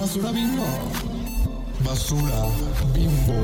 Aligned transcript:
Basura 0.00 0.32
bimbo. 0.32 0.64
Basura 1.84 2.40
bimbo. 2.94 3.38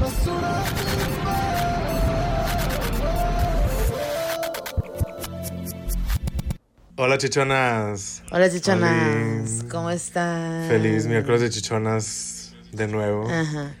Basura 0.00 0.52
Hola 6.96 7.18
chichonas. 7.18 8.22
Hola 8.30 8.50
chichonas. 8.50 9.64
¿cómo 9.70 9.90
están? 9.90 10.68
Feliz 10.68 11.06
miércoles 11.06 11.40
de 11.40 11.50
chichonas 11.50 12.54
de 12.72 12.86
nuevo. 12.86 13.28
Ajá. 13.28 13.74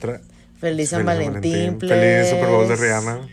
Tra- 0.00 0.20
Feliz 0.60 0.90
San 0.90 1.04
Valentín, 1.04 1.78
Feliz 1.80 2.30
Super 2.30 2.48
Bowl 2.48 2.68
de 2.68 2.76
please. 2.76 2.82
Rihanna. 2.84 3.28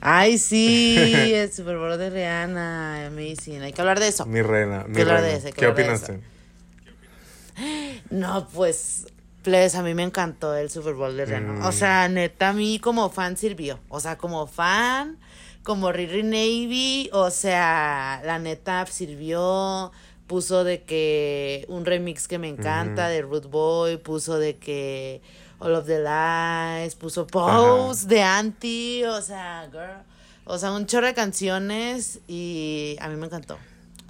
Ay, 0.00 0.38
sí, 0.38 1.04
el 1.34 1.52
Super 1.52 1.76
Bowl 1.76 1.98
de 1.98 2.10
Rihanna, 2.10 3.06
amazing. 3.06 3.62
Hay 3.62 3.72
que 3.72 3.80
hablar 3.80 4.00
de 4.00 4.08
eso. 4.08 4.26
Mi 4.26 4.42
reina. 4.42 4.84
Mi 4.86 4.94
de 4.94 5.04
reina. 5.04 5.28
eso, 5.28 5.46
que 5.48 5.52
¿Qué 5.52 5.66
de 5.66 5.72
opinaste? 5.72 6.20
No, 8.10 8.48
pues, 8.48 9.06
please, 9.42 9.76
a 9.76 9.82
mí 9.82 9.94
me 9.94 10.02
encantó 10.02 10.56
el 10.56 10.70
Super 10.70 10.94
Bowl 10.94 11.16
de 11.16 11.26
Rihanna. 11.26 11.52
Mm. 11.52 11.64
O 11.64 11.72
sea, 11.72 12.08
neta, 12.08 12.48
a 12.48 12.52
mí 12.52 12.78
como 12.78 13.10
fan 13.10 13.36
sirvió. 13.36 13.78
O 13.88 14.00
sea, 14.00 14.16
como 14.16 14.46
fan, 14.46 15.18
como 15.62 15.92
Riri 15.92 16.22
Navy, 16.22 17.10
o 17.12 17.30
sea, 17.30 18.22
la 18.24 18.38
neta 18.38 18.86
sirvió. 18.86 19.92
Puso 20.26 20.62
de 20.62 20.84
que 20.84 21.64
un 21.68 21.84
remix 21.84 22.28
que 22.28 22.38
me 22.38 22.46
encanta 22.46 23.08
de 23.08 23.20
Root 23.20 23.50
Boy, 23.50 23.96
puso 23.96 24.38
de 24.38 24.58
que 24.58 25.22
All 25.60 25.74
of 25.76 25.86
the 25.86 26.00
Lies, 26.00 26.94
puso 26.94 27.26
Pose 27.26 28.06
de 28.06 28.22
Anti, 28.22 29.04
o 29.04 29.20
sea, 29.20 29.68
girl. 29.70 30.02
O 30.46 30.58
sea, 30.58 30.72
un 30.72 30.86
chorro 30.86 31.06
de 31.06 31.14
canciones 31.14 32.20
y 32.26 32.96
a 32.98 33.08
mí 33.08 33.16
me 33.16 33.26
encantó. 33.26 33.58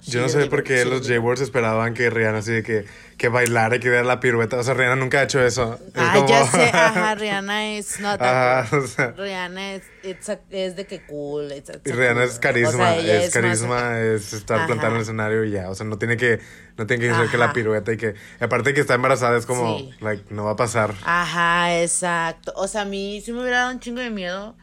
Yo 0.03 0.21
no 0.21 0.29
sé 0.29 0.45
por 0.47 0.63
qué 0.63 0.83
los. 0.85 1.07
J-Words 1.07 1.41
esperaban 1.41 1.93
que 1.93 2.09
Rihanna 2.09 2.39
así 2.39 2.51
de 2.51 2.63
que, 2.63 2.85
que 3.17 3.27
bailara 3.29 3.75
y 3.75 3.79
que 3.79 3.89
diera 3.89 4.03
la 4.03 4.19
pirueta. 4.19 4.57
O 4.57 4.63
sea, 4.63 4.73
Rihanna 4.73 4.95
nunca 4.95 5.19
ha 5.19 5.23
hecho 5.23 5.41
eso. 5.43 5.79
Es 5.87 5.91
Ah, 5.95 6.11
como- 6.15 6.27
ya 6.27 6.45
sé, 6.47 6.63
ajá, 6.73 7.15
Rihanna 7.15 7.73
es 7.77 7.99
not 7.99 8.19
that 8.19 8.61
Ajá, 8.61 8.69
cool. 8.69 8.79
o 8.79 8.87
sea. 8.87 9.11
Rihanna 9.17 9.73
es, 9.75 9.83
a- 10.29 10.39
es 10.49 10.75
de 10.75 10.85
que 10.87 11.05
cool. 11.05 11.51
it's 11.51 11.69
a- 11.69 11.73
it's 11.73 11.81
Y 11.85 11.91
Rihanna 11.91 12.21
cool 12.21 12.29
es 12.29 12.39
carisma, 12.39 12.69
O 12.69 12.73
sea, 12.77 12.97
ella 12.97 13.23
es, 13.23 13.33
carisma, 13.33 13.99
es 13.99 14.33
estar 14.33 14.57
Ajá. 14.57 14.67
plantando 14.67 14.95
en 14.95 14.95
el 14.97 15.01
escenario 15.03 15.43
y 15.45 15.51
ya. 15.51 15.69
O 15.69 15.75
sea, 15.75 15.85
no 15.85 15.97
tiene 15.97 16.17
que, 16.17 16.39
no 16.77 16.87
tiene 16.87 17.03
que 17.05 17.11
hacer 17.11 17.27
que 17.29 17.37
la 17.37 17.53
pirueta 17.53 17.93
y 17.93 17.97
que, 17.97 18.15
aparte 18.39 18.73
que 18.73 18.81
está 18.81 18.95
embarazada 18.95 19.37
es 19.37 19.45
como, 19.45 19.77
Sí. 19.77 19.91
like, 20.01 20.23
no 20.31 20.45
va 20.45 20.51
a 20.51 20.55
pasar. 20.55 20.93
Ajá, 21.03 21.81
exacto. 21.81 22.53
O 22.55 22.67
sea, 22.67 22.81
a 22.81 22.85
mí 22.85 23.21
sí 23.23 23.31
me 23.33 23.41
hubiera 23.41 23.59
dado 23.59 23.71
un 23.71 23.79
chingo 23.79 24.01
de 24.01 24.09
miedo. 24.09 24.55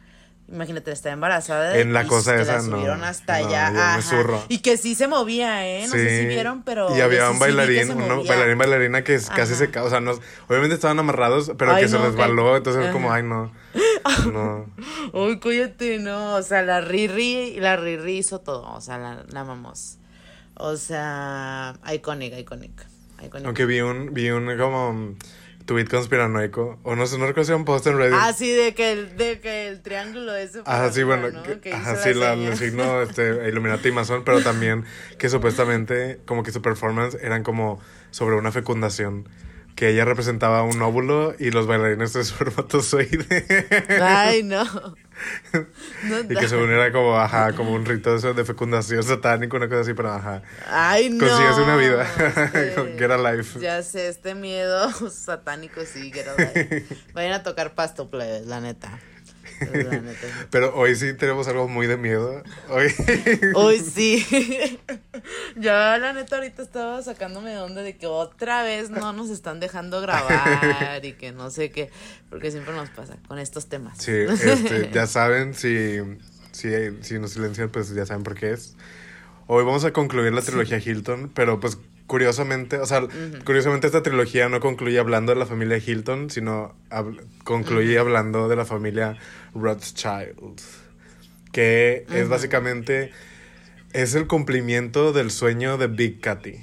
Imagínate, 0.51 0.91
estar 0.91 1.11
embarazada. 1.13 1.77
En 1.77 1.93
la 1.93 2.03
y 2.03 2.07
cosa 2.07 2.35
que 2.35 2.41
esa, 2.41 2.53
la 2.53 2.61
subieron 2.61 2.99
no, 2.99 3.05
hasta 3.05 3.39
no, 3.39 3.47
allá. 3.47 3.71
me 3.71 3.79
Ajá. 3.79 4.01
zurro. 4.01 4.43
Y 4.49 4.59
que 4.59 4.77
sí 4.77 4.95
se 4.95 5.07
movía, 5.07 5.67
¿eh? 5.67 5.83
No 5.87 5.93
sé 5.93 6.21
si 6.21 6.25
vieron, 6.25 6.63
pero. 6.63 6.95
Y 6.95 7.01
había 7.01 7.27
un 7.29 7.35
sí 7.35 7.39
bailarín, 7.41 7.95
movía. 7.97 8.29
bailarín, 8.29 8.57
bailarina 8.57 9.03
que 9.03 9.15
casi 9.17 9.53
Ajá. 9.53 9.71
se 9.71 9.79
o 9.79 9.89
sea, 9.89 9.99
no, 9.99 10.13
obviamente 10.47 10.75
estaban 10.75 10.97
amarrados, 10.97 11.51
pero 11.57 11.73
Ay, 11.73 11.83
que 11.83 11.89
se 11.89 11.97
no, 11.97 12.05
resbaló, 12.05 12.51
que- 12.51 12.57
entonces 12.57 12.85
es 12.85 12.91
como, 12.91 13.09
Ajá. 13.09 13.17
ay, 13.17 13.23
no, 13.23 13.51
no. 14.33 14.65
Uy, 15.13 15.39
cállate, 15.39 15.99
no. 15.99 16.35
O 16.35 16.41
sea, 16.41 16.61
la 16.63 16.81
Riri, 16.81 17.59
la 17.59 17.75
Riri 17.75 18.17
hizo 18.17 18.39
todo. 18.39 18.71
O 18.73 18.81
sea, 18.81 18.97
la, 18.97 19.23
la 19.29 19.41
amamos. 19.41 19.97
O 20.55 20.75
sea, 20.77 21.75
iconic. 21.93 22.37
iconic. 22.37 22.85
Aunque 23.45 23.65
vi 23.65 23.81
un, 23.81 24.13
vi 24.13 24.29
un 24.31 24.57
como 24.57 25.15
tweet 25.69 25.85
conspiranoico, 25.85 26.79
o 26.81 26.95
no 26.95 27.05
sé, 27.05 27.19
no 27.19 27.27
recuerdo 27.27 27.45
si 27.45 27.53
un 27.53 27.63
post 27.63 27.85
en 27.85 27.95
Reddit. 27.99 28.17
Ah, 28.19 28.33
sí, 28.33 28.51
de 28.51 28.73
que 28.73 28.91
el, 28.91 29.15
de 29.17 29.39
que 29.39 29.67
el 29.67 29.81
triángulo 29.83 30.35
ese. 30.35 30.63
Ajá, 30.65 30.91
sí, 30.91 31.03
bueno, 31.03 31.29
¿no? 31.29 31.43
que- 31.61 31.71
ajá, 31.71 31.95
sí, 31.95 32.15
la- 32.15 32.33
el 32.33 32.57
signo 32.57 33.03
este, 33.03 33.47
Illuminati 33.47 33.89
y 33.89 33.91
masón, 33.91 34.23
pero 34.25 34.41
también 34.41 34.83
que 35.19 35.29
supuestamente 35.29 36.19
como 36.25 36.41
que 36.41 36.51
su 36.51 36.63
performance 36.63 37.15
eran 37.21 37.43
como 37.43 37.79
sobre 38.09 38.35
una 38.35 38.51
fecundación, 38.51 39.29
que 39.79 39.87
ella 39.87 40.03
representaba 40.03 40.61
un 40.63 40.81
óvulo 40.81 41.33
y 41.39 41.51
los 41.51 41.65
bailarines 41.65 42.11
de 42.11 42.19
espermatozoide. 42.19 43.45
Ay, 44.01 44.43
no. 44.43 44.65
No, 46.03 46.19
y 46.21 46.27
que 46.27 46.47
según 46.47 46.69
era 46.69 46.93
como, 46.93 47.17
ajá, 47.17 47.51
como 47.51 47.73
un 47.73 47.85
rito 47.85 48.17
de 48.17 48.45
fecundación 48.45 49.03
satánico, 49.03 49.57
una 49.57 49.67
cosa 49.67 49.81
así, 49.81 49.93
pero 49.93 50.13
ajá. 50.13 50.43
Ay, 50.65 51.09
no. 51.09 51.27
Consíguese 51.27 51.61
una 51.61 51.75
vida. 51.75 52.03
este, 52.53 52.95
Get 52.97 53.11
a 53.11 53.17
life. 53.17 53.59
Ya 53.59 53.83
sé, 53.83 54.07
este 54.07 54.33
miedo 54.33 54.89
satánico 55.11 55.81
sí, 55.85 56.09
get 56.13 56.25
a 56.25 56.35
life. 56.41 56.85
Vayan 57.13 57.33
a 57.33 57.43
tocar 57.43 57.75
pasto, 57.75 58.09
plebes, 58.09 58.45
la 58.47 58.61
neta. 58.61 58.97
Pero 60.51 60.75
hoy 60.75 60.95
sí 60.95 61.13
tenemos 61.13 61.47
algo 61.47 61.67
muy 61.67 61.87
de 61.87 61.97
miedo. 61.97 62.43
Hoy. 62.69 62.93
Uy, 63.55 63.79
sí. 63.79 64.79
Ya, 65.55 65.97
la 65.97 66.13
neta, 66.13 66.37
ahorita 66.37 66.61
estaba 66.61 67.01
sacándome 67.01 67.51
de 67.51 67.59
onda 67.59 67.81
de 67.81 67.97
que 67.97 68.07
otra 68.07 68.63
vez 68.63 68.89
no 68.89 69.11
nos 69.11 69.29
están 69.29 69.59
dejando 69.59 69.99
grabar 69.99 71.03
y 71.03 71.13
que 71.13 71.31
no 71.33 71.49
sé 71.49 71.71
qué, 71.71 71.89
porque 72.29 72.51
siempre 72.51 72.73
nos 72.73 72.89
pasa 72.89 73.17
con 73.27 73.39
estos 73.39 73.67
temas. 73.67 73.97
Sí, 73.97 74.13
este, 74.13 74.89
ya 74.93 75.07
saben, 75.07 75.53
si, 75.53 75.99
si, 76.51 76.69
si 77.01 77.19
nos 77.19 77.31
silencian, 77.31 77.69
pues 77.69 77.93
ya 77.93 78.05
saben 78.05 78.23
por 78.23 78.35
qué 78.35 78.53
es. 78.53 78.75
Hoy 79.47 79.65
vamos 79.65 79.83
a 79.83 79.91
concluir 79.91 80.31
la 80.31 80.41
trilogía 80.41 80.77
Hilton, 80.77 81.31
pero 81.33 81.59
pues 81.59 81.77
curiosamente, 82.09 82.79
o 82.79 82.87
sea, 82.87 83.07
curiosamente 83.45 83.85
esta 83.85 84.01
trilogía 84.01 84.49
no 84.49 84.59
concluye 84.59 84.97
hablando 84.97 85.31
de 85.31 85.37
la 85.37 85.45
familia 85.45 85.77
Hilton, 85.77 86.31
sino 86.31 86.75
concluye 87.43 87.99
hablando 87.99 88.49
de 88.49 88.55
la 88.55 88.65
familia 88.65 89.15
Rothschild, 89.53 90.59
que 91.51 92.07
es 92.11 92.27
básicamente, 92.27 93.11
es 93.93 94.15
el 94.15 94.25
cumplimiento 94.25 95.13
del 95.13 95.29
sueño 95.29 95.77
de 95.77 95.85
Big 95.85 96.19
Cathy, 96.19 96.55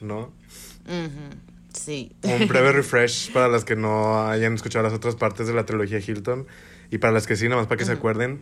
¿no? 0.00 0.32
Sí. 1.72 2.14
Un 2.22 2.46
breve 2.48 2.70
refresh 2.70 3.32
para 3.32 3.48
las 3.48 3.64
que 3.64 3.74
no 3.74 4.28
hayan 4.28 4.54
escuchado 4.54 4.84
las 4.84 4.92
otras 4.92 5.16
partes 5.16 5.48
de 5.48 5.52
la 5.52 5.66
trilogía 5.66 5.98
Hilton 5.98 6.46
y 6.92 6.98
para 6.98 7.12
las 7.12 7.26
que 7.26 7.34
sí, 7.34 7.46
nada 7.46 7.56
más 7.56 7.66
para 7.66 7.78
que 7.78 7.86
se 7.86 7.92
acuerden. 7.92 8.40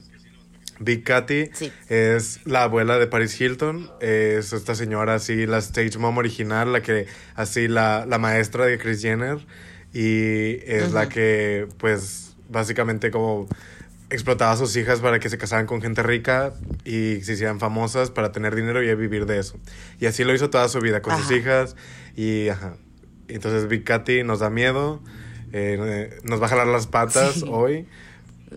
Big 0.81 1.05
Cathy 1.05 1.51
Sí. 1.53 1.71
es 1.89 2.41
la 2.47 2.65
abuela 2.65 2.99
de 2.99 3.07
Paris 3.07 3.39
Hilton, 3.41 3.91
es 4.01 4.53
esta 4.53 4.75
señora 4.75 5.15
así, 5.15 5.47
la 5.47 5.59
stage 5.59 5.99
mom 5.99 6.17
original, 6.19 6.73
la 6.73 6.81
que 6.83 7.07
así 7.37 7.69
la, 7.69 8.07
la 8.07 8.19
maestra 8.19 8.65
de 8.67 8.79
Kris 8.79 9.01
Jenner 9.03 9.39
y 9.93 10.59
es 10.67 10.93
la 10.93 11.09
que 11.09 11.69
pues 11.79 12.35
básicamente 12.49 13.11
como 13.11 13.47
explotaba 14.09 14.53
a 14.53 14.57
sus 14.57 14.75
hijas 14.77 15.01
para 15.01 15.21
que 15.21 15.29
se 15.29 15.39
casaran 15.39 15.67
con 15.67 15.81
gente 15.83 16.03
rica 16.03 16.53
y 16.85 17.21
se 17.23 17.35
hicieran 17.35 17.61
famosas 17.61 18.11
para 18.11 18.33
tener 18.33 18.57
dinero 18.57 18.83
y 18.83 18.93
vivir 18.97 19.25
de 19.27 19.39
eso. 19.39 19.57
Y 20.01 20.07
así 20.07 20.25
lo 20.25 20.35
hizo 20.35 20.51
toda 20.51 20.69
su 20.69 20.81
vida 20.81 21.01
con 21.03 21.17
sus 21.17 21.27
Ajá. 21.27 21.37
hijas 21.37 21.77
y 22.17 22.49
ajá. 22.49 22.75
Entonces 23.29 23.69
Big 23.69 23.85
Cathy 23.85 24.25
nos 24.25 24.41
da 24.41 24.51
miedo, 24.51 25.01
eh, 25.53 26.19
nos 26.25 26.41
va 26.43 26.47
a 26.47 26.49
jalar 26.49 26.67
las 26.67 26.87
patas 26.89 27.35
Sí. 27.35 27.45
hoy. 27.49 27.87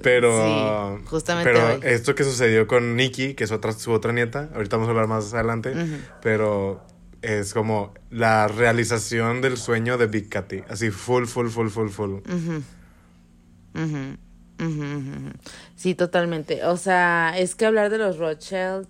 Pero, 0.01 0.97
Sí, 0.99 1.05
justamente 1.05 1.51
pero 1.51 1.75
hoy. 1.75 1.79
esto 1.83 2.15
que 2.15 2.23
sucedió 2.23 2.67
con 2.67 2.95
Nikki, 2.95 3.35
que 3.35 3.43
es 3.43 3.51
otra, 3.51 3.71
su 3.73 3.91
otra 3.91 4.11
nieta, 4.11 4.49
ahorita 4.55 4.77
vamos 4.77 4.87
a 4.87 4.91
hablar 4.91 5.07
más 5.07 5.33
adelante, 5.33 5.73
pero 6.21 6.83
es 7.21 7.53
como 7.53 7.93
la 8.09 8.47
realización 8.47 9.41
del 9.41 9.57
sueño 9.57 9.97
de 9.97 10.07
Big 10.07 10.29
Cathy, 10.29 10.63
así 10.67 10.89
full, 10.89 11.25
full, 11.25 11.47
full, 11.49 11.69
full, 11.69 11.89
full. 11.89 12.19
Sí, 15.75 15.95
totalmente. 15.95 16.65
O 16.65 16.77
sea, 16.77 17.33
es 17.37 17.55
que 17.55 17.65
hablar 17.65 17.89
de 17.89 17.97
los 17.97 18.17
Rothschild 18.17 18.87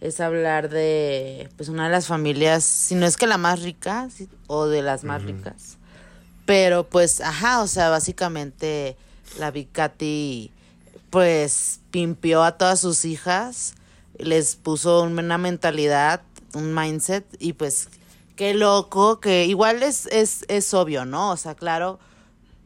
es 0.00 0.20
hablar 0.20 0.68
de, 0.68 1.48
pues, 1.56 1.68
una 1.68 1.84
de 1.86 1.90
las 1.90 2.06
familias, 2.06 2.62
si 2.64 2.94
no 2.94 3.04
es 3.06 3.16
que 3.16 3.26
la 3.26 3.36
más 3.38 3.62
rica, 3.62 4.08
o 4.46 4.66
de 4.66 4.82
las 4.82 5.02
más 5.04 5.22
ricas. 5.24 5.76
Pero, 6.46 6.84
pues, 6.88 7.20
ajá, 7.20 7.62
o 7.62 7.66
sea, 7.66 7.88
básicamente 7.90 8.96
la 9.38 9.50
Big 9.50 9.70
Cathy, 9.72 10.52
pues, 11.10 11.80
pimpió 11.90 12.42
a 12.42 12.52
todas 12.58 12.80
sus 12.80 13.04
hijas, 13.04 13.74
les 14.18 14.56
puso 14.56 15.02
una 15.02 15.38
mentalidad, 15.38 16.22
un 16.54 16.74
mindset, 16.74 17.24
y 17.38 17.52
pues, 17.54 17.88
qué 18.36 18.54
loco, 18.54 19.20
que 19.20 19.46
igual 19.46 19.82
es, 19.82 20.06
es, 20.06 20.44
es 20.48 20.72
obvio, 20.74 21.04
¿no? 21.04 21.30
O 21.30 21.36
sea, 21.36 21.54
claro, 21.54 21.98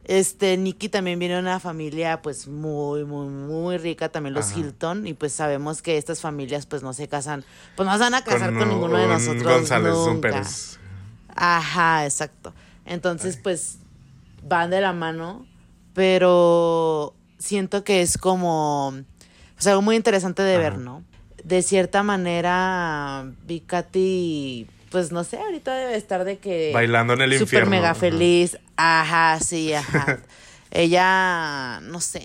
este, 0.05 0.57
Nicky 0.57 0.89
también 0.89 1.17
viene 1.19 1.35
de 1.35 1.39
una 1.39 1.59
familia, 1.61 2.21
pues, 2.21 2.47
muy, 2.47 3.05
muy, 3.05 3.27
muy 3.27 3.77
rica, 3.77 4.09
también 4.09 4.33
los 4.33 4.51
Ajá. 4.51 4.59
Hilton, 4.59 5.07
y 5.07 5.13
pues 5.13 5.31
sabemos 5.33 5.81
que 5.81 5.97
estas 5.97 6.19
familias, 6.19 6.65
pues, 6.65 6.83
no 6.83 6.91
se 6.93 7.07
casan, 7.07 7.45
pues, 7.77 7.87
no 7.87 7.93
se 7.93 7.99
van 7.99 8.13
a 8.15 8.23
casar 8.23 8.51
con, 8.53 8.63
un- 8.63 8.69
ninguno 8.69 8.97
de 8.97 9.05
un 9.05 9.11
nosotros 9.11 9.43
González, 9.43 9.93
un 9.95 10.15
nunca. 10.15 10.29
Pérez. 10.31 10.79
Ajá, 11.35 12.05
exacto. 12.05 12.53
Entonces, 12.85 13.37
pues, 13.41 13.77
van 14.45 14.69
de 14.71 14.81
la 14.81 14.91
mano, 14.91 15.45
pero 15.93 17.13
siento 17.37 17.83
que 17.83 18.01
es 18.01 18.17
como, 18.17 18.93
pues, 19.55 19.67
algo 19.67 19.81
muy 19.81 19.95
interesante 19.95 20.41
de 20.43 20.57
ver. 20.57 20.77
¿no? 20.77 21.03
De 21.43 21.61
cierta 21.61 22.03
manera, 22.03 23.25
Big 23.45 23.65
Cathy, 23.65 24.67
pues, 24.89 25.11
no 25.11 25.23
sé, 25.23 25.37
ahorita 25.37 25.73
debe 25.75 25.95
estar 25.95 26.23
de 26.23 26.37
que... 26.37 26.71
Bailando 26.73 27.13
en 27.13 27.21
el 27.21 27.31
Súper 27.31 27.41
infierno. 27.43 27.69
mega 27.71 27.91
Ajá. 27.91 27.99
feliz. 27.99 28.57
Ajá, 28.77 29.39
sí, 29.39 29.73
ajá. 29.73 30.19
Ella, 30.71 31.79
no 31.83 31.99
sé. 31.99 32.23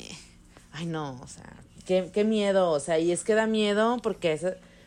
Ay, 0.73 0.87
no, 0.87 1.21
o 1.23 1.27
sea, 1.27 1.45
qué, 1.87 2.11
qué 2.13 2.25
miedo. 2.25 2.71
O 2.71 2.81
sea, 2.81 2.99
y 2.99 3.13
es 3.13 3.25
que 3.25 3.35
da 3.35 3.47
miedo 3.47 3.99
porque 4.03 4.33
es, 4.33 4.47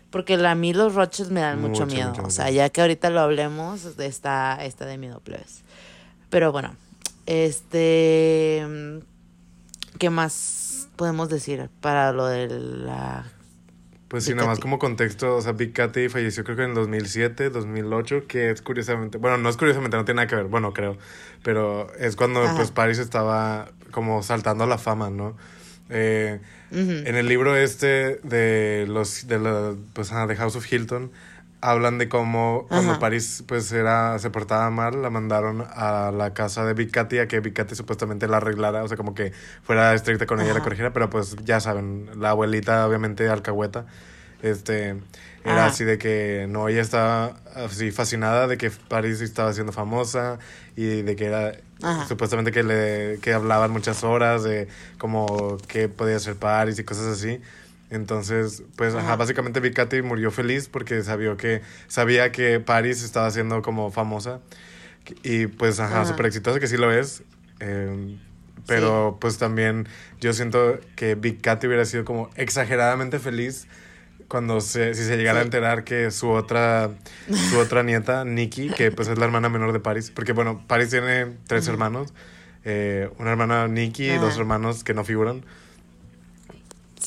Porque 0.10 0.34
a 0.36 0.56
mí 0.56 0.74
los 0.74 0.96
Rothschild 0.96 1.32
me 1.32 1.42
dan 1.42 1.60
mucho, 1.62 1.86
Mucho, 1.86 1.96
miedo. 1.96 2.10
mucho 2.10 2.24
o 2.24 2.30
sea, 2.30 2.50
ya 2.50 2.70
que 2.70 2.82
ahorita 2.82 3.10
lo 3.10 3.20
hablemos, 3.20 3.86
está, 4.00 4.64
está 4.64 4.86
de 4.86 4.98
miedo, 4.98 5.20
plebes. 5.20 5.64
Pero 6.30 6.52
bueno, 6.52 6.76
este... 7.32 8.66
mm, 8.68 9.98
¿Qué 9.98 10.10
más 10.10 10.90
podemos 10.96 11.30
decir 11.30 11.70
para 11.80 12.12
lo 12.12 12.28
de 12.28 12.48
la... 12.48 13.26
Pues 14.08 14.26
sí, 14.26 14.34
nada 14.34 14.48
más 14.48 14.60
como 14.60 14.78
contexto, 14.78 15.38
o 15.38 15.42
sea, 15.42 15.54
Big 15.54 15.72
Cathy 15.72 16.10
falleció 16.10 16.44
creo 16.44 16.58
que 16.58 16.64
en 16.64 16.74
2007, 16.74 17.50
2008, 17.50 18.28
que 18.28 18.52
es 18.52 18.62
curiosamente, 18.62 19.18
bueno, 19.18 19.38
no 19.38 19.48
es 19.48 19.56
curiosamente, 19.56 19.96
no 19.96 20.04
tiene 20.04 20.18
nada 20.18 20.28
que 20.28 20.36
ver, 20.36 20.48
bueno, 20.48 20.74
creo, 20.74 20.98
pero 21.44 21.94
es 21.98 22.18
cuando 22.18 22.44
Ajá. 22.44 22.58
pues 22.58 22.72
Paris 22.72 22.98
estaba 22.98 23.72
como 23.92 24.22
saltando 24.22 24.66
a 24.66 24.68
la 24.68 24.78
fama, 24.78 25.10
¿no? 25.10 25.38
Eh. 25.90 26.42
En 26.72 27.16
el 27.16 27.28
libro 27.28 27.56
este 27.58 28.20
de 28.24 28.86
los, 28.88 29.28
de 29.28 29.40
la, 29.40 29.76
pues, 29.94 30.10
de 30.10 30.36
House 30.36 30.56
of 30.56 30.72
Hilton, 30.72 31.12
hablan 31.62 31.98
de 32.00 32.10
cómo 32.10 32.66
cuando 32.68 32.92
Ajá. 32.94 33.00
Paris 33.00 33.44
pues 33.48 33.72
era, 33.72 34.18
se 34.20 34.30
portaba 34.32 34.70
mal, 34.72 35.02
la 35.02 35.10
mandaron 35.10 35.66
a 35.70 36.12
la 36.12 36.34
casa 36.34 36.66
de 36.66 36.74
Big 36.74 36.92
Cathy 36.92 37.20
a 37.20 37.28
que 37.28 37.40
Big 37.40 37.54
Cathy 37.54 37.76
supuestamente 37.76 38.28
la 38.28 38.38
arreglara, 38.38 38.84
o 38.84 38.88
sea, 38.88 38.98
como 38.98 39.14
que 39.14 39.32
fuera 39.64 39.94
estricta 39.94 40.26
con 40.26 40.40
ella 40.40 40.50
y 40.50 40.54
la 40.54 40.56
Ajá. 40.58 40.64
corrigiera, 40.64 40.92
pero 40.94 41.10
pues 41.10 41.36
ya 41.44 41.60
saben, 41.60 42.10
la 42.20 42.32
abuelita 42.32 42.88
obviamente 42.88 43.30
alcahueta, 43.30 43.86
este, 44.42 44.96
era 45.44 45.58
Ajá. 45.58 45.66
así 45.68 45.84
de 45.84 46.00
que 46.00 46.48
no, 46.50 46.68
ella 46.68 46.82
estaba 46.82 47.36
así 47.56 47.92
fascinada 47.92 48.48
de 48.48 48.58
que 48.58 48.72
Paris 48.72 49.22
estaba 49.22 49.54
siendo 49.54 49.72
famosa 49.72 50.40
y 50.76 51.04
de 51.04 51.16
que 51.16 51.26
era 51.26 51.52
Ajá. 51.84 52.08
supuestamente 52.08 52.52
que 52.52 52.64
le 52.64 53.20
que 53.22 53.34
hablaban 53.34 53.70
muchas 53.72 54.04
horas 54.04 54.44
de 54.44 54.68
como 54.98 55.58
qué 55.68 55.90
podía 55.90 56.18
ser 56.20 56.36
Paris 56.38 56.80
y 56.80 56.84
cosas 56.84 57.06
así. 57.06 57.40
Entonces, 57.92 58.64
pues, 58.78 58.96
ajá, 58.96 59.06
Ajá. 59.06 59.16
básicamente 59.18 60.02
murió 60.02 60.32
feliz 60.32 60.70
porque 60.70 61.04
sabía 61.04 61.36
que, 61.38 61.62
sabía 61.88 62.32
que 62.32 62.60
Paris 62.60 63.04
estaba 63.04 63.30
siendo 63.30 63.62
como 63.62 63.92
famosa. 63.92 64.40
Y 65.24 65.48
pues, 65.48 65.80
ajá, 65.80 66.06
súper 66.06 66.28
exitosa, 66.28 66.60
que 66.60 66.68
sí 66.68 66.78
lo 66.78 66.92
es. 66.92 67.24
Eh, 67.60 68.18
pero 68.66 69.18
pues 69.20 69.38
también 69.38 69.88
yo 70.20 70.34
siento 70.34 70.80
que 70.96 71.16
Big 71.16 71.42
Cathy 71.42 71.68
hubiera 71.68 71.86
sido 71.86 72.06
como 72.06 72.30
exageradamente 72.36 73.20
feliz 73.20 73.68
cuando 74.28 74.62
se, 74.62 74.94
si 74.94 75.04
se 75.04 75.18
llegara 75.18 75.40
a 75.40 75.44
enterar 75.44 75.84
que 75.84 76.10
su 76.12 76.30
otra, 76.30 76.92
su 77.50 77.60
otra 77.60 77.84
nieta, 77.84 78.24
Nikki, 78.24 78.70
que 78.70 78.92
pues 78.92 79.10
es 79.10 79.18
la 79.18 79.26
hermana 79.26 79.50
menor 79.50 79.74
de 79.74 79.82
Paris, 79.82 80.12
porque 80.12 80.32
bueno, 80.32 80.64
Paris 80.68 80.90
tiene 80.90 81.28
tres 81.48 81.68
hermanos, 81.68 82.14
eh, 82.64 83.10
una 83.18 83.32
hermana 83.32 83.68
Nikki 83.68 84.12
y 84.12 84.18
dos 84.18 84.38
hermanos 84.38 84.86
que 84.86 84.94
no 84.94 85.04
figuran. 85.04 85.44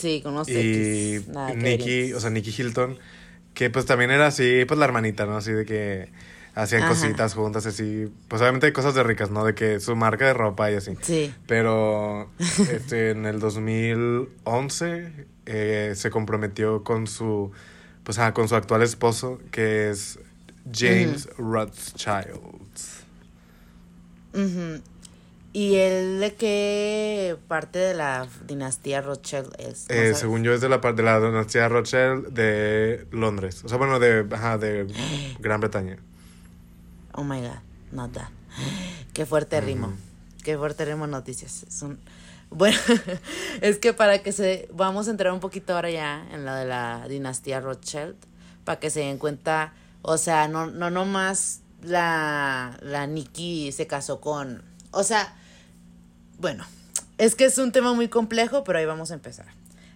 Sí, 0.04 0.20
con 0.20 0.34
unos 0.34 0.50
Y 0.50 0.58
X, 0.58 1.28
nada 1.28 1.54
Nikki, 1.54 2.12
o 2.12 2.20
sea, 2.20 2.28
Nikki 2.28 2.54
Hilton, 2.54 2.98
que 3.54 3.70
pues 3.70 3.86
también 3.86 4.10
era 4.10 4.26
así, 4.26 4.66
pues 4.68 4.78
la 4.78 4.84
hermanita, 4.84 5.24
¿no? 5.24 5.34
Así 5.34 5.50
de 5.50 5.64
que 5.64 6.10
hacían 6.54 6.82
Ajá. 6.82 6.90
cositas 6.90 7.32
juntas, 7.32 7.64
así. 7.64 8.12
Pues 8.28 8.42
obviamente 8.42 8.66
hay 8.66 8.74
cosas 8.74 8.94
de 8.94 9.02
ricas, 9.02 9.30
¿no? 9.30 9.46
De 9.46 9.54
que 9.54 9.80
su 9.80 9.96
marca 9.96 10.26
de 10.26 10.34
ropa 10.34 10.70
y 10.70 10.74
así. 10.74 10.92
Sí. 11.00 11.32
Pero 11.46 12.28
este, 12.70 13.12
en 13.12 13.24
el 13.24 13.40
2011 13.40 15.26
eh, 15.46 15.92
se 15.96 16.10
comprometió 16.10 16.84
con 16.84 17.06
su, 17.06 17.52
pues, 18.02 18.18
ah, 18.18 18.34
con 18.34 18.46
su 18.46 18.56
actual 18.56 18.82
esposo, 18.82 19.40
que 19.50 19.88
es 19.88 20.18
James 20.70 21.30
Rothschild. 21.38 22.36
Ujú. 24.34 24.82
¿Y 25.54 25.76
él 25.76 26.18
de 26.18 26.34
qué 26.34 27.36
parte 27.46 27.78
de 27.78 27.94
la 27.94 28.26
dinastía 28.44 29.00
Rothschild 29.00 29.54
es? 29.58 29.88
¿No 29.88 29.94
Eh, 29.94 30.12
según 30.16 30.42
yo 30.42 30.52
es 30.52 30.60
de 30.60 30.68
la 30.68 30.80
parte 30.80 31.02
de 31.02 31.06
la 31.06 31.20
dinastía 31.20 31.68
Rothschild 31.68 32.30
de 32.30 33.06
Londres. 33.12 33.62
O 33.64 33.68
sea, 33.68 33.78
bueno, 33.78 34.00
de, 34.00 34.26
ajá, 34.32 34.58
de 34.58 34.92
Gran 35.38 35.60
Bretaña. 35.60 35.96
Oh 37.16 37.22
my 37.22 37.40
god, 37.40 37.60
not 37.92 38.12
that. 38.14 38.30
Qué 39.14 39.24
fuerte 39.24 39.60
rimo. 39.60 39.92
Qué 40.42 40.58
fuerte 40.58 40.84
rimo 40.84 41.06
noticias. 41.06 41.62
Es 41.62 41.82
un... 41.82 42.00
Bueno, 42.50 42.76
es 43.60 43.78
que 43.78 43.92
para 43.92 44.24
que 44.24 44.32
se... 44.32 44.68
Vamos 44.72 45.06
a 45.06 45.12
entrar 45.12 45.32
un 45.32 45.38
poquito 45.38 45.76
ahora 45.76 45.90
ya 45.90 46.26
en 46.32 46.44
la 46.44 46.56
de 46.56 46.66
la 46.66 47.06
dinastía 47.08 47.60
Rothschild, 47.60 48.16
para 48.64 48.80
que 48.80 48.90
se 48.90 49.00
den 49.00 49.18
cuenta, 49.18 49.72
o 50.02 50.18
sea, 50.18 50.48
no, 50.48 50.66
no 50.66 50.90
nomás 50.90 51.60
la, 51.80 52.76
la 52.82 53.06
Nikki 53.06 53.70
se 53.70 53.86
casó 53.86 54.20
con... 54.20 54.62
O 54.90 55.04
sea, 55.04 55.34
bueno, 56.44 56.66
es 57.16 57.36
que 57.36 57.46
es 57.46 57.56
un 57.56 57.72
tema 57.72 57.94
muy 57.94 58.08
complejo, 58.08 58.64
pero 58.64 58.78
ahí 58.78 58.84
vamos 58.84 59.10
a 59.10 59.14
empezar. 59.14 59.46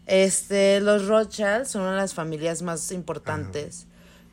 Este, 0.07 0.81
los 0.81 1.07
Rothschild 1.07 1.67
son 1.67 1.83
una 1.83 1.91
de 1.91 1.99
las 1.99 2.15
familias 2.15 2.63
más 2.63 2.91
importantes 2.91 3.85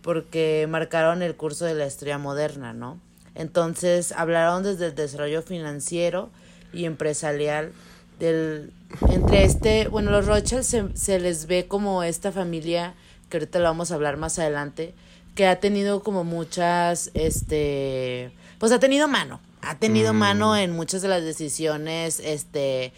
porque 0.01 0.65
marcaron 0.69 1.21
el 1.21 1.35
curso 1.35 1.65
de 1.65 1.73
la 1.73 1.85
historia 1.85 2.17
moderna, 2.17 2.71
¿no? 2.71 3.01
Entonces 3.33 4.13
hablaron 4.13 4.63
desde 4.63 4.85
el 4.85 4.95
desarrollo 4.95 5.41
financiero 5.41 6.29
y 6.71 6.85
empresarial 6.85 7.73
del 8.17 8.71
entre 9.09 9.43
este, 9.43 9.89
bueno, 9.89 10.09
los 10.09 10.25
Rothschild 10.25 10.63
se, 10.63 10.95
se 10.95 11.19
les 11.19 11.47
ve 11.47 11.67
como 11.67 12.01
esta 12.01 12.31
familia 12.31 12.93
que 13.29 13.35
ahorita 13.35 13.59
lo 13.59 13.65
vamos 13.65 13.91
a 13.91 13.95
hablar 13.95 14.15
más 14.15 14.39
adelante, 14.39 14.93
que 15.35 15.47
ha 15.47 15.59
tenido 15.59 16.01
como 16.01 16.23
muchas, 16.23 17.11
este, 17.13 18.31
pues 18.57 18.71
ha 18.71 18.79
tenido 18.79 19.09
mano, 19.09 19.41
ha 19.65 19.77
tenido 19.79 20.13
Mm. 20.13 20.17
mano 20.17 20.55
en 20.57 20.71
muchas 20.71 21.01
de 21.01 21.07
las 21.07 21.23
decisiones, 21.23 22.19
este, 22.19 22.93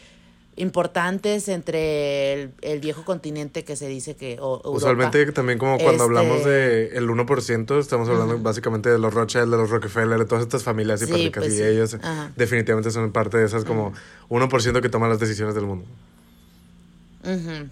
importantes 0.59 1.49
entre 1.49 2.33
el, 2.33 2.51
el 2.63 2.79
viejo 2.79 3.05
continente 3.05 3.63
que 3.63 3.75
se 3.75 3.87
dice 3.87 4.15
que, 4.15 4.39
o 4.41 4.55
Europa. 4.55 4.69
Usualmente 4.69 5.31
también 5.31 5.59
como 5.59 5.77
cuando 5.77 5.91
Este- 5.91 6.03
hablamos 6.03 6.45
de 6.45 6.97
el 6.97 7.07
1%, 7.09 7.77
estamos 7.79 8.09
hablando 8.09 8.39
básicamente 8.39 8.89
de 8.89 8.97
los 8.97 9.13
Rothschild, 9.13 9.51
de 9.51 9.57
los 9.57 9.69
Rockefeller, 9.69 10.17
de 10.17 10.25
todas 10.25 10.43
estas 10.43 10.63
familias 10.63 10.99
Sí, 11.01 11.05
hiper 11.05 11.19
ricas. 11.19 11.43
pues 11.43 11.53
y 11.53 11.57
sí. 11.57 11.63
ellos 11.63 11.97
definitivamente 12.35 12.89
son 12.89 13.11
parte 13.11 13.37
de 13.37 13.45
esas 13.45 13.65
como 13.65 13.93
1% 14.29 14.81
que 14.81 14.89
toman 14.89 15.09
las 15.11 15.19
decisiones 15.19 15.53
del 15.53 15.65
mundo. 15.67 15.85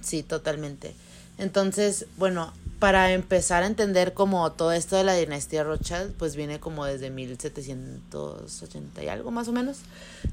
Sí, 0.01 0.21
totalmente. 0.23 0.93
Entonces, 1.37 2.05
bueno, 2.17 2.53
para 2.79 3.11
empezar 3.13 3.63
a 3.63 3.67
entender 3.67 4.13
como 4.13 4.51
todo 4.51 4.71
esto 4.71 4.95
de 4.95 5.03
la 5.03 5.15
dinastía 5.15 5.63
Rothschild, 5.63 6.13
pues 6.17 6.35
viene 6.35 6.59
como 6.59 6.85
desde 6.85 7.09
1780 7.09 9.03
y 9.03 9.07
algo 9.07 9.31
más 9.31 9.47
o 9.47 9.51
menos. 9.51 9.77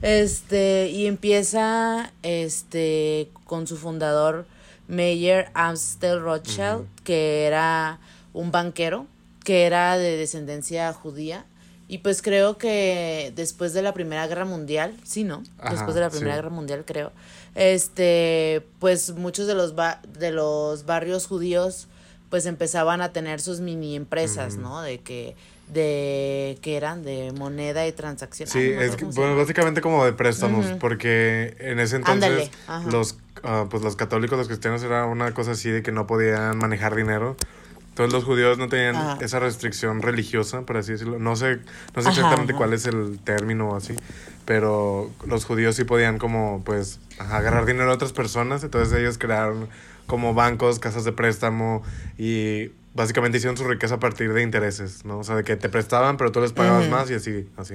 Este, 0.03 0.91
y 0.91 1.07
empieza 1.07 2.13
este 2.23 3.31
con 3.45 3.67
su 3.67 3.77
fundador 3.77 4.47
Meyer 4.89 5.51
Amstel 5.55 6.21
Rothschild, 6.21 6.87
que 7.05 7.47
era 7.47 8.01
un 8.33 8.51
banquero 8.51 9.07
que 9.45 9.65
era 9.65 9.97
de 9.99 10.17
descendencia 10.17 10.93
judía. 10.93 11.45
Y 11.89 11.99
pues 11.99 12.23
creo 12.23 12.57
que 12.57 13.33
después 13.37 13.75
de 13.75 13.83
la 13.83 13.93
Primera 13.93 14.27
Guerra 14.27 14.45
Mundial, 14.47 14.97
sí, 15.05 15.25
¿no? 15.25 15.43
Ajá, 15.59 15.73
después 15.73 15.95
de 15.95 16.01
la 16.01 16.11
Primera 16.11 16.33
sí. 16.33 16.37
Guerra 16.39 16.51
Mundial, 16.51 16.85
creo. 16.87 17.13
Este, 17.55 18.65
pues 18.79 19.13
muchos 19.15 19.47
de 19.47 19.55
los 19.55 19.75
ba- 19.75 20.01
de 20.19 20.31
los 20.33 20.87
barrios 20.87 21.27
judíos 21.27 21.89
pues 22.31 22.47
empezaban 22.47 23.03
a 23.03 23.13
tener 23.13 23.41
sus 23.43 23.61
mini 23.61 23.95
empresas, 23.95 24.57
¿no? 24.57 24.81
De 24.81 24.99
que 25.01 25.37
de 25.69 26.59
que 26.61 26.77
eran 26.77 27.03
de 27.03 27.33
moneda 27.33 27.87
y 27.87 27.93
transacción. 27.93 28.49
Sí, 28.49 28.59
Ay, 28.59 28.71
no 28.73 28.77
me 28.81 28.87
es 28.87 28.97
que, 28.97 29.05
bueno, 29.07 29.37
básicamente 29.37 29.81
como 29.81 30.05
de 30.05 30.13
préstamos, 30.13 30.67
porque 30.81 31.57
en 31.61 31.79
ese 31.79 31.97
entonces 31.97 32.51
los, 32.91 33.17
ah, 33.43 33.67
pues 33.71 33.83
los 33.83 33.97
católicos, 33.97 34.37
los 34.39 34.49
cristianos 34.49 34.83
era 34.83 35.07
una 35.07 35.33
cosa 35.35 35.53
así 35.53 35.71
de 35.71 35.83
que 35.83 35.93
no 35.93 36.07
podían 36.07 36.59
manejar 36.59 36.95
dinero. 36.95 37.37
Entonces 37.93 38.15
los 38.15 38.25
judíos 38.25 38.57
no 38.57 38.71
tenían 38.71 38.97
Ajá. 38.97 39.19
esa 39.21 39.39
restricción 39.39 40.01
religiosa, 40.01 40.63
por 40.63 40.79
así 40.79 40.93
decirlo. 40.93 41.19
No 41.19 41.37
sé, 41.37 41.59
no 41.95 42.01
sé 42.01 42.09
exactamente 42.09 42.53
ajá. 42.53 42.57
cuál 42.59 42.73
es 42.73 42.87
el 42.87 43.19
término 43.23 43.69
o 43.69 43.77
así, 43.77 43.95
pero 44.47 45.11
los 45.27 45.45
judíos 45.45 45.77
sí 45.77 45.85
podían 45.85 46.17
como, 46.17 46.63
pues, 46.65 47.01
agarrar 47.19 47.67
dinero 47.67 47.89
de 47.89 47.95
otras 47.95 48.15
personas. 48.15 48.65
Entonces 48.65 48.99
ellos 48.99 49.19
crearon 49.19 49.69
como 50.07 50.33
bancos, 50.33 50.79
casas 50.79 51.05
de 51.05 51.13
préstamo 51.13 51.83
y 52.17 52.71
básicamente 52.95 53.37
hicieron 53.37 53.59
su 53.59 53.65
riqueza 53.65 53.97
a 53.97 54.01
partir 54.01 54.33
de 54.33 54.43
intereses, 54.43 55.05
¿no? 55.05 55.19
O 55.19 55.25
sea, 55.25 55.37
de 55.37 55.45
que 55.45 55.57
te 55.57 55.69
prestaban, 55.69 56.17
pero 56.17 56.33
tú 56.33 56.41
les 56.41 56.55
pagabas 56.55 56.89
más 56.89 57.11
y 57.11 57.15
así, 57.15 57.47
así. 57.59 57.75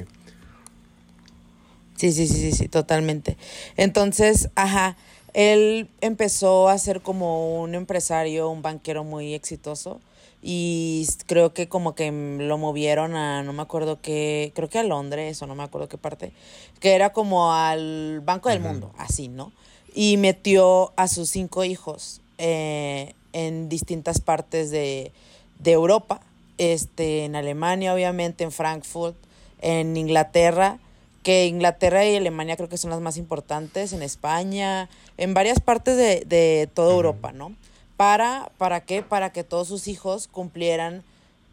Sí, 1.95 2.11
sí, 2.11 2.27
sí, 2.27 2.33
sí, 2.33 2.51
sí, 2.53 2.67
totalmente. 2.69 3.37
Entonces, 3.75 4.49
ajá, 4.55 4.97
él 5.33 5.89
empezó 6.01 6.69
a 6.69 6.77
ser 6.79 7.01
como 7.01 7.61
un 7.61 7.75
empresario, 7.75 8.49
un 8.49 8.63
banquero 8.63 9.03
muy 9.03 9.35
exitoso 9.35 10.01
y 10.49 11.05
creo 11.25 11.53
que 11.53 11.67
como 11.67 11.93
que 11.93 12.09
lo 12.09 12.57
movieron 12.57 13.17
a, 13.17 13.43
no 13.43 13.51
me 13.51 13.61
acuerdo 13.61 13.99
qué, 14.01 14.53
creo 14.55 14.69
que 14.69 14.79
a 14.79 14.83
Londres 14.83 15.41
o 15.41 15.45
no 15.45 15.55
me 15.55 15.63
acuerdo 15.63 15.89
qué 15.89 15.97
parte, 15.97 16.31
que 16.79 16.95
era 16.95 17.11
como 17.11 17.51
al 17.51 18.21
Banco 18.23 18.47
del 18.47 18.61
Mundo, 18.61 18.93
así, 18.97 19.27
¿no? 19.27 19.51
Y 19.93 20.15
metió 20.15 20.93
a 20.95 21.09
sus 21.09 21.29
cinco 21.31 21.65
hijos 21.65 22.21
eh, 22.37 23.13
en 23.33 23.67
distintas 23.67 24.21
partes 24.21 24.71
de, 24.71 25.11
de 25.59 25.71
Europa, 25.73 26.21
este, 26.57 27.25
en 27.25 27.35
Alemania, 27.35 27.93
obviamente, 27.93 28.45
en 28.45 28.53
Frankfurt, 28.53 29.17
en 29.59 29.97
Inglaterra, 29.97 30.79
que 31.23 31.47
Inglaterra 31.47 32.05
y 32.05 32.15
Alemania 32.15 32.55
creo 32.55 32.69
que 32.69 32.77
son 32.77 32.91
las 32.91 33.01
más 33.01 33.17
importantes, 33.17 33.91
en 33.91 34.01
España, 34.01 34.87
en 35.17 35.33
varias 35.33 35.59
partes 35.59 35.97
de, 35.97 36.23
de 36.25 36.69
toda 36.73 36.93
Europa, 36.93 37.33
¿no? 37.33 37.53
Para, 37.97 38.51
¿para 38.57 38.81
qué? 38.81 39.01
Para 39.01 39.31
que 39.31 39.43
todos 39.43 39.67
sus 39.67 39.87
hijos 39.87 40.27
cumplieran 40.27 41.03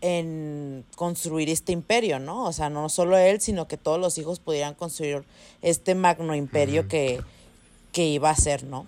en 0.03 0.85
construir 0.97 1.49
este 1.49 1.73
imperio, 1.73 2.19
¿no? 2.19 2.45
O 2.45 2.53
sea, 2.53 2.69
no 2.69 2.91
solo 2.91 3.17
él, 3.17 3.41
sino 3.41 3.67
que 3.67 3.79
todos 3.79 3.99
los 3.99 4.19
hijos 4.19 4.39
pudieran 4.39 4.75
construir 4.75 5.25
este 5.63 5.95
magno 5.95 6.35
imperio 6.35 6.87
que, 6.89 7.23
que 7.93 8.07
iba 8.07 8.29
a 8.29 8.37
ser, 8.37 8.65
¿no? 8.65 8.87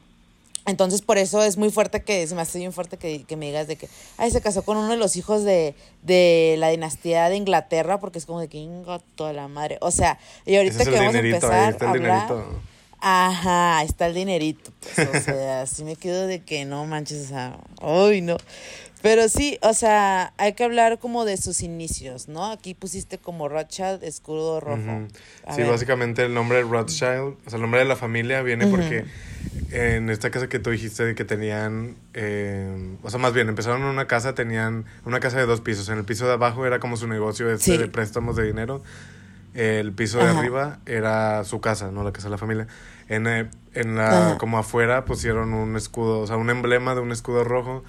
Entonces, 0.66 1.00
por 1.00 1.16
eso 1.16 1.42
es 1.42 1.56
muy 1.56 1.70
fuerte 1.70 2.02
que, 2.02 2.26
se 2.26 2.34
me 2.34 2.42
hace 2.42 2.58
bien 2.58 2.72
fuerte 2.72 2.98
que, 2.98 3.22
que, 3.22 3.36
me 3.36 3.46
digas 3.46 3.68
de 3.68 3.76
que, 3.76 3.88
ay, 4.18 4.30
se 4.30 4.42
casó 4.42 4.62
con 4.62 4.76
uno 4.76 4.88
de 4.88 4.96
los 4.96 5.16
hijos 5.16 5.44
de, 5.44 5.74
de 6.02 6.56
la 6.58 6.68
dinastía 6.68 7.28
de 7.30 7.36
Inglaterra, 7.36 7.98
porque 7.98 8.18
es 8.18 8.26
como 8.26 8.40
de 8.40 8.48
que, 8.48 8.68
toda 9.14 9.32
la 9.32 9.48
madre. 9.48 9.78
O 9.80 9.92
sea, 9.92 10.18
y 10.44 10.56
ahorita 10.56 10.84
que 10.84 10.90
vamos 10.90 11.14
a 11.14 11.18
empezar 11.18 11.76
a 11.80 11.90
hablar... 11.90 12.44
Ajá, 13.00 13.82
está 13.82 14.06
el 14.06 14.14
dinerito. 14.14 14.72
Pues, 14.80 15.08
o 15.08 15.20
sea, 15.20 15.62
así 15.62 15.84
me 15.84 15.96
quedo 15.96 16.26
de 16.26 16.40
que 16.40 16.64
no 16.64 16.84
manches, 16.86 17.24
o 17.24 17.28
sea, 17.28 17.58
uy, 17.82 18.20
no. 18.20 18.36
Pero 19.02 19.28
sí, 19.28 19.58
o 19.62 19.72
sea, 19.72 20.32
hay 20.36 20.54
que 20.54 20.64
hablar 20.64 20.98
como 20.98 21.24
de 21.24 21.36
sus 21.36 21.62
inicios, 21.62 22.28
¿no? 22.28 22.50
Aquí 22.50 22.74
pusiste 22.74 23.18
como 23.18 23.48
Rothschild, 23.48 24.02
escudo 24.02 24.58
rojo. 24.58 25.06
Sí, 25.54 25.62
básicamente 25.62 26.24
el 26.24 26.34
nombre 26.34 26.62
Rothschild, 26.62 27.36
o 27.46 27.50
sea, 27.50 27.56
el 27.56 27.62
nombre 27.62 27.80
de 27.80 27.86
la 27.86 27.94
familia 27.94 28.42
viene 28.42 28.66
porque 28.66 29.04
en 29.70 30.10
esta 30.10 30.30
casa 30.30 30.48
que 30.48 30.58
tú 30.58 30.70
dijiste 30.70 31.04
de 31.04 31.14
que 31.14 31.24
tenían, 31.24 31.94
eh, 32.14 32.96
o 33.02 33.10
sea, 33.10 33.20
más 33.20 33.32
bien, 33.32 33.48
empezaron 33.48 33.82
en 33.82 33.88
una 33.88 34.06
casa, 34.06 34.34
tenían 34.34 34.86
una 35.04 35.20
casa 35.20 35.38
de 35.38 35.46
dos 35.46 35.60
pisos. 35.60 35.88
En 35.88 35.98
el 35.98 36.04
piso 36.04 36.26
de 36.26 36.32
abajo 36.32 36.66
era 36.66 36.80
como 36.80 36.96
su 36.96 37.06
negocio 37.06 37.50
este 37.50 37.78
de 37.78 37.88
préstamos 37.88 38.34
de 38.34 38.44
dinero. 38.44 38.82
El 39.56 39.92
piso 39.92 40.18
de 40.18 40.24
arriba 40.24 40.80
era 40.84 41.42
su 41.44 41.60
casa, 41.60 41.90
no 41.90 42.04
la 42.04 42.12
casa 42.12 42.28
de 42.28 42.32
la 42.32 42.38
familia. 42.38 42.66
En, 43.08 43.26
eh, 43.26 43.48
en 43.72 43.96
la, 43.96 44.36
como 44.38 44.58
afuera 44.58 45.04
pusieron 45.04 45.54
un 45.54 45.76
escudo, 45.76 46.20
o 46.20 46.26
sea, 46.26 46.36
un 46.36 46.50
emblema 46.50 46.94
de 46.94 47.00
un 47.00 47.10
escudo 47.10 47.42
rojo 47.42 47.82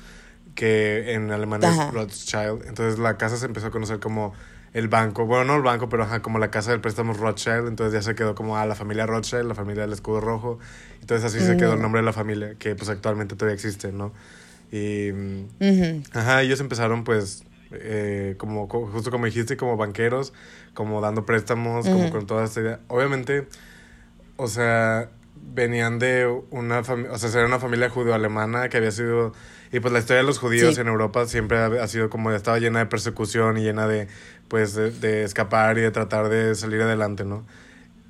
que 0.56 1.14
en 1.14 1.30
alemán 1.32 1.64
es 1.64 1.92
Rothschild. 1.92 2.66
Entonces 2.68 3.00
la 3.00 3.18
casa 3.18 3.38
se 3.38 3.46
empezó 3.46 3.68
a 3.68 3.72
conocer 3.72 4.00
como 4.00 4.34
el 4.74 4.88
banco, 4.88 5.26
bueno, 5.26 5.46
no 5.46 5.56
el 5.56 5.62
banco, 5.62 5.90
pero 5.90 6.04
ajá, 6.04 6.22
como 6.22 6.40
la 6.40 6.52
casa 6.52 6.72
del 6.72 6.82
préstamo 6.82 7.14
Rothschild, 7.14 7.68
entonces 7.68 7.94
ya 7.94 8.02
se 8.02 8.16
quedó 8.16 8.36
como 8.36 8.58
a 8.58 8.66
la 8.66 8.76
familia 8.76 9.06
Rothschild, 9.06 9.46
la 9.46 9.56
familia 9.56 9.84
del 9.84 9.94
escudo 9.94 10.22
rojo, 10.22 10.60
entonces 11.02 11.26
así 11.26 11.44
se 11.44 11.58
quedó 11.58 11.74
el 11.74 11.80
mm. 11.80 11.82
nombre 11.82 12.02
de 12.02 12.06
la 12.06 12.14
familia, 12.14 12.56
que 12.60 12.76
pues 12.76 12.90
actualmente 12.90 13.36
todavía 13.36 13.56
existe, 13.56 13.92
¿no? 13.92 14.14
Y, 14.72 15.12
ajá, 16.14 16.42
ellos 16.42 16.60
empezaron 16.60 17.04
pues, 17.04 17.46
eh, 17.72 18.36
como, 18.38 18.68
justo 18.68 19.12
como 19.12 19.26
dijiste, 19.26 19.58
como 19.58 19.78
banqueros, 19.78 20.34
como 20.78 21.02
dando 21.02 21.26
préstamos, 21.26 21.88
como 21.88 22.12
con 22.12 22.28
toda 22.28 22.46
esta 22.46 22.62
idea. 22.62 22.80
Obviamente, 22.88 23.48
o 24.36 24.48
sea, 24.48 25.10
venían 25.36 25.98
de 25.98 26.32
una 26.52 26.84
familia, 26.84 27.14
o 27.14 27.18
sea, 27.18 27.32
era 27.32 27.48
una 27.48 27.58
familia 27.58 27.90
judío-alemana 27.90 28.70
que 28.70 28.78
había 28.78 28.92
sido 28.92 29.34
y 29.72 29.80
pues 29.80 29.92
la 29.92 29.98
historia 29.98 30.22
de 30.22 30.28
los 30.28 30.38
judíos 30.38 30.78
en 30.78 30.86
Europa 30.88 31.26
siempre 31.26 31.58
ha, 31.58 31.88
sido 31.88 32.12
como 32.12 32.30
estaba 32.30 32.60
llena 32.60 32.78
de 32.78 32.86
persecución 32.86 33.58
y 33.58 33.64
llena 33.64 33.88
de 33.88 34.08
pues 34.50 34.76
de, 34.76 35.24
escapar 35.24 35.80
y 35.80 35.82
de 35.82 35.90
tratar 35.90 36.30
de 36.30 36.54
salir 36.54 36.80
adelante, 36.80 37.26
¿no? 37.26 37.44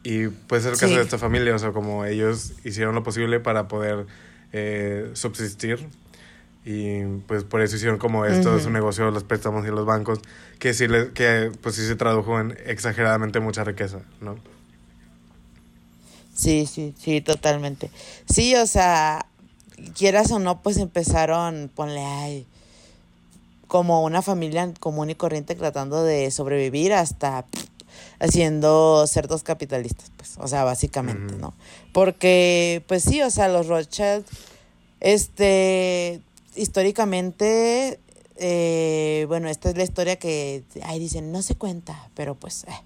Y 0.04 0.28
pues 0.28 0.66
es 0.66 0.74
el 0.74 0.78
caso 0.78 0.94
de 0.94 1.04
esta 1.04 1.18
familia, 1.18 1.56
o 1.56 1.60
sea, 1.60 1.72
como 1.72 2.04
ellos 2.04 2.52
hicieron 2.66 2.96
lo 2.96 3.04
posible 3.04 3.40
para 3.40 3.70
poder 3.70 4.08
eh, 4.52 5.10
subsistir 5.14 5.88
y 6.70 7.22
pues 7.28 7.46
por 7.46 7.62
eso 7.62 7.78
hicieron 7.78 7.98
como 7.98 8.26
esto 8.26 8.54
de 8.54 8.62
su 8.62 8.70
negocio, 8.70 9.10
los 9.10 9.24
préstamos 9.24 9.66
y 9.66 9.70
los 9.70 9.86
bancos, 9.86 10.20
que 10.60 10.74
sí, 10.74 10.90
le, 10.90 11.14
que 11.14 11.50
pues 11.62 11.76
sí 11.76 11.88
se 11.88 11.96
tradujo 11.96 12.42
en 12.42 12.58
exageradamente 12.66 13.40
mucha 13.40 13.64
riqueza, 13.64 14.00
¿no? 14.20 14.36
Sí, 16.36 16.66
sí, 16.66 16.94
sí, 17.00 17.22
totalmente. 17.22 17.90
Sí, 18.30 18.54
o 18.58 18.68
sea, 18.68 19.28
quieras 19.98 20.30
o 20.32 20.40
no, 20.40 20.62
pues 20.62 20.76
empezaron, 20.76 21.72
ponle, 21.74 22.04
ay, 22.04 22.46
como 23.68 24.04
una 24.04 24.22
familia 24.22 24.70
común 24.78 25.10
y 25.10 25.16
corriente 25.16 25.56
tratando 25.56 26.04
de 26.04 26.30
sobrevivir 26.32 26.92
hasta 26.92 27.46
haciendo 28.20 29.08
cerdos 29.08 29.42
capitalistas, 29.44 30.12
pues, 30.18 30.36
o 30.38 30.50
sea, 30.50 30.66
básicamente, 30.66 31.34
¿no? 31.36 31.54
Porque, 31.94 32.84
pues 32.90 33.04
sí, 33.04 33.22
o 33.22 33.30
sea, 33.30 33.48
los 33.48 33.68
Rothschild, 33.68 34.26
este, 35.00 36.22
históricamente, 36.58 38.00
eh, 38.36 39.26
bueno, 39.28 39.50
esta 39.50 39.70
es 39.70 39.78
la 39.78 39.84
historia 39.84 40.18
que, 40.18 40.64
ahí 40.84 41.00
dicen, 41.00 41.32
no 41.32 41.42
se 41.42 41.56
cuenta, 41.56 42.10
pero 42.16 42.36
pues, 42.36 42.66
eh. 42.66 42.84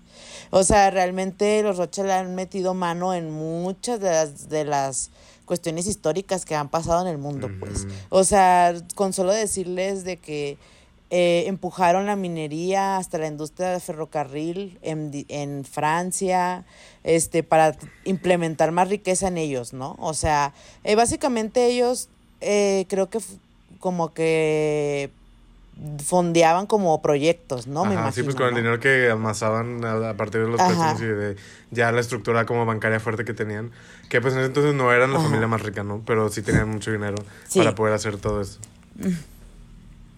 o 0.49 0.63
sea, 0.63 0.91
realmente 0.91 1.63
los 1.63 1.77
Rothschild 1.77 2.09
han 2.09 2.35
metido 2.35 2.73
mano 2.73 3.13
en 3.13 3.31
muchas 3.31 3.99
de 3.99 4.11
las, 4.11 4.49
de 4.49 4.65
las 4.65 5.11
cuestiones 5.45 5.87
históricas 5.87 6.45
que 6.45 6.55
han 6.55 6.69
pasado 6.69 7.01
en 7.01 7.07
el 7.07 7.17
mundo, 7.17 7.49
pues. 7.59 7.87
O 8.09 8.23
sea, 8.23 8.73
con 8.95 9.11
solo 9.11 9.33
decirles 9.33 10.03
de 10.03 10.17
que 10.17 10.57
eh, 11.13 11.43
empujaron 11.47 12.05
la 12.05 12.15
minería 12.15 12.95
hasta 12.95 13.17
la 13.17 13.27
industria 13.27 13.71
de 13.71 13.81
ferrocarril 13.81 14.79
en, 14.81 15.25
en, 15.27 15.65
Francia, 15.65 16.63
este, 17.03 17.43
para 17.43 17.75
implementar 18.05 18.71
más 18.71 18.87
riqueza 18.87 19.27
en 19.27 19.37
ellos, 19.37 19.73
¿no? 19.73 19.97
O 19.99 20.13
sea, 20.13 20.53
eh, 20.85 20.95
básicamente 20.95 21.65
ellos 21.65 22.07
eh, 22.39 22.85
creo 22.87 23.09
que 23.09 23.19
como 23.81 24.13
que 24.13 25.11
fondeaban 26.03 26.67
como 26.67 27.01
proyectos, 27.01 27.67
¿no? 27.67 27.85
Me 27.85 27.93
imagino, 27.93 28.11
sí, 28.11 28.23
pues 28.23 28.35
con 28.35 28.47
el 28.47 28.55
dinero 28.55 28.79
que 28.79 29.09
amasaban 29.09 29.83
a, 29.83 30.13
partir 30.13 30.41
de 30.41 30.47
los 30.47 30.61
préstamos 30.61 31.01
y 31.01 31.05
de 31.05 31.35
ya 31.71 31.91
la 31.91 32.01
estructura 32.01 32.45
como 32.45 32.65
bancaria 32.65 32.99
fuerte 32.99 33.25
que 33.25 33.33
tenían, 33.33 33.71
que 34.07 34.21
pues 34.21 34.33
en 34.33 34.41
ese 34.41 34.47
entonces 34.47 34.75
no 34.75 34.93
eran 34.93 35.11
la 35.11 35.19
familia 35.19 35.47
más 35.47 35.61
rica, 35.61 35.83
¿no? 35.83 36.01
Pero 36.05 36.29
sí 36.29 36.41
tenían 36.41 36.69
mucho 36.69 36.91
dinero 36.91 37.17
para 37.55 37.75
poder 37.75 37.93
hacer 37.93 38.17
todo 38.17 38.41
eso. 38.41 38.59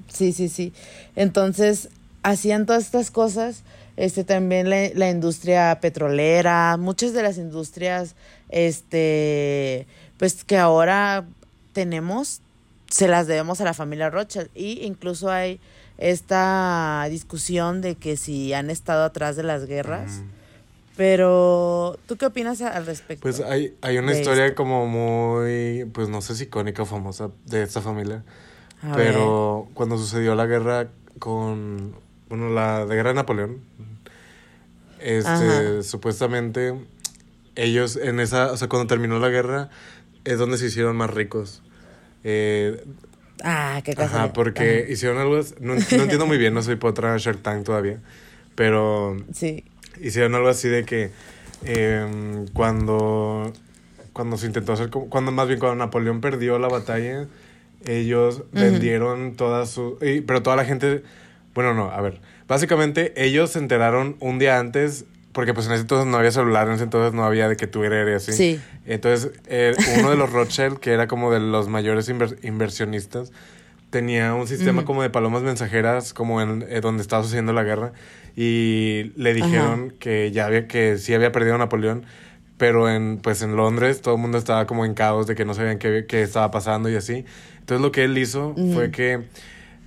Sí, 0.09 0.33
sí, 0.33 0.49
sí. 0.49 0.73
Entonces, 1.15 1.89
hacían 2.23 2.65
todas 2.65 2.83
estas 2.83 3.09
cosas, 3.09 3.63
este 3.95 4.23
también 4.23 4.69
la, 4.69 4.89
la 4.93 5.09
industria 5.09 5.79
petrolera, 5.79 6.75
muchas 6.77 7.13
de 7.13 7.23
las 7.23 7.37
industrias, 7.37 8.15
este, 8.49 9.87
pues 10.17 10.43
que 10.43 10.57
ahora 10.57 11.25
tenemos, 11.73 12.41
se 12.93 13.07
las 13.07 13.25
debemos 13.25 13.59
a 13.59 13.63
la 13.63 13.73
familia 13.73 14.11
Rothschild. 14.11 14.49
Y 14.53 14.85
incluso 14.85 15.31
hay 15.31 15.59
esta 15.97 17.07
discusión 17.09 17.81
de 17.81 17.95
que 17.95 18.17
si 18.17 18.53
han 18.53 18.69
estado 18.69 19.03
atrás 19.03 19.35
de 19.35 19.43
las 19.43 19.65
guerras. 19.65 20.21
Pero, 20.95 21.97
¿tú 22.05 22.17
qué 22.17 22.27
opinas 22.27 22.61
al 22.61 22.85
respecto? 22.85 23.23
Pues 23.23 23.39
hay, 23.39 23.75
hay 23.81 23.97
una 23.97 24.13
historia 24.13 24.53
como 24.53 24.85
muy, 24.85 25.85
pues 25.91 26.07
no 26.07 26.21
sé 26.21 26.35
si 26.35 26.43
icónica 26.43 26.83
o 26.83 26.85
famosa 26.85 27.31
de 27.45 27.63
esta 27.63 27.81
familia. 27.81 28.23
pero 28.93 29.67
cuando 29.73 29.97
sucedió 29.97 30.35
la 30.35 30.45
guerra 30.45 30.89
con, 31.17 31.95
bueno, 32.29 32.49
la 32.49 32.85
de 32.85 32.95
guerra 32.95 33.09
de 33.09 33.15
Napoleón, 33.15 33.61
este, 34.99 35.81
supuestamente 35.81 36.75
ellos 37.55 37.95
en 37.95 38.19
esa, 38.19 38.51
o 38.51 38.57
sea, 38.57 38.69
cuando 38.69 38.85
terminó 38.85 39.17
la 39.17 39.29
guerra, 39.29 39.71
es 40.25 40.37
donde 40.37 40.59
se 40.59 40.67
hicieron 40.67 40.95
más 40.95 41.09
ricos. 41.09 41.63
Eh, 42.23 42.83
ah, 43.43 43.81
qué 43.83 43.93
cosa. 43.95 44.23
Ajá, 44.23 44.33
porque 44.33 44.85
hicieron 44.89 45.17
algo. 45.17 45.39
No, 45.59 45.75
no, 45.75 45.79
entiendo 45.79 46.25
muy 46.25 46.37
bien, 46.37 46.53
no 46.53 46.61
soy 46.61 46.75
potra 46.75 47.17
Shark 47.17 47.41
Tank 47.41 47.65
todavía. 47.65 47.99
Pero. 48.55 49.17
Sí. 49.33 49.63
Hicieron 50.01 50.35
algo 50.35 50.47
así 50.47 50.67
de 50.69 50.85
que. 50.85 51.11
Eh, 51.65 52.45
cuando. 52.53 53.51
Cuando 54.13 54.37
se 54.37 54.47
intentó 54.47 54.73
hacer. 54.73 54.89
Cuando 54.89 55.31
más 55.31 55.47
bien 55.47 55.59
cuando 55.59 55.75
Napoleón 55.83 56.21
perdió 56.21 56.59
la 56.59 56.67
batalla. 56.67 57.27
Ellos 57.85 58.43
vendieron 58.53 59.35
toda 59.35 59.65
su. 59.65 59.97
pero 60.25 60.41
toda 60.41 60.55
la 60.55 60.65
gente. 60.65 61.03
Bueno, 61.53 61.73
no, 61.73 61.91
a 61.91 62.01
ver. 62.01 62.21
Básicamente, 62.47 63.13
ellos 63.15 63.51
se 63.51 63.59
enteraron 63.59 64.15
un 64.19 64.39
día 64.39 64.59
antes 64.59 65.05
porque 65.33 65.53
pues 65.53 65.65
en 65.67 65.73
ese 65.73 65.81
entonces 65.81 66.07
no 66.07 66.17
había 66.17 66.31
celular, 66.31 66.67
en 66.67 66.75
ese 66.75 66.83
entonces 66.83 67.13
no 67.13 67.25
había 67.25 67.49
de 67.49 67.57
que 67.57 67.67
tuviera 67.67 68.09
y 68.09 68.13
así. 68.13 68.31
Sí. 68.31 68.61
Entonces, 68.85 69.31
eh, 69.47 69.75
uno 69.99 70.11
de 70.11 70.15
los 70.15 70.31
Rothschild, 70.31 70.77
que 70.77 70.91
era 70.91 71.07
como 71.07 71.31
de 71.31 71.39
los 71.39 71.67
mayores 71.67 72.09
inversionistas, 72.43 73.31
tenía 73.89 74.33
un 74.33 74.47
sistema 74.47 74.85
como 74.85 75.01
de 75.01 75.09
palomas 75.09 75.43
mensajeras, 75.43 76.13
como 76.13 76.41
en 76.41 76.65
eh, 76.69 76.81
donde 76.81 77.01
estaba 77.01 77.23
sucediendo 77.23 77.53
la 77.53 77.63
guerra, 77.63 77.93
y 78.35 79.11
le 79.15 79.33
dijeron 79.33 79.93
que 79.99 80.31
ya 80.31 80.45
había, 80.45 80.67
que 80.67 80.97
sí 80.97 81.13
había 81.13 81.31
perdido 81.31 81.57
Napoleón, 81.57 82.05
pero 82.57 82.89
en, 82.89 83.17
pues 83.17 83.41
en 83.41 83.55
Londres 83.55 84.01
todo 84.01 84.15
el 84.15 84.21
mundo 84.21 84.37
estaba 84.37 84.65
como 84.65 84.85
en 84.85 84.93
caos 84.93 85.27
de 85.27 85.35
que 85.35 85.45
no 85.45 85.53
sabían 85.53 85.79
qué, 85.79 86.05
qué 86.07 86.21
estaba 86.21 86.49
pasando 86.49 86.89
y 86.89 86.95
así. 86.95 87.25
Entonces 87.59 87.81
lo 87.81 87.91
que 87.91 88.03
él 88.03 88.17
hizo 88.17 88.55
fue 88.73 88.91
que 88.91 89.23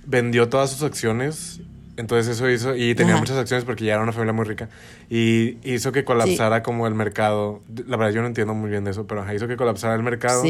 vendió 0.05 0.47
todas 0.47 0.71
sus 0.71 0.83
acciones 0.83 1.61
entonces 1.97 2.33
eso 2.35 2.49
hizo, 2.49 2.75
y 2.75 2.95
tenía 2.95 3.13
muchas 3.19 3.37
acciones 3.37 3.65
porque 3.65 3.83
ya 3.85 3.93
era 3.95 4.03
una 4.03 4.11
familia 4.13 4.33
muy 4.33 4.45
rica, 4.45 4.69
y 5.09 5.57
hizo 5.63 5.91
que 5.91 6.03
colapsara 6.05 6.63
como 6.63 6.87
el 6.87 6.93
mercado. 6.95 7.61
La 7.87 7.97
verdad 7.97 8.13
yo 8.13 8.21
no 8.21 8.27
entiendo 8.27 8.53
muy 8.53 8.69
bien 8.69 8.83
de 8.85 8.91
eso, 8.91 9.05
pero 9.07 9.25
hizo 9.33 9.47
que 9.47 9.57
colapsara 9.57 9.95
el 9.95 10.03
mercado. 10.03 10.41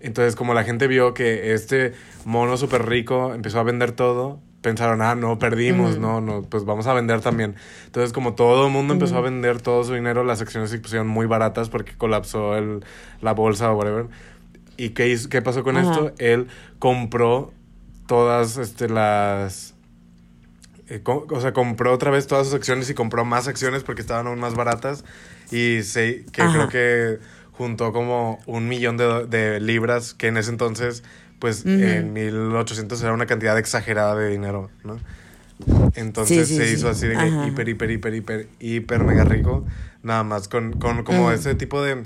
Entonces 0.00 0.34
como 0.36 0.52
la 0.52 0.64
gente 0.64 0.88
vio 0.88 1.14
que 1.14 1.54
este 1.54 1.92
mono 2.24 2.56
súper 2.56 2.86
rico 2.86 3.32
empezó 3.34 3.60
a 3.60 3.62
vender 3.62 3.92
todo, 3.92 4.40
pensaron, 4.60 5.00
ah, 5.02 5.14
no, 5.14 5.38
perdimos, 5.38 5.98
no, 5.98 6.20
no, 6.20 6.42
pues 6.42 6.64
vamos 6.64 6.86
a 6.88 6.92
vender 6.94 7.20
también. 7.20 7.54
Entonces 7.86 8.12
como 8.12 8.34
todo 8.34 8.66
el 8.66 8.72
mundo 8.72 8.94
empezó 8.94 9.16
a 9.16 9.20
vender 9.20 9.60
todo 9.60 9.84
su 9.84 9.94
dinero, 9.94 10.24
las 10.24 10.40
acciones 10.40 10.70
se 10.70 10.78
pusieron 10.80 11.06
muy 11.06 11.26
baratas 11.26 11.68
porque 11.68 11.92
colapsó 11.96 12.56
el, 12.56 12.84
la 13.20 13.32
bolsa 13.32 13.70
o 13.72 13.76
whatever. 13.76 14.06
¿Y 14.76 14.88
qué, 14.90 15.08
hizo- 15.08 15.28
qué 15.28 15.40
pasó 15.42 15.62
con 15.62 15.76
esto? 15.76 16.12
Él 16.18 16.48
compró 16.80 17.52
todas 18.08 18.56
este, 18.56 18.88
las... 18.88 19.71
eh, 20.96 21.02
o 21.04 21.40
sea, 21.40 21.52
compró 21.52 21.92
otra 21.92 22.10
vez 22.10 22.26
todas 22.26 22.46
sus 22.46 22.54
acciones 22.54 22.90
y 22.90 22.94
compró 22.94 23.24
más 23.24 23.48
acciones 23.48 23.82
porque 23.82 24.00
estaban 24.02 24.26
aún 24.26 24.38
más 24.38 24.54
baratas. 24.54 25.04
Y 25.50 25.82
se, 25.82 26.24
que 26.32 26.42
Ajá. 26.42 26.52
creo 26.52 26.68
que 26.68 27.18
juntó 27.52 27.92
como 27.92 28.40
un 28.46 28.68
millón 28.68 28.96
de, 28.96 29.26
de 29.26 29.60
libras, 29.60 30.14
que 30.14 30.28
en 30.28 30.36
ese 30.36 30.50
entonces, 30.50 31.02
pues 31.38 31.64
en 31.66 32.12
1800 32.12 33.02
era 33.02 33.12
una 33.12 33.26
cantidad 33.26 33.58
exagerada 33.58 34.14
de 34.16 34.28
dinero, 34.28 34.70
¿no? 34.84 34.98
Entonces 35.94 36.48
Sí, 36.48 36.54
sí, 36.54 36.60
se 36.60 36.68
sí. 36.68 36.74
hizo 36.74 36.88
así 36.88 37.06
de 37.06 37.16
que 37.16 37.46
hiper, 37.46 37.68
hiper, 37.68 37.90
hiper, 37.90 38.14
hiper, 38.14 38.48
hiper 38.60 39.04
mega 39.04 39.24
rico. 39.24 39.64
Nada 40.02 40.24
más 40.24 40.48
con, 40.48 40.72
con 40.72 41.04
como 41.04 41.30
ese 41.30 41.54
tipo 41.54 41.82
de... 41.82 42.02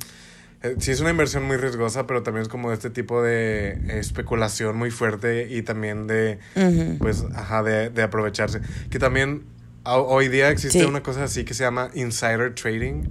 eh, 0.70 0.76
sí 0.78 0.90
es 0.90 1.00
una 1.00 1.10
inversión 1.10 1.44
muy 1.44 1.56
riesgosa, 1.56 2.06
pero 2.06 2.22
también 2.22 2.42
es 2.42 2.48
como 2.48 2.72
este 2.72 2.90
tipo 2.90 3.22
de 3.22 3.98
especulación 3.98 4.76
muy 4.76 4.90
fuerte 4.90 5.48
y 5.50 5.62
también 5.62 6.06
de, 6.06 6.38
pues, 6.98 7.24
ajá, 7.34 7.62
de, 7.62 7.90
de 7.90 8.02
aprovecharse. 8.02 8.60
Que 8.90 8.98
también 8.98 9.44
ho- 9.84 10.02
hoy 10.06 10.28
día 10.28 10.50
existe 10.50 10.80
Sí. 10.80 10.84
una 10.84 11.02
cosa 11.02 11.24
así 11.24 11.44
que 11.44 11.54
se 11.54 11.64
llama 11.64 11.90
insider 11.94 12.54
trading. 12.54 13.04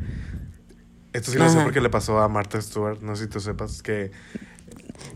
Esto 1.14 1.32
sí 1.32 1.38
lo 1.38 1.50
sé 1.50 1.60
porque 1.62 1.80
le 1.80 1.90
pasó 1.90 2.20
a 2.20 2.28
Martha 2.28 2.62
Stewart, 2.62 3.00
no 3.02 3.16
sé 3.16 3.24
si 3.24 3.30
tú 3.30 3.40
sepas 3.40 3.82
que 3.82 4.12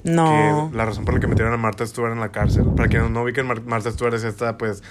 No. 0.04 0.70
que 0.72 0.78
la 0.78 0.86
razón 0.86 1.04
por 1.04 1.14
la 1.14 1.20
que 1.20 1.28
metieron 1.28 1.54
a 1.54 1.58
Martha 1.58 1.86
Stewart 1.86 2.14
en 2.14 2.22
la 2.22 2.32
cárcel. 2.32 2.66
Para 2.76 2.88
quienes 2.88 3.10
no 3.12 3.24
ubiquen, 3.24 3.46
Mar- 3.48 3.64
Martha 3.66 3.92
Stewart 3.92 4.14
es 4.14 4.24
esta, 4.24 4.58
pues, 4.58 4.82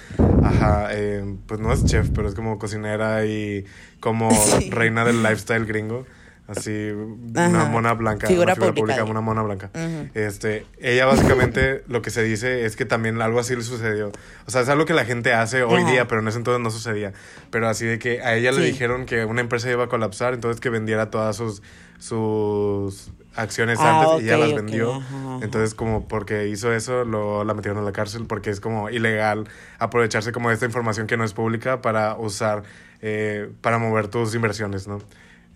ajá, 0.43 0.89
eh, 0.93 1.25
pues 1.47 1.61
no 1.61 1.73
es 1.73 1.85
chef, 1.87 2.11
pero 2.15 2.29
es 2.29 2.35
como 2.35 2.59
cocinera 2.59 3.25
y 3.25 3.65
como 4.01 4.31
Sí. 4.61 4.71
reina 4.71 5.05
del 5.05 5.23
lifestyle 5.23 5.65
gringo. 5.65 6.07
Así, 6.49 6.91
una 6.93 7.61
Ajá. 7.61 7.65
mona 7.71 7.93
blanca, 7.93 8.27
Figura 8.27 8.47
una 8.47 8.55
figura 8.55 8.73
pública, 8.75 9.05
una 9.05 9.21
mona 9.21 9.43
blanca. 9.43 9.71
Ujú. 9.75 10.09
Este, 10.15 10.65
ella 10.81 11.05
básicamente 11.05 11.85
lo 11.89 12.01
que 12.01 12.09
se 12.11 12.23
dice 12.23 12.65
es 12.65 12.75
que 12.75 12.87
también 12.87 13.21
algo 13.21 13.39
así 13.39 13.55
le 13.55 13.61
sucedió. 13.63 14.11
O 14.47 14.51
sea, 14.51 14.63
es 14.63 14.69
algo 14.71 14.87
que 14.87 14.95
la 14.95 15.05
gente 15.05 15.35
hace 15.35 15.63
hoy 15.63 15.83
Ajá. 15.83 15.91
día, 15.91 16.09
pero 16.09 16.23
en 16.23 16.29
ese 16.29 16.39
entonces 16.39 16.63
no 16.63 16.71
sucedía. 16.71 17.13
Pero 17.51 17.69
así 17.69 17.85
de 17.85 17.99
que 17.99 18.23
a 18.23 18.35
ella 18.35 18.51
le 18.53 18.63
Sí. 18.63 18.73
dijeron 18.73 19.05
que 19.05 19.27
una 19.27 19.43
empresa 19.43 19.71
iba 19.71 19.85
a 19.85 19.89
colapsar, 19.89 20.33
entonces 20.33 20.59
que 20.59 20.71
vendiera 20.71 21.11
todas 21.11 21.37
sus, 21.37 21.63
sus 21.99 23.11
acciones 23.35 23.79
Ah, 23.81 24.01
antes 24.01 24.23
y 24.23 24.27
ya 24.27 24.39
las 24.39 24.55
vendió. 24.55 24.95
ajá, 24.95 25.07
ajá. 25.07 25.39
Entonces, 25.45 25.75
como 25.75 26.09
porque 26.09 26.49
hizo 26.49 26.73
eso, 26.73 27.05
lo, 27.05 27.45
la 27.45 27.53
metieron 27.55 27.79
en 27.79 27.85
la 27.85 27.93
cárcel 27.93 28.25
porque 28.27 28.49
es 28.49 28.61
como 28.61 28.89
ilegal 28.91 29.47
aprovecharse 29.79 30.33
como 30.33 30.49
de 30.49 30.55
esta 30.55 30.65
información 30.67 31.07
que 31.07 31.17
no 31.19 31.25
es 31.25 31.35
pública 31.35 31.83
para 31.83 32.17
usar, 32.17 32.63
eh, 33.03 33.51
para 33.61 33.77
mover 33.79 34.09
tus 34.09 34.35
inversiones, 34.35 34.89
¿no? 34.89 34.99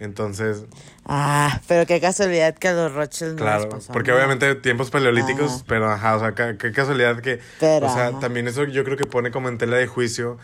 Entonces, 0.03 0.65
Ah, 1.05 1.61
pero 1.69 1.87
qué 1.87 2.01
casualidad 2.01 2.55
que 2.55 2.69
a 2.69 2.73
los 2.73 2.93
Rothschild 2.93 3.33
no 3.33 3.37
claro, 3.39 3.65
les 3.65 3.67
pasó 3.75 3.93
porque 3.93 4.13
obviamente 4.13 4.55
tiempos 4.57 4.91
paleolíticos, 4.91 5.53
Ajá. 5.53 5.65
pero 5.67 5.91
ajá, 5.91 6.17
o 6.17 6.21
sea, 6.21 6.35
qué 6.35 6.73
casualidad 6.73 7.21
que, 7.21 7.41
Pero, 7.61 7.87
o 7.87 7.91
sea, 7.91 8.09
ajá. 8.09 8.21
también 8.21 8.47
eso 8.49 8.65
yo 8.65 8.85
creo 8.85 8.97
que 8.97 9.07
pone 9.07 9.31
como 9.31 9.49
en 9.49 9.59
tela 9.59 9.77
de 9.77 9.87
juicio 9.87 10.39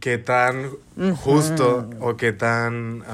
qué 0.00 0.18
tan 0.18 0.70
justo 1.16 1.88
o 2.00 2.16
qué 2.16 2.32
tan, 2.32 3.04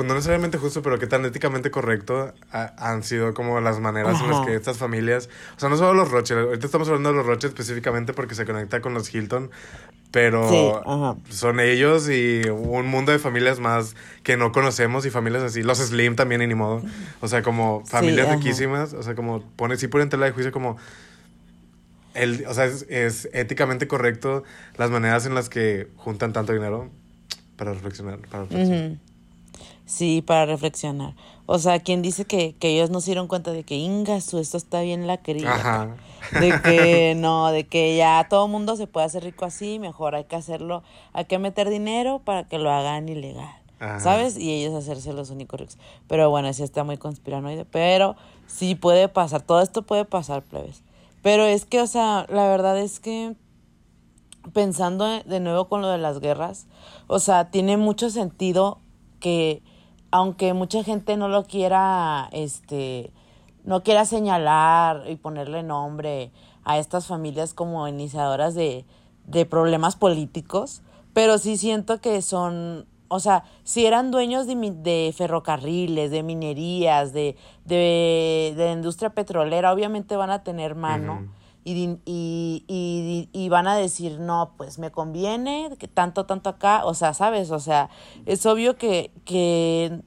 pues 0.00 0.08
no 0.08 0.14
necesariamente 0.14 0.56
justo, 0.56 0.80
pero 0.80 0.98
qué 0.98 1.06
tan 1.06 1.26
éticamente 1.26 1.70
correcto 1.70 2.32
ha- 2.52 2.72
han 2.78 3.02
sido 3.02 3.34
como 3.34 3.60
las 3.60 3.80
maneras 3.80 4.18
en 4.18 4.28
las 4.28 4.40
que 4.40 4.54
estas 4.54 4.78
familias, 4.78 5.28
o 5.58 5.60
sea, 5.60 5.68
no 5.68 5.76
solo 5.76 5.92
los 5.92 6.10
Rothschild, 6.10 6.40
ahorita 6.40 6.64
estamos 6.64 6.88
hablando 6.88 7.10
de 7.10 7.16
los 7.16 7.26
Rothschild 7.26 7.52
específicamente 7.52 8.14
porque 8.14 8.34
se 8.34 8.46
conecta 8.46 8.80
con 8.80 8.94
los 8.94 9.14
Hilton, 9.14 9.50
pero 10.10 10.48
Sí, 11.28 11.36
son 11.36 11.60
ellos 11.60 12.08
y 12.08 12.48
un 12.48 12.86
mundo 12.86 13.12
de 13.12 13.18
familias 13.18 13.60
más 13.60 13.94
que 14.22 14.38
no 14.38 14.52
conocemos 14.52 15.04
y 15.04 15.10
familias 15.10 15.42
así, 15.42 15.62
los 15.62 15.76
Slim 15.76 16.16
también 16.16 16.40
y 16.40 16.46
ni 16.46 16.54
modo, 16.54 16.82
o 17.20 17.28
sea, 17.28 17.42
como 17.42 17.84
familias 17.84 18.26
ajá. 18.28 18.36
riquísimas, 18.36 18.94
o 18.94 19.02
sea, 19.02 19.14
como 19.14 19.42
pone, 19.56 19.76
sí 19.76 19.86
pone 19.86 20.04
en 20.04 20.08
tela 20.08 20.24
de 20.24 20.32
juicio 20.32 20.50
como 20.50 20.78
el, 22.14 22.46
o 22.48 22.54
sea, 22.54 22.64
es, 22.64 22.86
es 22.88 23.28
éticamente 23.34 23.86
correcto 23.86 24.44
las 24.78 24.90
maneras 24.90 25.26
en 25.26 25.34
las 25.34 25.50
que 25.50 25.88
juntan 25.96 26.32
tanto 26.32 26.54
dinero 26.54 26.88
para 27.56 27.74
reflexionar. 27.74 28.18
Para 28.30 28.44
reflexionar. 28.44 28.92
Ujú. 28.92 29.09
Sí, 29.90 30.22
para 30.22 30.46
reflexionar. 30.46 31.16
O 31.46 31.58
sea, 31.58 31.80
quien 31.80 32.00
dice 32.00 32.24
que, 32.24 32.54
que 32.54 32.68
ellos 32.68 32.90
no 32.90 33.00
se 33.00 33.06
dieron 33.06 33.26
cuenta 33.26 33.50
de 33.50 33.64
que 33.64 33.74
Ingasu, 33.74 34.38
esto 34.38 34.56
está 34.56 34.82
bien 34.82 35.08
la 35.08 35.16
querida. 35.16 35.52
Ajá. 35.52 35.96
De 36.38 36.62
que 36.62 37.14
no, 37.18 37.50
de 37.50 37.66
que 37.66 37.96
ya 37.96 38.24
todo 38.30 38.46
mundo 38.46 38.76
se 38.76 38.86
puede 38.86 39.06
hacer 39.06 39.24
rico 39.24 39.46
así, 39.46 39.80
mejor 39.80 40.14
hay 40.14 40.26
que 40.26 40.36
hacerlo, 40.36 40.84
hay 41.12 41.24
que 41.24 41.40
meter 41.40 41.68
dinero 41.70 42.20
para 42.24 42.44
que 42.46 42.58
lo 42.58 42.70
hagan 42.70 43.08
ilegal. 43.08 43.52
Ajá. 43.80 43.98
¿Sabes? 43.98 44.38
Y 44.38 44.52
ellos 44.52 44.74
hacerse 44.74 45.12
los 45.12 45.30
únicos 45.30 45.58
ricos. 45.58 45.78
Pero 46.06 46.30
bueno, 46.30 46.52
sí 46.52 46.62
está 46.62 46.84
muy 46.84 46.96
conspiranoide. 46.96 47.64
Pero 47.64 48.14
sí 48.46 48.76
puede 48.76 49.08
pasar, 49.08 49.42
todo 49.42 49.60
esto 49.60 49.82
puede 49.82 50.04
pasar, 50.04 50.42
plebes. 50.42 50.84
Pero 51.20 51.46
es 51.46 51.64
que, 51.64 51.80
o 51.80 51.88
sea, 51.88 52.26
la 52.28 52.46
verdad 52.46 52.78
es 52.78 53.00
que 53.00 53.34
pensando 54.52 55.04
de 55.04 55.40
nuevo 55.40 55.68
con 55.68 55.82
lo 55.82 55.88
de 55.88 55.98
las 55.98 56.20
guerras, 56.20 56.68
o 57.08 57.18
sea, 57.18 57.50
tiene 57.50 57.76
mucho 57.76 58.08
sentido 58.08 58.78
que 59.18 59.64
aunque 60.10 60.54
mucha 60.54 60.82
gente 60.82 61.16
no 61.16 61.28
lo 61.28 61.44
quiera, 61.44 62.28
este, 62.32 63.12
no 63.64 63.82
quiera 63.82 64.04
señalar 64.04 65.04
y 65.08 65.16
ponerle 65.16 65.62
nombre 65.62 66.32
a 66.64 66.78
estas 66.78 67.06
familias 67.06 67.54
como 67.54 67.86
iniciadoras 67.88 68.54
de, 68.54 68.84
de 69.26 69.46
problemas 69.46 69.96
políticos, 69.96 70.82
pero 71.12 71.38
sí 71.38 71.56
siento 71.56 72.00
que 72.00 72.22
son, 72.22 72.86
o 73.08 73.20
sea, 73.20 73.44
si 73.64 73.86
eran 73.86 74.10
dueños 74.10 74.46
de, 74.46 74.54
de 74.54 75.14
ferrocarriles, 75.16 76.10
de 76.10 76.22
minerías, 76.22 77.12
de, 77.12 77.36
de, 77.64 78.54
de 78.56 78.72
industria 78.72 79.10
petrolera, 79.10 79.72
obviamente 79.72 80.16
van 80.16 80.30
a 80.30 80.42
tener 80.42 80.74
mano. 80.74 81.28
Y, 81.64 81.98
y, 82.04 82.64
y, 82.66 83.28
y 83.32 83.48
van 83.48 83.66
a 83.66 83.76
decir, 83.76 84.18
no, 84.18 84.54
pues 84.56 84.78
me 84.78 84.90
conviene, 84.90 85.70
que 85.78 85.88
tanto, 85.88 86.26
tanto 86.26 86.50
acá, 86.50 86.84
o 86.84 86.94
sea, 86.94 87.12
¿sabes? 87.14 87.50
O 87.50 87.58
sea, 87.58 87.90
es 88.26 88.46
obvio 88.46 88.76
que, 88.76 89.12
que, 89.24 90.00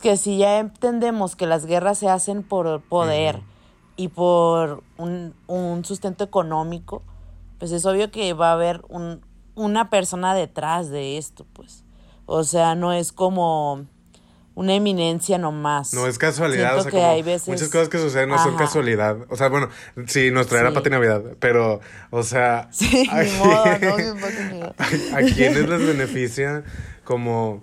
que 0.00 0.16
si 0.16 0.38
ya 0.38 0.58
entendemos 0.58 1.36
que 1.36 1.46
las 1.46 1.66
guerras 1.66 1.98
se 1.98 2.08
hacen 2.08 2.42
por 2.42 2.80
poder 2.82 3.42
y 3.96 4.08
por 4.08 4.84
un, 4.96 5.34
un 5.48 5.84
sustento 5.84 6.22
económico, 6.22 7.02
pues 7.58 7.72
es 7.72 7.84
obvio 7.84 8.10
que 8.10 8.32
va 8.32 8.50
a 8.50 8.54
haber 8.54 8.84
un, 8.88 9.20
una 9.56 9.90
persona 9.90 10.34
detrás 10.34 10.88
de 10.90 11.18
esto, 11.18 11.44
pues. 11.52 11.84
O 12.26 12.44
sea, 12.44 12.74
no 12.74 12.92
es 12.92 13.12
como 13.12 13.86
una 14.58 14.74
eminencia 14.74 15.38
nomás. 15.38 15.94
No 15.94 16.06
es 16.08 16.18
casualidad, 16.18 16.70
Siento 16.72 16.78
o 16.80 16.82
sea, 16.82 16.90
que 16.90 16.96
como 16.96 17.10
hay 17.12 17.22
veces- 17.22 17.46
muchas 17.48 17.68
cosas 17.68 17.88
que 17.88 17.98
suceden 17.98 18.28
no 18.28 18.42
son 18.42 18.56
casualidad. 18.56 19.16
O 19.28 19.36
sea, 19.36 19.48
bueno, 19.48 19.68
sí, 20.06 20.30
nuestra 20.32 20.58
era 20.60 20.70
Sí. 20.70 20.74
Pati 20.74 20.90
Navidad, 20.90 21.22
pero, 21.38 21.80
o 22.10 22.22
sea, 22.24 22.68
Sí, 22.72 23.08
a- 23.10 23.22
modo, 23.38 23.64
no, 23.80 24.74
a, 24.78 25.18
a 25.18 25.22
quienes 25.22 25.68
les 25.68 25.86
beneficia 25.86 26.64
como 27.04 27.62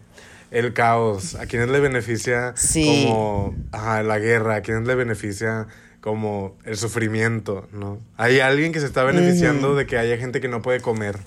el 0.51 0.71
caos, 0.73 1.35
a 1.35 1.47
quienes 1.47 1.69
le 1.69 1.79
beneficia 1.81 2.53
Sí. 2.55 3.05
como 3.09 3.53
ajá, 3.73 4.01
la 4.03 4.17
guerra, 4.19 4.55
a 4.55 4.61
quienes 4.61 4.87
le 4.87 4.95
beneficia 4.95 5.67
como 5.99 6.55
el 6.63 6.77
sufrimiento, 6.77 7.67
¿no? 7.73 7.99
Hay 8.15 8.39
alguien 8.39 8.71
que 8.71 8.79
se 8.79 8.85
está 8.85 9.03
beneficiando 9.03 9.75
de 9.75 9.85
que 9.85 9.97
haya 9.97 10.17
gente 10.17 10.39
que 10.39 10.47
no 10.47 10.61
puede 10.61 10.79
comer, 10.79 11.17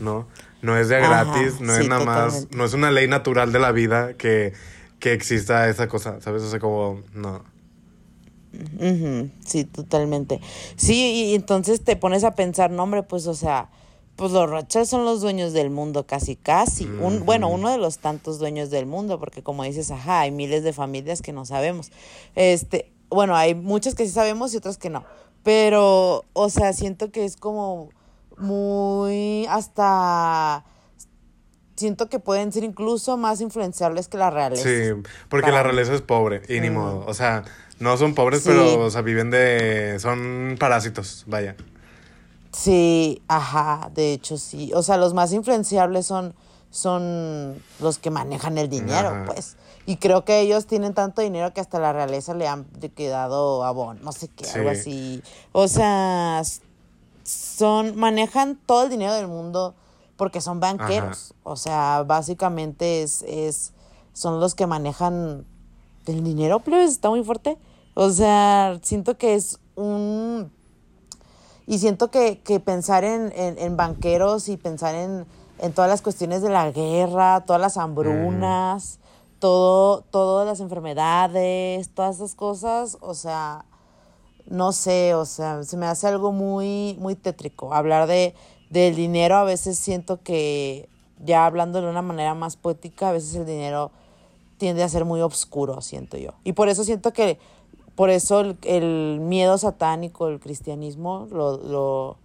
¿no? 0.00 0.28
No 0.60 0.76
es 0.76 0.88
de 0.88 0.96
Ajá, 0.96 1.24
gratis, 1.24 1.60
no 1.60 1.74
sí, 1.74 1.82
es 1.82 1.88
nada 1.88 2.04
más, 2.04 2.46
no 2.50 2.64
es 2.64 2.74
una 2.74 2.90
ley 2.90 3.08
natural 3.08 3.52
de 3.52 3.58
la 3.58 3.72
vida 3.72 4.14
que, 4.14 4.52
que 4.98 5.12
exista 5.12 5.68
esa 5.68 5.88
cosa, 5.88 6.20
¿sabes? 6.20 6.42
O 6.42 6.50
sea, 6.50 6.58
como, 6.58 7.02
no. 7.14 7.44
Sí, 9.44 9.64
totalmente. 9.64 10.40
Sí, 10.76 11.30
y 11.30 11.34
entonces 11.34 11.82
te 11.82 11.96
pones 11.96 12.24
a 12.24 12.34
pensar, 12.34 12.70
no, 12.70 12.82
hombre, 12.82 13.02
pues, 13.02 13.26
o 13.26 13.34
sea, 13.34 13.70
pues 14.16 14.32
los 14.32 14.50
Rothschild 14.50 14.86
son 14.86 15.04
los 15.04 15.20
dueños 15.20 15.52
del 15.52 15.70
mundo, 15.70 16.06
casi, 16.06 16.34
casi. 16.34 16.86
Un, 16.86 17.24
bueno, 17.24 17.48
uno 17.48 17.70
de 17.70 17.78
los 17.78 17.98
tantos 17.98 18.38
dueños 18.40 18.68
del 18.70 18.84
mundo, 18.84 19.20
porque 19.20 19.42
como 19.42 19.62
dices, 19.62 19.90
ajá, 19.90 20.20
hay 20.20 20.32
miles 20.32 20.64
de 20.64 20.72
familias 20.72 21.22
que 21.22 21.32
no 21.32 21.44
sabemos. 21.44 21.92
Este, 22.34 22.90
bueno, 23.10 23.36
hay 23.36 23.54
muchas 23.54 23.94
que 23.94 24.06
sí 24.06 24.12
sabemos 24.12 24.52
y 24.52 24.56
otras 24.56 24.76
que 24.76 24.90
no. 24.90 25.04
Pero, 25.44 26.24
o 26.32 26.50
sea, 26.50 26.72
siento 26.72 27.12
que 27.12 27.24
es 27.24 27.36
como 27.36 27.90
muy 28.36 29.46
hasta 29.48 30.64
siento 31.78 32.08
que 32.08 32.18
pueden 32.18 32.52
ser 32.52 32.64
incluso 32.64 33.16
más 33.16 33.40
influenciables 33.40 34.08
que 34.08 34.18
la 34.18 34.30
realeza. 34.30 34.62
Sí, 34.64 34.90
porque 35.30 35.44
Para 35.50 35.58
la 35.58 35.62
mí. 35.64 35.72
realeza 35.72 35.94
es 35.94 36.02
pobre 36.02 36.42
y 36.48 36.60
ni 36.60 36.68
Ujú. 36.70 36.78
modo. 36.78 37.04
O 37.06 37.14
sea, 37.14 37.44
no 37.78 37.96
son 37.96 38.14
pobres, 38.14 38.42
Sí. 38.42 38.48
pero, 38.50 38.80
o 38.84 38.90
sea, 38.90 39.00
viven 39.02 39.30
de... 39.30 39.98
son 40.00 40.56
parásitos, 40.58 41.24
vaya. 41.26 41.54
Sí, 42.52 43.22
ajá, 43.28 43.90
de 43.94 44.12
hecho 44.12 44.36
sí. 44.38 44.72
O 44.74 44.82
sea, 44.82 44.96
los 44.96 45.14
más 45.14 45.32
influenciables 45.32 46.06
son, 46.06 46.34
son 46.70 47.62
los 47.80 47.98
que 47.98 48.10
manejan 48.10 48.58
el 48.58 48.68
dinero, 48.68 49.08
Ajá. 49.10 49.24
pues. 49.26 49.56
Y 49.86 49.96
creo 49.96 50.24
que 50.24 50.40
ellos 50.40 50.66
tienen 50.66 50.92
tanto 50.92 51.22
dinero 51.22 51.54
que 51.54 51.60
hasta 51.60 51.78
la 51.78 51.92
realeza 51.92 52.34
le 52.34 52.46
han 52.48 52.64
quedado 52.94 53.64
abón, 53.64 54.00
no 54.02 54.12
sé 54.12 54.28
qué, 54.28 54.48
algo 54.50 54.70
Sí. 54.74 54.78
así. 54.80 55.22
O 55.52 55.68
sea, 55.68 56.42
son, 57.24 57.96
manejan 57.96 58.58
todo 58.66 58.84
el 58.84 58.90
dinero 58.90 59.14
del 59.14 59.28
mundo 59.28 59.74
porque 60.18 60.42
son 60.42 60.60
banqueros. 60.60 61.32
O 61.44 61.56
sea, 61.56 62.02
básicamente 62.06 63.02
es, 63.02 63.22
es, 63.22 63.72
son 64.12 64.40
los 64.40 64.54
que 64.54 64.66
manejan 64.66 65.46
el 66.04 66.24
dinero, 66.24 66.60
plebes, 66.60 66.90
está 66.90 67.08
muy 67.08 67.24
fuerte. 67.24 67.56
O 67.94 68.10
sea, 68.10 68.78
siento 68.82 69.16
que 69.16 69.34
es 69.34 69.60
un... 69.76 70.52
Y 71.66 71.78
siento 71.78 72.10
que, 72.10 72.40
que 72.40 72.60
pensar 72.60 73.04
en, 73.04 73.32
en, 73.34 73.58
en 73.58 73.76
banqueros 73.76 74.48
y 74.48 74.56
pensar 74.56 74.94
en, 74.94 75.26
en 75.58 75.72
todas 75.72 75.88
las 75.88 76.02
cuestiones 76.02 76.42
de 76.42 76.48
la 76.48 76.70
guerra, 76.72 77.44
todas 77.46 77.60
las 77.60 77.76
hambrunas, 77.76 78.98
todo, 79.38 80.00
todas 80.02 80.46
las 80.46 80.60
enfermedades, 80.60 81.90
todas 81.90 82.16
esas 82.16 82.34
cosas, 82.34 82.96
o 83.00 83.14
sea, 83.14 83.66
no 84.46 84.72
sé, 84.72 85.14
o 85.14 85.26
sea, 85.26 85.62
se 85.62 85.76
me 85.76 85.86
hace 85.86 86.08
algo 86.08 86.32
muy, 86.32 86.96
muy 86.98 87.14
tétrico. 87.14 87.74
Hablar 87.74 88.08
de, 88.08 88.34
del 88.70 88.94
dinero 88.96 89.36
a 89.36 89.44
veces 89.44 89.78
siento 89.78 90.22
que, 90.22 90.88
ya 91.24 91.46
hablando 91.46 91.80
de 91.80 91.88
una 91.88 92.02
manera 92.02 92.34
más 92.34 92.56
poética, 92.56 93.08
a 93.08 93.12
veces 93.12 93.34
el 93.34 93.46
dinero 93.46 93.90
tiende 94.58 94.82
a 94.82 94.88
ser 94.88 95.04
muy 95.04 95.20
oscuro, 95.20 95.80
siento 95.80 96.16
yo. 96.16 96.32
Y 96.44 96.52
por 96.52 96.68
eso 96.68 96.84
siento 96.84 97.12
que, 97.12 97.38
por 97.94 98.10
eso 98.10 98.40
el, 98.40 98.58
el 98.62 99.20
miedo 99.20 99.58
satánico, 99.58 100.28
el 100.28 100.40
cristianismo, 100.40 101.26
lo, 101.30 101.56
lo, 101.58 102.16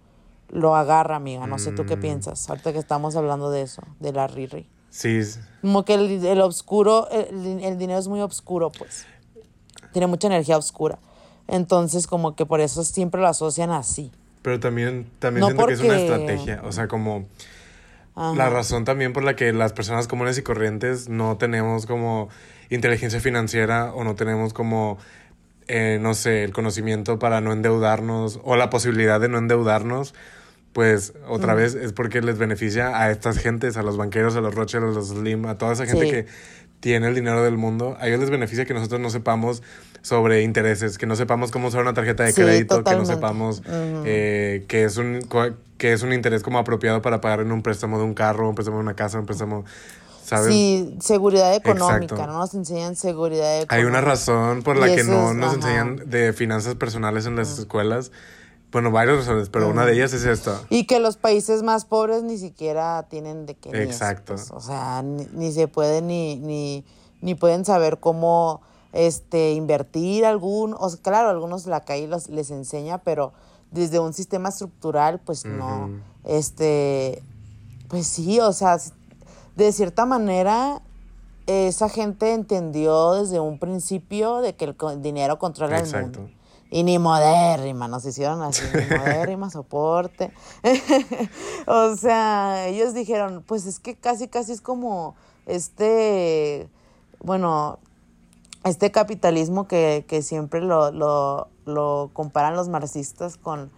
lo 0.50 0.76
agarra, 0.76 1.16
amiga. 1.16 1.46
No 1.46 1.58
sé 1.58 1.72
tú 1.72 1.86
qué 1.86 1.96
Mm. 1.96 2.00
piensas, 2.00 2.48
ahorita 2.48 2.72
que 2.72 2.78
estamos 2.78 3.16
hablando 3.16 3.50
de 3.50 3.62
eso, 3.62 3.82
de 4.00 4.12
la 4.12 4.26
Riri. 4.26 4.68
Sí, 4.90 5.20
Como 5.60 5.84
que 5.84 5.94
el, 5.94 6.24
el 6.24 6.40
oscuro, 6.40 7.08
el, 7.10 7.60
el 7.64 7.78
dinero 7.78 7.98
es 7.98 8.06
muy 8.06 8.20
oscuro, 8.20 8.70
pues. 8.70 9.06
Tiene 9.92 10.06
mucha 10.06 10.28
energía 10.28 10.56
oscura. 10.56 10.98
Entonces, 11.48 12.06
como 12.06 12.36
que 12.36 12.46
por 12.46 12.60
eso 12.60 12.84
siempre 12.84 13.20
lo 13.20 13.26
asocian 13.26 13.70
así. 13.70 14.12
Pero 14.44 14.60
también, 14.60 15.06
también 15.20 15.40
No 15.40 15.46
siento 15.46 15.66
que 15.66 15.72
es 15.72 15.80
una 15.80 15.94
porque- 15.96 16.02
estrategia. 16.04 16.60
O 16.64 16.70
sea, 16.70 16.86
como 16.86 17.26
Ajá. 18.14 18.34
la 18.36 18.50
razón 18.50 18.84
también 18.84 19.14
por 19.14 19.24
la 19.24 19.34
que 19.36 19.52
las 19.54 19.72
personas 19.72 20.06
comunes 20.06 20.36
y 20.36 20.42
corrientes 20.42 21.08
no 21.08 21.38
tenemos 21.38 21.86
como 21.86 22.28
inteligencia 22.68 23.20
financiera 23.20 23.90
o 23.94 24.04
no 24.04 24.14
tenemos 24.16 24.52
como, 24.52 24.98
eh, 25.66 25.98
no 25.98 26.12
sé, 26.12 26.44
el 26.44 26.52
conocimiento 26.52 27.18
para 27.18 27.40
no 27.40 27.52
endeudarnos 27.54 28.38
o 28.44 28.56
la 28.56 28.68
posibilidad 28.68 29.18
de 29.18 29.30
no 29.30 29.38
endeudarnos, 29.38 30.14
pues 30.74 31.14
otra 31.26 31.54
vez 31.54 31.74
es 31.74 31.94
porque 31.94 32.20
les 32.20 32.36
beneficia 32.36 33.00
a 33.00 33.10
estas 33.10 33.38
gentes, 33.38 33.78
a 33.78 33.82
los 33.82 33.96
banqueros, 33.96 34.36
a 34.36 34.42
los 34.42 34.54
Rothschild, 34.54 34.84
a 34.84 34.88
los 34.88 35.08
Slim, 35.08 35.46
a 35.46 35.56
toda 35.56 35.72
esa 35.72 35.86
gente 35.86 36.04
Sí. 36.04 36.10
que 36.10 36.26
tiene 36.80 37.08
el 37.08 37.14
dinero 37.14 37.42
del 37.42 37.56
mundo. 37.56 37.96
A 37.98 38.08
ellos 38.08 38.20
les 38.20 38.28
beneficia 38.28 38.66
que 38.66 38.74
nosotros 38.74 39.00
no 39.00 39.08
sepamos 39.08 39.62
sobre 40.04 40.42
intereses, 40.42 40.98
que 40.98 41.06
no 41.06 41.16
sepamos 41.16 41.50
cómo 41.50 41.68
usar 41.68 41.80
una 41.80 41.94
tarjeta 41.94 42.24
de 42.24 42.32
Sí, 42.32 42.42
crédito, 42.42 42.84
que 42.84 42.94
no 42.94 43.06
sepamos 43.06 43.62
eh, 44.04 44.66
que, 44.68 44.84
es 44.84 44.98
un, 44.98 45.26
que 45.78 45.94
es 45.94 46.02
un 46.02 46.12
interés 46.12 46.42
como 46.42 46.58
apropiado 46.58 47.00
para 47.00 47.22
pagar 47.22 47.40
en 47.40 47.50
un 47.50 47.62
préstamo 47.62 47.96
de 47.96 48.04
un 48.04 48.12
carro, 48.12 48.46
un 48.46 48.54
préstamo 48.54 48.76
de 48.76 48.82
una 48.82 48.94
casa, 48.94 49.18
un 49.18 49.24
préstamo, 49.24 49.64
¿sabes? 50.22 50.48
Sí, 50.52 50.94
seguridad 51.00 51.54
económica, 51.54 52.02
Exacto. 52.04 52.26
no 52.26 52.36
nos 52.38 52.52
enseñan 52.52 52.96
seguridad 52.96 53.62
económica. 53.62 53.76
Hay 53.76 53.84
una 53.84 54.02
razón 54.02 54.62
por 54.62 54.76
la 54.76 54.94
que 54.94 55.04
no 55.04 55.30
es- 55.30 55.36
nos 55.36 55.46
ajá. 55.46 55.54
enseñan 55.56 56.02
de 56.10 56.34
finanzas 56.34 56.74
personales 56.74 57.24
en 57.24 57.36
las 57.36 57.58
escuelas. 57.58 58.12
Bueno, 58.72 58.90
varias 58.90 59.16
razones, 59.18 59.48
pero 59.48 59.68
una 59.70 59.86
de 59.86 59.94
ellas 59.94 60.12
es 60.12 60.26
esta. 60.26 60.60
Y 60.68 60.86
que 60.86 61.00
los 61.00 61.16
países 61.16 61.62
más 61.62 61.86
pobres 61.86 62.24
ni 62.24 62.36
siquiera 62.36 63.06
tienen 63.08 63.46
de 63.46 63.54
qué 63.54 63.70
ni 63.70 63.78
Exacto. 63.78 64.34
pues, 64.34 64.50
o 64.50 64.60
sea, 64.60 65.00
ni, 65.02 65.26
ni 65.32 65.50
se 65.50 65.66
pueden 65.66 66.08
ni, 66.08 66.36
ni, 66.36 66.84
ni 67.22 67.34
pueden 67.36 67.64
saber 67.64 67.96
cómo 68.00 68.60
este 68.94 69.52
invertir 69.52 70.24
algún, 70.24 70.74
o 70.78 70.88
sea, 70.88 71.02
claro, 71.02 71.28
algunos 71.28 71.66
la 71.66 71.84
calle 71.84 72.06
los, 72.06 72.28
les 72.28 72.50
enseña, 72.50 72.98
pero 72.98 73.32
desde 73.70 73.98
un 73.98 74.12
sistema 74.12 74.48
estructural, 74.48 75.20
pues 75.20 75.44
no, 75.44 75.90
este, 76.24 77.22
pues 77.88 78.06
sí, 78.06 78.40
o 78.40 78.52
sea, 78.52 78.78
de 79.56 79.72
cierta 79.72 80.06
manera 80.06 80.80
esa 81.46 81.88
gente 81.88 82.32
entendió 82.32 83.12
desde 83.14 83.40
un 83.40 83.58
principio 83.58 84.40
de 84.40 84.54
que 84.54 84.64
el 84.64 85.02
dinero 85.02 85.38
controla 85.38 85.78
el 85.78 85.92
mundo. 85.92 86.30
Y 86.70 86.82
ni 86.82 86.98
modérrima, 86.98 87.86
nos 87.86 88.04
hicieron 88.04 88.42
así, 88.42 88.62
ni 88.74 88.96
modérrima, 88.96 89.50
soporte. 89.50 90.32
o 91.66 91.94
sea, 91.96 92.66
ellos 92.66 92.94
dijeron, 92.94 93.44
pues 93.46 93.66
es 93.66 93.78
que 93.78 93.94
casi, 93.94 94.28
casi 94.28 94.52
es 94.52 94.60
como 94.60 95.14
este, 95.46 96.68
bueno, 97.20 97.78
este 98.64 98.90
capitalismo 98.90 99.66
que, 99.68 100.04
que 100.08 100.22
siempre 100.22 100.60
lo, 100.60 100.90
lo, 100.90 101.48
lo 101.66 102.10
comparan 102.12 102.56
los 102.56 102.68
marxistas 102.68 103.36
con 103.36 103.70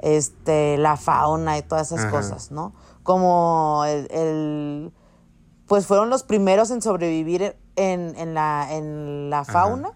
este, 0.00 0.76
la 0.78 0.96
fauna 0.96 1.56
y 1.58 1.62
todas 1.62 1.88
esas 1.92 2.00
Ajá. 2.06 2.10
cosas, 2.10 2.50
¿no? 2.50 2.72
Como 3.02 3.84
el, 3.86 4.08
el- 4.10 4.92
pues 5.66 5.86
fueron 5.86 6.10
los 6.10 6.22
primeros 6.24 6.70
en 6.70 6.82
sobrevivir 6.82 7.56
en, 7.76 8.14
en 8.18 8.34
la, 8.34 8.68
en 8.70 9.30
la 9.30 9.44
fauna, 9.44 9.88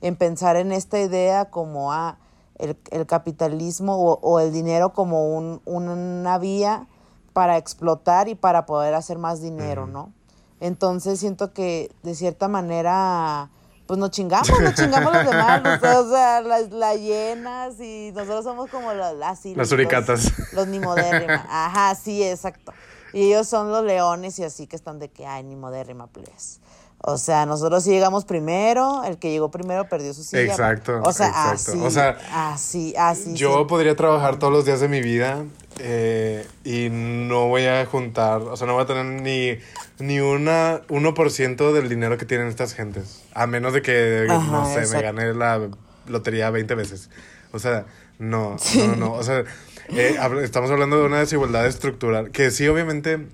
en 0.00 0.14
pensar 0.14 0.54
en 0.56 0.70
esta 0.70 1.00
idea 1.00 1.46
como 1.50 1.92
ah, 1.92 2.18
el, 2.58 2.78
el 2.92 3.06
capitalismo 3.06 3.96
o, 3.96 4.20
o 4.20 4.38
el 4.38 4.52
dinero 4.52 4.92
como 4.92 5.36
un, 5.36 5.60
una 5.64 6.38
vía 6.38 6.86
para 7.32 7.56
explotar 7.56 8.28
y 8.28 8.34
para 8.36 8.66
poder 8.66 8.94
hacer 8.94 9.18
más 9.18 9.40
dinero, 9.42 9.86
¿no? 9.88 10.12
Entonces 10.60 11.18
siento 11.20 11.52
que 11.52 11.90
de 12.02 12.14
cierta 12.14 12.46
manera, 12.48 13.50
pues 13.86 13.98
nos 13.98 14.10
chingamos, 14.10 14.48
nos 14.60 14.74
chingamos 14.74 15.12
los 15.12 15.24
demás, 15.26 15.62
los- 15.62 16.06
o 16.06 16.10
sea, 16.10 16.40
las 16.40 16.70
ballenas 16.70 17.78
y 17.80 18.12
nosotros 18.14 18.44
somos 18.44 18.70
como 18.70 18.92
la- 18.92 19.28
así. 19.28 19.50
Las 19.50 19.58
los- 19.58 19.68
suricatas. 19.70 20.32
Los 20.52 20.66
nimodérrimas. 20.68 21.44
Ajá, 21.50 21.94
sí, 21.94 22.22
exacto. 22.22 22.72
Y 23.12 23.28
ellos 23.28 23.48
son 23.48 23.70
los 23.70 23.84
leones 23.84 24.38
y 24.38 24.44
así 24.44 24.66
que 24.66 24.76
están 24.76 24.98
de 24.98 25.08
que, 25.08 25.26
ay, 25.26 25.44
nimodérrima, 25.44 26.06
please. 26.08 26.60
O 26.98 27.18
sea, 27.18 27.46
nosotros 27.46 27.84
sí 27.84 27.90
llegamos 27.90 28.24
primero, 28.24 29.04
el 29.04 29.18
que 29.18 29.30
llegó 29.30 29.50
primero 29.50 29.88
perdió 29.88 30.12
su 30.14 30.24
silla. 30.24 30.42
Exacto, 30.42 31.00
O 31.04 31.12
sea, 31.12 31.28
exacto. 31.28 31.52
así. 31.72 31.80
O 31.82 31.90
sea, 31.90 32.18
así, 32.52 32.94
así. 32.98 33.34
Yo 33.34 33.58
sí. 33.60 33.64
podría 33.68 33.94
trabajar 33.94 34.38
todos 34.38 34.52
los 34.52 34.64
días 34.64 34.80
de 34.80 34.88
mi 34.88 35.00
vida 35.02 35.44
eh, 35.78 36.46
y 36.64 36.88
no 36.90 37.48
voy 37.48 37.66
a 37.66 37.84
juntar, 37.86 38.40
o 38.42 38.56
sea, 38.56 38.66
no 38.66 38.74
voy 38.74 38.82
a 38.84 38.86
tener 38.86 39.04
ni, 39.04 39.58
ni 39.98 40.20
una 40.20 40.80
1% 40.88 41.72
del 41.72 41.88
dinero 41.88 42.16
que 42.18 42.24
tienen 42.26 42.48
estas 42.48 42.74
gentes. 42.74 43.22
A 43.34 43.46
menos 43.46 43.72
de 43.72 43.82
que, 43.82 44.26
Ajá, 44.28 44.50
no 44.50 44.66
sé, 44.66 44.80
exacto. 44.80 44.96
me 44.96 45.02
gane 45.24 45.34
la 45.34 45.68
lotería 46.06 46.50
20 46.50 46.74
veces. 46.74 47.10
O 47.52 47.58
sea, 47.58 47.86
no, 48.18 48.56
no, 48.76 48.96
no. 48.96 49.12
O 49.12 49.22
sea, 49.22 49.44
eh, 49.90 50.16
estamos 50.42 50.70
hablando 50.70 50.98
de 50.98 51.04
una 51.04 51.18
desigualdad 51.20 51.66
estructural 51.66 52.30
que 52.30 52.50
sí, 52.50 52.66
obviamente, 52.68 53.26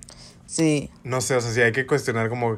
Sí. 0.45 0.89
no 1.03 1.21
sé, 1.21 1.35
o 1.35 1.41
sea, 1.41 1.51
sí 1.51 1.61
hay 1.61 1.71
que 1.71 1.87
cuestionar 1.87 2.29
como 2.29 2.57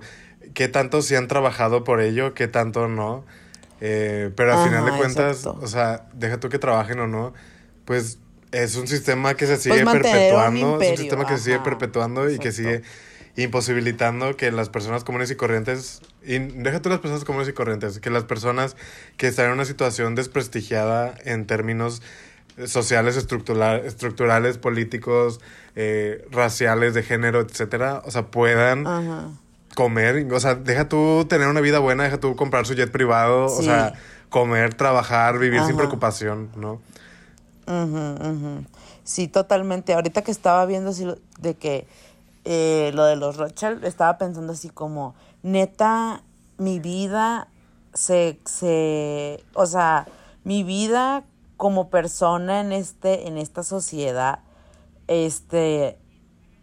qué 0.54 0.68
tanto 0.68 1.02
sí 1.02 1.16
han 1.16 1.28
trabajado 1.28 1.84
por 1.84 2.02
ello, 2.02 2.34
qué 2.34 2.48
tanto 2.48 2.88
no. 2.88 3.24
Eh, 3.82 4.32
pero 4.36 4.54
al 4.54 4.60
Ajá, 4.60 4.68
final 4.68 4.86
de 4.86 4.92
cuentas, 4.98 5.38
exacto. 5.38 5.60
o 5.62 5.68
sea, 5.68 6.08
deja 6.14 6.40
tú 6.40 6.50
que 6.50 6.60
trabajen 6.60 7.00
o 7.00 7.08
no, 7.08 7.34
pues 7.86 8.20
es 8.56 8.76
un 8.78 8.88
sistema 8.88 9.36
que 9.36 9.48
se 9.48 9.58
sigue 9.58 9.84
Pues 9.84 9.96
un 9.96 10.02
perpetuando, 10.02 10.82
es 10.82 10.92
un 10.92 10.98
sistema 10.98 11.28
que 11.28 11.38
se 11.38 11.44
sigue 11.44 11.60
perpetuando 11.60 12.30
y 12.30 12.40
que 12.40 12.52
sigue 12.52 12.84
imposibilitando 13.36 14.38
que 14.38 14.50
las 14.52 14.70
personas 14.70 15.04
comunes 15.04 15.30
y 15.30 15.36
corrientes, 15.36 16.02
y 16.24 16.40
deja 16.40 16.82
tú 16.82 16.88
las 16.88 17.00
personas 17.00 17.26
comunes 17.26 17.50
y 17.50 17.54
corrientes, 17.54 18.00
que 18.00 18.10
las 18.10 18.24
personas 18.24 18.78
que 19.18 19.28
están 19.28 19.48
en 19.48 19.52
una 19.52 19.66
situación 19.66 20.16
desprestigiada 20.16 21.14
en 21.26 21.46
términos 21.46 22.02
sociales, 22.66 23.18
estructural, 23.18 23.86
estructurales, 23.86 24.58
políticos, 24.58 25.42
eh, 25.76 26.26
raciales, 26.32 26.94
de 26.94 27.04
género, 27.04 27.42
etcétera, 27.42 28.02
o 28.06 28.12
sea, 28.12 28.28
puedan 28.28 28.88
Ajá. 28.88 29.32
comer, 29.76 30.32
o 30.32 30.40
sea, 30.40 30.56
deja 30.56 30.88
tú 30.88 31.26
tener 31.28 31.50
una 31.50 31.60
vida 31.60 31.80
buena, 31.80 32.06
deja 32.06 32.22
tú 32.22 32.38
comprar 32.38 32.66
su 32.66 32.74
jet 32.74 32.90
privado, 32.90 33.48
o 33.48 33.62
sea, 33.62 33.96
comer, 34.30 34.76
trabajar, 34.76 35.40
vivir 35.40 35.62
sin 35.66 35.76
preocupación, 35.76 36.52
¿no? 36.56 36.80
Ujú, 37.68 38.30
ujú. 38.30 38.66
Sí, 39.04 39.28
totalmente. 39.28 39.94
Ahorita 39.94 40.22
que 40.24 40.32
estaba 40.32 40.66
viendo 40.66 40.92
así 40.92 41.06
de 41.40 41.56
que 41.56 41.88
eh, 42.44 42.92
lo 42.94 43.06
de 43.06 43.16
los 43.16 43.38
Rothschild, 43.38 43.84
estaba 43.86 44.18
pensando 44.18 44.54
así 44.54 44.70
como, 44.70 45.16
neta, 45.44 46.22
mi 46.58 46.80
vida 46.80 47.48
se, 47.94 48.40
se, 48.46 49.44
o 49.56 49.66
sea, 49.66 50.08
mi 50.44 50.64
vida 50.64 51.24
como 51.58 51.90
persona 51.90 52.60
en 52.62 52.72
este, 52.72 53.28
en 53.28 53.38
esta 53.38 53.64
sociedad, 53.64 54.40
este, 55.08 55.98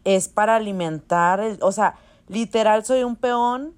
es 0.05 0.29
para 0.29 0.57
alimentar, 0.57 1.41
el- 1.41 1.59
o 1.63 1.73
sea, 1.73 1.95
literal 2.29 2.85
soy 2.85 3.05
un 3.05 3.17
peón 3.17 3.75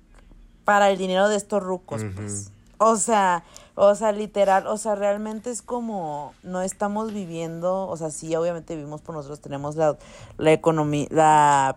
para 0.65 0.91
el 0.91 0.99
dinero 0.99 1.29
de 1.29 1.37
estos 1.37 1.63
rucos, 1.63 2.03
pues. 2.17 2.51
O 2.79 2.97
sea, 2.97 3.45
o 3.77 3.95
sea, 3.95 4.13
literal, 4.13 4.67
o 4.67 4.77
sea, 4.77 4.95
realmente 4.95 5.51
es 5.51 5.63
como 5.63 6.33
no 6.43 6.63
estamos 6.63 7.13
viviendo, 7.13 7.89
o 7.89 7.97
sea, 7.97 8.11
sí, 8.11 8.35
obviamente 8.37 8.77
vivimos 8.77 9.01
por 9.01 9.15
nosotros, 9.15 9.41
tenemos 9.41 9.77
la, 9.77 9.97
la 10.39 10.53
economía, 10.53 11.07
la 11.11 11.77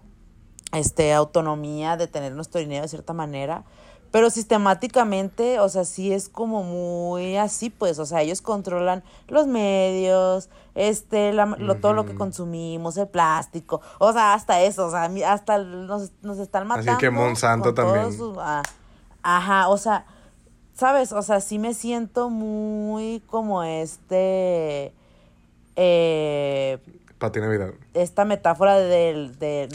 este 0.74 1.14
autonomía 1.14 1.96
de 1.98 2.08
tener 2.08 2.34
nuestro 2.34 2.60
dinero 2.60 2.84
de 2.84 2.88
cierta 2.90 3.14
manera, 3.14 3.64
pero 4.12 4.30
sistemáticamente, 4.30 5.60
o 5.60 5.70
sea, 5.70 5.86
sí 5.86 6.12
es 6.14 6.30
como 6.30 6.64
muy 6.64 7.38
así, 7.38 7.70
pues, 7.70 8.00
o 8.00 8.06
sea, 8.06 8.22
ellos 8.22 8.42
controlan 8.42 9.04
los 9.28 9.48
medios, 9.48 10.50
este, 10.76 11.34
la- 11.34 11.46
lo, 11.46 11.76
todo 11.76 11.94
lo 11.94 12.06
que 12.06 12.16
consumimos, 12.16 12.98
el 12.98 13.08
plástico, 13.08 13.82
o 14.00 14.14
sea, 14.14 14.34
hasta 14.34 14.62
eso, 14.62 14.88
o 14.88 14.92
sea, 14.92 15.10
hasta 15.32 15.58
nos, 15.60 16.12
nos 16.22 16.38
están 16.40 16.64
Así 16.64 16.80
matando. 16.80 16.98
que 17.00 17.10
Monsanto 17.10 17.74
también. 17.74 18.16
ah, 18.40 18.62
ajá, 19.24 19.68
o 19.70 19.78
sea, 19.78 20.06
¿sabes? 20.78 21.12
O 21.12 21.22
sea, 21.24 21.42
sí 21.42 21.60
me 21.60 21.74
siento 21.74 22.30
muy 22.30 23.22
como 23.28 23.64
este... 23.64 24.94
Eh, 25.76 26.80
Pati 27.20 27.40
Navidad. 27.40 27.72
esta 27.94 28.26
metáfora 28.26 28.76
del, 28.78 29.38
de, 29.40 29.70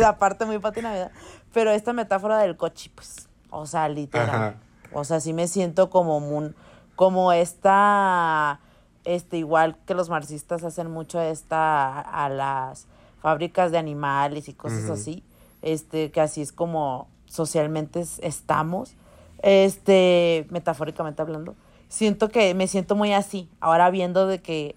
no, 0.00 0.06
aparte 0.06 0.44
muy 0.46 0.58
Pati 0.58 0.82
Navidad, 0.82 1.10
pero 1.52 1.70
esta 1.70 1.92
metáfora 1.92 2.38
del 2.38 2.56
coche, 2.56 2.90
pues, 2.94 3.28
o 3.50 3.66
sea, 3.66 3.88
literal. 3.88 4.28
Ajá. 4.28 4.54
O 4.92 5.04
sea, 5.04 5.20
sí 5.20 5.32
me 5.32 5.46
siento 5.46 5.88
como 5.88 6.18
un, 6.18 6.54
como 6.96 7.32
esta, 7.32 8.58
este, 9.04 9.38
igual 9.38 9.76
que 9.86 9.94
los 9.94 10.08
marxistas 10.10 10.64
hacen 10.64 10.90
mucho 10.90 11.20
esta 11.20 12.00
a 12.00 12.28
las 12.28 12.86
fábricas 13.22 13.70
de 13.70 13.78
animales 13.78 14.48
y 14.48 14.52
cosas 14.54 14.90
así, 14.90 15.22
este, 15.62 16.10
que 16.10 16.20
así 16.20 16.42
es 16.42 16.50
como 16.52 17.06
socialmente 17.26 18.00
es- 18.00 18.18
estamos, 18.20 18.94
este, 19.42 20.46
metafóricamente 20.50 21.22
hablando. 21.22 21.54
Siento 21.88 22.28
que 22.28 22.54
me 22.54 22.66
siento 22.68 22.94
muy 22.94 23.12
así, 23.12 23.48
ahora 23.60 23.90
viendo 23.90 24.26
de 24.26 24.40
que 24.40 24.76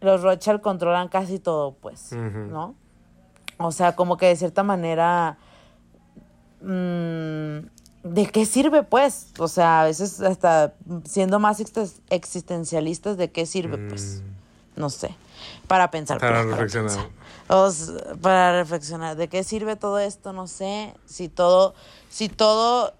los 0.00 0.22
Rothschild 0.22 0.60
controlan 0.60 1.08
casi 1.08 1.38
todo, 1.38 1.72
pues. 1.72 2.12
¿no? 2.12 2.74
O 3.58 3.72
sea, 3.72 3.96
como 3.96 4.16
que 4.16 4.26
de 4.26 4.36
cierta 4.36 4.62
manera, 4.62 5.36
mm, 6.60 7.58
¿de 8.04 8.26
qué 8.32 8.46
sirve, 8.46 8.82
pues? 8.82 9.32
O 9.38 9.48
sea, 9.48 9.82
a 9.82 9.84
veces 9.84 10.20
hasta 10.20 10.74
siendo 11.04 11.38
más 11.38 11.60
exis- 11.60 12.00
existencialistas, 12.10 13.16
¿de 13.16 13.30
qué 13.30 13.46
sirve, 13.46 13.78
pues? 13.88 14.22
No 14.76 14.90
sé, 14.90 15.16
para 15.66 15.90
pensar. 15.90 16.18
Mm. 16.18 16.20
Para 16.20 16.42
pues, 16.42 16.50
reflexionar. 16.50 16.90
pensar. 16.90 17.10
O 17.48 17.66
s- 17.68 17.92
para 18.20 18.52
reflexionar, 18.52 19.16
¿de 19.16 19.28
qué 19.28 19.42
sirve 19.42 19.74
todo 19.74 19.98
esto? 19.98 20.32
No 20.32 20.46
sé, 20.46 20.94
si 21.06 21.28
todo, 21.28 21.74
si 22.08 22.28
todo, 22.28 22.94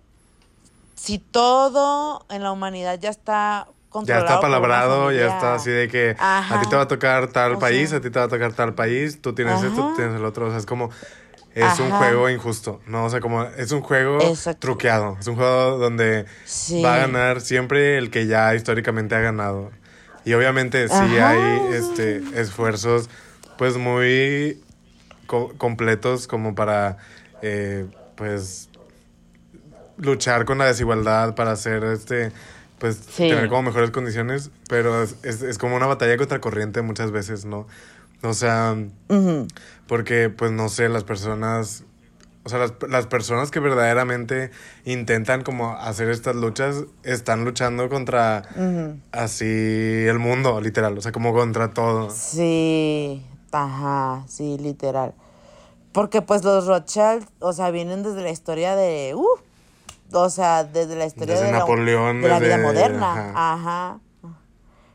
si 0.98 1.18
todo 1.18 2.26
en 2.28 2.42
la 2.42 2.52
humanidad 2.52 2.98
ya 2.98 3.10
está 3.10 3.66
Ya 3.68 3.72
controlado 3.90 4.24
está 4.26 4.40
por 4.40 4.48
una 4.50 4.58
palabrado, 4.60 5.12
ya 5.12 5.28
está 5.28 5.54
así 5.54 5.70
de 5.70 5.88
que 5.88 6.16
a 6.18 6.58
ti 6.60 6.68
te 6.68 6.76
va 6.76 6.82
a 6.82 6.88
tocar 6.88 7.28
tal 7.28 7.54
O 7.54 7.58
país, 7.58 7.88
sea- 7.90 7.98
a 7.98 8.00
ti 8.00 8.10
te 8.10 8.18
va 8.18 8.24
a 8.26 8.28
tocar 8.28 8.52
tal 8.52 8.74
país, 8.74 9.20
tú 9.22 9.32
tienes 9.34 9.62
esto, 9.62 9.82
tú 9.82 9.94
tienes 9.94 10.16
el 10.16 10.24
otro. 10.24 10.46
O 10.46 10.50
sea, 10.50 10.58
es 10.58 10.66
como. 10.66 10.90
Es 11.54 11.80
un 11.80 11.90
juego 11.90 12.28
injusto, 12.30 12.80
¿no? 12.86 13.06
O 13.06 13.10
sea, 13.10 13.20
como 13.20 13.42
es 13.42 13.72
un 13.72 13.80
juego 13.80 14.20
Exacto. 14.20 14.60
truqueado. 14.60 15.16
Es 15.18 15.26
un 15.26 15.34
juego 15.34 15.78
donde 15.78 16.26
Sí. 16.44 16.82
va 16.82 16.94
a 16.94 16.98
ganar 16.98 17.40
siempre 17.40 17.98
el 17.98 18.10
que 18.10 18.26
ya 18.26 18.54
históricamente 18.54 19.14
ha 19.16 19.20
ganado. 19.20 19.70
Y 20.24 20.34
obviamente 20.34 20.88
sí 20.88 21.18
hay 21.18 21.38
este, 21.72 22.22
esfuerzos, 22.40 23.08
pues 23.56 23.76
muy 23.76 24.62
co- 25.26 25.52
completos 25.58 26.28
como 26.28 26.54
para, 26.54 26.98
eh, 27.42 27.86
pues, 28.14 28.67
luchar 29.98 30.44
con 30.44 30.58
la 30.58 30.64
desigualdad, 30.66 31.34
para 31.34 31.52
hacer 31.52 31.84
este, 31.84 32.32
pues, 32.78 32.96
Sí. 32.96 33.28
tener 33.28 33.48
como 33.48 33.62
mejores 33.62 33.90
condiciones, 33.90 34.50
pero 34.68 35.02
es, 35.02 35.16
es, 35.22 35.42
es 35.42 35.58
como 35.58 35.76
una 35.76 35.86
batalla 35.86 36.16
contra 36.16 36.40
corriente 36.40 36.82
muchas 36.82 37.10
veces, 37.10 37.44
¿no? 37.44 37.66
O 38.22 38.32
sea, 38.34 38.76
porque, 39.86 40.28
pues, 40.28 40.50
no 40.50 40.68
sé, 40.68 40.88
las 40.88 41.04
personas, 41.04 41.84
o 42.44 42.48
sea, 42.48 42.58
las, 42.58 42.72
las 42.88 43.06
personas 43.06 43.50
que 43.50 43.60
verdaderamente 43.60 44.50
intentan 44.84 45.42
como 45.42 45.72
hacer 45.76 46.08
estas 46.10 46.34
luchas, 46.34 46.84
están 47.04 47.44
luchando 47.44 47.88
contra 47.88 48.42
así 49.12 49.44
el 49.44 50.18
mundo, 50.18 50.60
literal, 50.60 50.98
o 50.98 51.00
sea, 51.00 51.12
como 51.12 51.32
contra 51.32 51.70
todo. 51.70 52.10
Sí, 52.10 53.22
ajá, 53.52 54.24
sí, 54.28 54.56
literal. 54.58 55.14
Porque 55.92 56.20
pues 56.22 56.42
los 56.44 56.66
Rothschild, 56.66 57.26
o 57.40 57.52
sea, 57.52 57.70
vienen 57.70 58.02
desde 58.02 58.22
la 58.22 58.30
historia 58.30 58.74
de, 58.76 59.14
uh, 59.14 59.26
o 60.12 60.30
sea, 60.30 60.64
desde 60.64 60.96
la 60.96 61.06
historia 61.06 61.34
Desde 61.34 61.46
de, 61.46 61.52
la- 61.52 61.58
vida 62.40 62.58
moderna, 62.58 63.12
ajá. 63.34 63.52
ajá. 63.52 64.00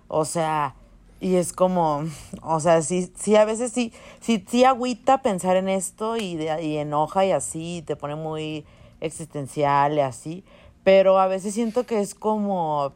O 0.07 0.25
sea, 0.25 0.75
y 1.19 1.35
es 1.35 1.53
como, 1.53 2.03
o 2.41 2.59
sea, 2.59 2.81
sí, 2.81 3.11
sí, 3.17 3.35
a 3.35 3.45
veces 3.45 3.71
sí, 3.71 3.93
sí, 4.19 4.43
sí 4.47 4.63
agüita 4.63 5.21
pensar 5.21 5.55
en 5.55 5.69
esto 5.69 6.17
y, 6.17 6.35
de, 6.35 6.61
y 6.63 6.77
enoja 6.77 7.25
y 7.25 7.31
así, 7.31 7.77
y 7.77 7.81
te 7.81 7.95
pone 7.95 8.15
muy 8.15 8.65
existencial 9.01 9.93
y 9.93 9.99
así, 10.01 10.43
pero 10.83 11.19
a 11.19 11.27
veces 11.27 11.53
siento 11.53 11.85
que 11.85 11.99
es 12.01 12.13
como, 12.13 12.93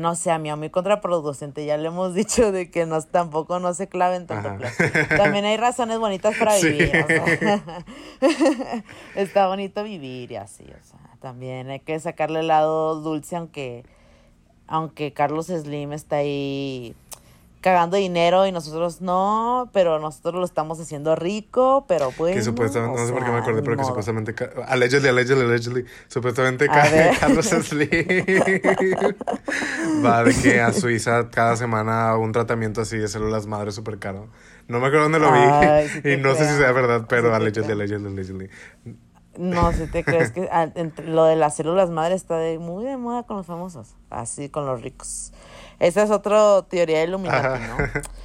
no 0.00 0.14
sé, 0.16 0.30
a 0.30 0.38
mí, 0.38 0.50
a 0.50 0.56
muy 0.56 0.70
contraproducente. 0.70 1.64
Ya 1.64 1.76
le 1.76 1.88
hemos 1.88 2.14
dicho 2.14 2.50
de 2.50 2.70
que 2.70 2.86
nos, 2.86 3.06
tampoco 3.08 3.60
no 3.60 3.72
se 3.74 3.88
claven 3.88 4.26
tanto 4.26 4.56
plástico. 4.56 4.98
También 5.16 5.44
hay 5.44 5.56
razones 5.56 5.98
bonitas 5.98 6.36
para 6.36 6.52
Sí. 6.58 6.70
vivir. 6.70 7.04
o 7.04 7.06
sea. 7.06 7.84
Está 9.14 9.46
bonito 9.48 9.82
vivir 9.84 10.32
y 10.32 10.36
así. 10.36 10.64
O 10.64 10.84
sea, 10.84 10.98
también 11.20 11.70
hay 11.70 11.80
que 11.80 11.98
sacarle 12.00 12.40
el 12.40 12.48
lado 12.48 13.00
dulce, 13.00 13.36
aunque, 13.36 13.84
aunque 14.66 15.12
Carlos 15.12 15.46
Slim 15.46 15.92
está 15.92 16.16
ahí 16.16 16.94
cagando 17.60 17.96
dinero 17.96 18.46
y 18.46 18.52
nosotros 18.52 19.00
no, 19.00 19.70
pero 19.72 19.98
nosotros 19.98 20.34
lo 20.34 20.44
estamos 20.44 20.80
haciendo 20.80 21.14
rico, 21.16 21.84
pero 21.88 22.10
bueno. 22.12 22.34
Que 22.36 22.42
supuestamente, 22.42 22.96
no 23.00 23.06
sé 23.06 23.12
por 23.12 23.22
qué 23.24 23.30
me 23.30 23.32
sea, 23.36 23.42
acordé, 23.42 23.62
pero 23.62 23.76
que 23.76 23.82
modo. 23.82 23.88
supuestamente, 23.88 24.34
allegedly, 24.66 25.08
allegedly, 25.08 25.44
allegedly, 25.44 25.84
supuestamente 26.08 26.64
A 26.66 26.68
ca-. 26.68 27.10
Carlos 27.20 27.46
Slim 27.46 27.88
va 30.04 30.24
de 30.24 30.34
que 30.34 30.60
a 30.60 30.72
Suiza 30.72 31.28
cada 31.30 31.56
semana 31.56 32.10
a 32.10 32.16
un 32.16 32.32
tratamiento 32.32 32.80
así 32.80 32.96
de 32.98 33.08
células 33.08 33.46
madre 33.46 33.72
súper 33.72 33.98
caro. 33.98 34.28
No 34.68 34.78
me 34.80 34.86
acuerdo 34.86 35.04
dónde 35.04 35.18
lo 35.18 35.32
vi 35.32 35.38
Ay, 35.38 35.88
sí 35.88 36.00
y 36.12 36.16
no 36.16 36.34
sé 36.34 36.48
si 36.48 36.56
sea 36.56 36.72
verdad, 36.72 37.06
pero 37.08 37.28
Sí 37.28 37.34
allegedly, 37.34 37.72
allegedly, 37.72 38.06
allegedly. 38.08 38.50
No, 39.38 39.72
si 39.72 39.86
te 39.86 40.02
crees 40.04 40.32
que 40.32 40.48
ah, 40.50 40.68
entre- 40.74 41.06
lo 41.06 41.24
de 41.24 41.36
las 41.36 41.56
células 41.56 41.90
madre 41.90 42.14
está 42.14 42.36
de, 42.36 42.58
muy 42.58 42.84
de 42.84 42.96
moda 42.96 43.22
con 43.24 43.36
los 43.36 43.46
famosos, 43.46 43.94
así 44.10 44.48
con 44.48 44.66
los 44.66 44.82
ricos. 44.82 45.32
Esa 45.80 46.02
es 46.04 46.10
otra 46.10 46.62
teoría 46.68 46.98
de 46.98 47.04
Illuminati, 47.04 47.64
¿no? 47.66 47.76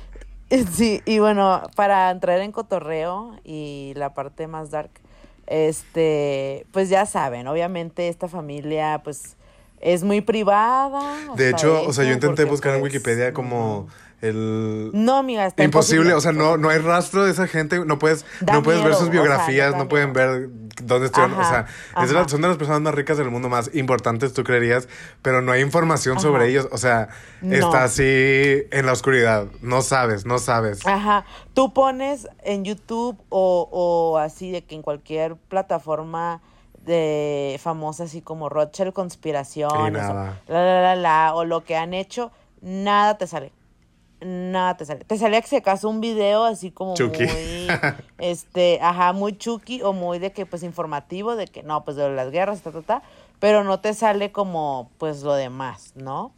Sí, 0.72 1.02
y 1.06 1.18
bueno, 1.18 1.64
para 1.76 2.12
entrar 2.12 2.40
en 2.40 2.52
cotorreo 2.52 3.36
y 3.44 3.94
la 3.96 4.14
parte 4.14 4.46
más 4.46 4.70
dark, 4.70 4.92
este, 5.48 6.68
pues 6.72 6.88
ya 6.88 7.08
saben, 7.08 7.48
obviamente 7.48 8.08
esta 8.10 8.28
familia, 8.28 9.02
pues, 9.04 9.38
es 9.82 10.04
muy 10.04 10.22
privada. 10.22 11.02
De 11.36 11.50
hecho, 11.50 11.84
o 11.84 11.94
sea, 11.94 12.06
yo 12.06 12.14
intenté 12.14 12.46
buscar 12.46 12.76
en 12.76 12.82
pues, 12.82 12.94
Wikipedia 12.94 13.34
como. 13.34 13.88
El... 14.30 14.92
No, 14.94 15.18
amiga, 15.18 15.46
está 15.46 15.64
Imposible, 15.64 16.14
o 16.14 16.22
sea, 16.22 16.32
no, 16.32 16.58
no 16.58 16.70
hay 16.70 16.80
rastro 16.80 17.26
de 17.26 17.32
esa 17.32 17.48
gente, 17.48 17.84
no 17.86 18.00
puedes, 18.00 18.26
Da 18.42 18.54
no 18.54 18.64
puedes 18.64 18.84
ver 18.84 18.94
sus 18.94 19.02
o 19.04 19.06
sea, 19.06 19.12
biografías, 19.12 19.76
no 19.76 19.88
pueden 19.88 20.14
ver 20.14 20.50
dónde 20.84 21.06
estuvieron, 21.08 21.38
o 21.38 21.42
Ajá, 21.42 21.68
sea, 21.94 22.04
es 22.04 22.10
de 22.10 22.14
la- 22.14 22.22
ajá. 22.22 22.30
son 22.30 22.42
de 22.42 22.48
las 22.50 22.58
personas 22.58 22.82
más 22.82 22.94
ricas 22.94 23.18
del 23.18 23.30
mundo, 23.32 23.48
más 23.50 23.74
importantes, 23.74 24.34
tú 24.34 24.44
creerías, 24.44 24.88
pero 25.22 25.42
no 25.42 25.52
hay 25.52 25.62
información 25.62 26.20
sobre 26.20 26.50
ellos, 26.50 26.68
o 26.72 26.78
sea, 26.78 27.10
No. 27.42 27.54
está 27.56 27.84
así 27.84 28.04
en 28.72 28.86
la 28.86 28.92
oscuridad, 28.92 29.48
no 29.62 29.82
sabes, 29.82 30.26
no 30.26 30.38
sabes. 30.40 30.86
Ajá, 30.86 31.26
tú 31.54 31.74
pones 31.74 32.28
en 32.44 32.66
YouTube 32.66 33.18
o, 33.30 33.70
o 33.72 34.18
así 34.18 34.52
de 34.52 34.64
que 34.64 34.76
en 34.76 34.82
cualquier 34.82 35.36
plataforma 35.36 36.42
de 36.86 37.60
famosa 37.64 38.04
así 38.04 38.22
como 38.22 38.48
Rothschild 38.48 38.90
Y 38.90 38.94
Conspiraciones, 38.94 40.02
nada. 40.04 40.40
o, 40.48 40.52
la, 40.54 40.64
la, 40.64 40.82
la, 40.82 40.96
la, 40.96 41.34
o 41.34 41.44
lo 41.44 41.64
que 41.64 41.76
han 41.76 41.94
hecho, 41.96 42.32
nada 42.62 43.18
te 43.18 43.26
sale. 43.26 43.52
Nada 44.22 44.78
te 44.78 44.86
sale. 44.86 45.04
Te 45.06 45.18
salía 45.18 45.42
que 45.42 45.48
se 45.48 45.58
acaso 45.58 45.90
un 45.90 46.00
video 46.02 46.44
así 46.46 46.72
como 46.72 46.96
Chucky. 46.96 47.24
muy, 47.26 47.68
este, 48.18 48.80
ajá, 48.82 49.14
muy 49.14 49.38
chucky 49.38 49.82
o 49.82 49.94
muy 49.94 50.20
de 50.20 50.32
que, 50.32 50.46
pues, 50.46 50.64
informativo, 50.64 51.36
de 51.36 51.48
que 51.48 51.64
no, 51.64 51.84
pues, 51.84 51.98
de 51.98 52.10
las 52.10 52.32
guerras, 52.32 52.62
ta, 52.62 52.72
ta, 52.72 52.82
ta, 52.82 53.02
pero 53.40 53.64
no 53.64 53.80
te 53.82 53.94
sale 53.94 54.32
como, 54.32 54.90
pues, 54.98 55.22
lo 55.24 55.34
demás, 55.34 55.92
¿no? 55.96 56.32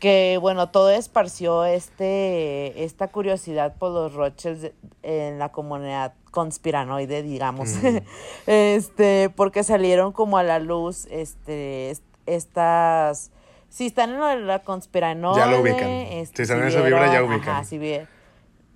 Que, 0.00 0.38
bueno, 0.40 0.70
todo 0.70 0.88
esparció 0.90 1.66
este, 1.66 2.84
esta 2.84 3.08
curiosidad 3.08 3.74
por 3.76 3.92
los 3.92 4.14
Rothschilds 4.14 4.72
en 5.02 5.38
la 5.38 5.50
comunidad 5.50 6.14
conspiranoide, 6.30 7.22
digamos, 7.22 7.68
este, 8.46 9.28
porque 9.36 9.62
salieron 9.62 10.12
como 10.12 10.38
a 10.38 10.42
la 10.42 10.58
luz, 10.58 11.06
este, 11.10 11.90
est- 11.90 12.02
estas... 12.26 13.30
Si 13.70 13.86
están 13.86 14.10
en 14.10 14.46
la 14.46 14.58
conspiranoide... 14.58 15.40
Ya 15.40 15.46
lo 15.46 15.60
ubican. 15.62 15.88
este, 15.88 16.36
Si 16.36 16.42
están 16.42 16.58
en 16.60 16.68
esa 16.68 16.82
vibra, 16.82 17.10
ya 17.12 17.22
ubican. 17.24 17.48
Ajá, 17.48 17.64
si 17.64 17.78
vi- 17.78 18.00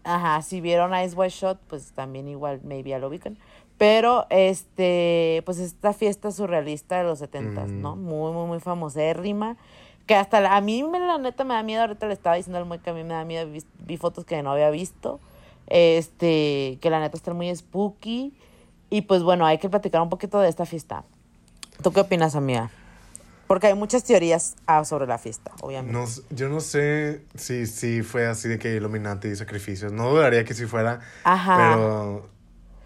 Ajá, 0.04 0.40
si 0.42 0.60
vieron 0.60 0.94
Ice 0.98 1.14
White 1.16 1.34
Shot, 1.34 1.58
pues 1.66 1.92
también 1.92 2.28
igual, 2.28 2.60
maybe 2.64 2.90
ya 2.90 2.98
lo 2.98 3.08
ubican. 3.08 3.36
Pero, 3.76 4.26
este, 4.30 5.42
pues 5.44 5.58
esta 5.58 5.92
fiesta 5.92 6.30
surrealista 6.30 6.98
de 6.98 7.04
los 7.04 7.18
setentas, 7.18 7.70
Mm. 7.70 7.80
¿no? 7.82 7.96
Muy, 7.96 8.32
muy, 8.32 8.46
muy 8.46 8.60
famosérrima. 8.60 9.56
Que 10.06 10.14
hasta 10.14 10.40
la- 10.40 10.56
a 10.56 10.60
mí, 10.60 10.82
me, 10.84 11.00
la 11.00 11.18
neta, 11.18 11.42
me 11.44 11.54
da 11.54 11.62
miedo. 11.62 11.80
Ahorita 11.82 12.06
le 12.06 12.12
estaba 12.12 12.36
diciendo 12.36 12.58
al 12.58 12.66
muy 12.66 12.78
que 12.78 12.90
a 12.90 12.92
mí 12.92 13.02
me 13.02 13.14
da 13.14 13.24
miedo. 13.24 13.50
Vi, 13.50 13.64
vi 13.80 13.96
fotos 13.96 14.24
que 14.24 14.42
no 14.42 14.52
había 14.52 14.70
visto. 14.70 15.18
Este, 15.66 16.78
que 16.80 16.90
la 16.90 17.00
neta 17.00 17.16
están 17.16 17.36
muy 17.36 17.54
spooky. 17.56 18.32
Y 18.90 19.00
pues 19.02 19.22
bueno, 19.22 19.44
hay 19.46 19.58
que 19.58 19.68
platicar 19.68 20.02
un 20.02 20.10
poquito 20.10 20.38
de 20.38 20.48
esta 20.48 20.66
fiesta. 20.66 21.04
¿Tú 21.82 21.90
qué 21.92 22.00
opinas, 22.00 22.36
amiga? 22.36 22.70
Porque 23.46 23.66
hay 23.68 23.74
muchas 23.74 24.04
teorías 24.04 24.56
ah, 24.66 24.84
sobre 24.84 25.06
la 25.06 25.18
fiesta, 25.18 25.52
obviamente. 25.60 25.92
No, 25.92 26.06
yo 26.30 26.48
no 26.48 26.60
sé 26.60 27.22
si, 27.34 27.66
si 27.66 28.02
fue 28.02 28.26
así 28.26 28.48
de 28.48 28.58
que 28.58 28.74
Illuminati 28.76 29.28
y 29.28 29.36
sacrificios. 29.36 29.92
No 29.92 30.10
dudaría 30.10 30.44
que 30.44 30.54
si 30.54 30.66
fuera, 30.66 31.00
Ajá. 31.24 31.56
pero 31.56 32.28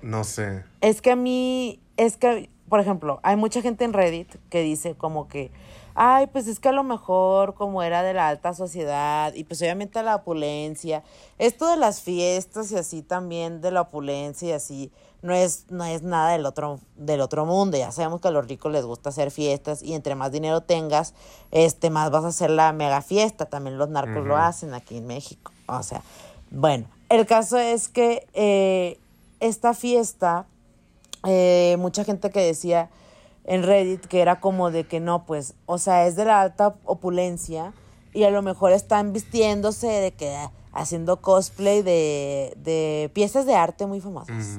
no 0.03 0.25
sé. 0.25 0.65
Es 0.81 1.01
que 1.01 1.13
a 1.13 1.17
mí, 1.17 1.81
es 1.97 2.17
que, 2.17 2.51
por 2.69 2.81
ejemplo, 2.81 3.21
hay 3.23 3.37
mucha 3.37 3.63
gente 3.63 3.85
en 3.85 3.93
Reddit 3.93 4.35
que 4.51 4.63
dice 4.63 4.95
como 4.95 5.29
que, 5.29 5.51
ay, 5.95 6.29
pues 6.29 6.47
es 6.47 6.61
que 6.61 6.69
a 6.69 6.73
lo 6.73 6.85
mejor 6.85 7.55
como 7.55 7.83
era 7.83 8.03
de 8.03 8.15
la 8.15 8.29
alta 8.29 8.55
sociedad 8.55 9.35
y 9.35 9.45
pues 9.45 9.61
obviamente 9.61 10.03
la 10.03 10.17
opulencia, 10.17 11.03
esto 11.39 11.69
de 11.69 11.77
las 11.77 12.03
fiestas 12.03 12.71
y 12.71 12.77
así 12.77 13.03
también 13.03 13.61
de 13.61 13.73
la 13.73 13.83
opulencia 13.83 14.51
y 14.51 14.53
así, 14.53 14.93
no 15.23 15.35
es, 15.35 15.67
no 15.71 15.85
es 15.85 16.03
nada 16.03 16.33
del 16.33 16.47
otro, 16.47 16.81
del 16.97 17.21
otro 17.21 17.45
mundo. 17.45 17.77
Ya 17.77 17.91
sabemos 17.93 18.21
que 18.21 18.29
a 18.29 18.31
los 18.31 18.47
ricos 18.47 18.73
les 18.73 18.85
gusta 18.85 19.11
hacer 19.11 19.31
fiestas 19.31 19.83
y 19.83 19.95
entre 19.95 20.15
más 20.15 20.33
dinero 20.33 20.61
tengas, 20.63 21.15
este, 21.51 21.91
más 21.91 22.11
vas 22.11 22.25
a 22.25 22.29
hacer 22.29 22.51
la 22.51 22.73
mega 22.73 23.03
fiesta. 23.03 23.47
También 23.47 23.79
los 23.79 23.89
narcos 23.89 24.25
lo 24.25 24.37
hacen 24.37 24.75
aquí 24.75 24.97
en 24.97 25.07
México. 25.07 25.53
O 25.67 25.83
sea, 25.83 26.03
bueno, 26.51 26.87
el 27.09 27.27
caso 27.27 27.59
es 27.59 27.89
que 27.89 28.27
eh, 28.35 28.99
esta 29.41 29.75
fiesta, 29.75 30.47
eh, 31.27 31.77
mucha 31.79 32.05
gente 32.05 32.31
que 32.31 32.41
decía 32.41 32.91
en 33.45 33.63
Reddit 33.63 34.07
que 34.07 34.21
era 34.21 34.41
como 34.41 34.71
de 34.71 34.85
que 34.85 35.01
no, 35.01 35.25
pues, 35.25 35.55
o 35.67 35.79
sea, 35.79 36.07
es 36.07 36.17
de 36.17 36.27
la 36.27 36.43
alta 36.43 36.75
opulencia 36.85 37.73
y 38.13 38.25
a 38.25 38.31
lo 38.31 38.43
mejor 38.43 38.73
están 38.73 39.13
vistiéndose 39.13 39.87
de 39.87 40.13
que 40.13 40.37
haciendo 40.73 41.21
cosplay 41.21 41.83
de, 41.83 42.53
de 42.57 43.11
piezas 43.15 43.47
de 43.47 43.55
arte 43.55 43.87
muy 43.87 44.01
famosas. 44.01 44.59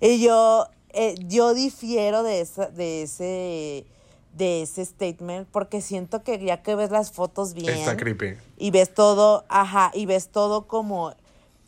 Y 0.00 0.20
yo, 0.22 0.66
eh, 0.90 1.14
yo 1.26 1.54
difiero 1.54 2.22
de, 2.22 2.40
esa, 2.40 2.66
de 2.70 3.02
ese 3.02 3.86
de 4.32 4.62
ese 4.62 4.84
statement 4.84 5.48
porque 5.50 5.80
siento 5.80 6.22
que 6.22 6.38
ya 6.38 6.62
que 6.62 6.74
ves 6.74 6.90
las 6.90 7.10
fotos 7.10 7.52
bien 7.52 7.70
Está 7.70 7.96
creepy. 7.96 8.36
y 8.58 8.70
ves 8.70 8.94
todo, 8.94 9.44
ajá, 9.48 9.90
y 9.92 10.06
ves 10.06 10.28
todo 10.28 10.68
como 10.68 11.14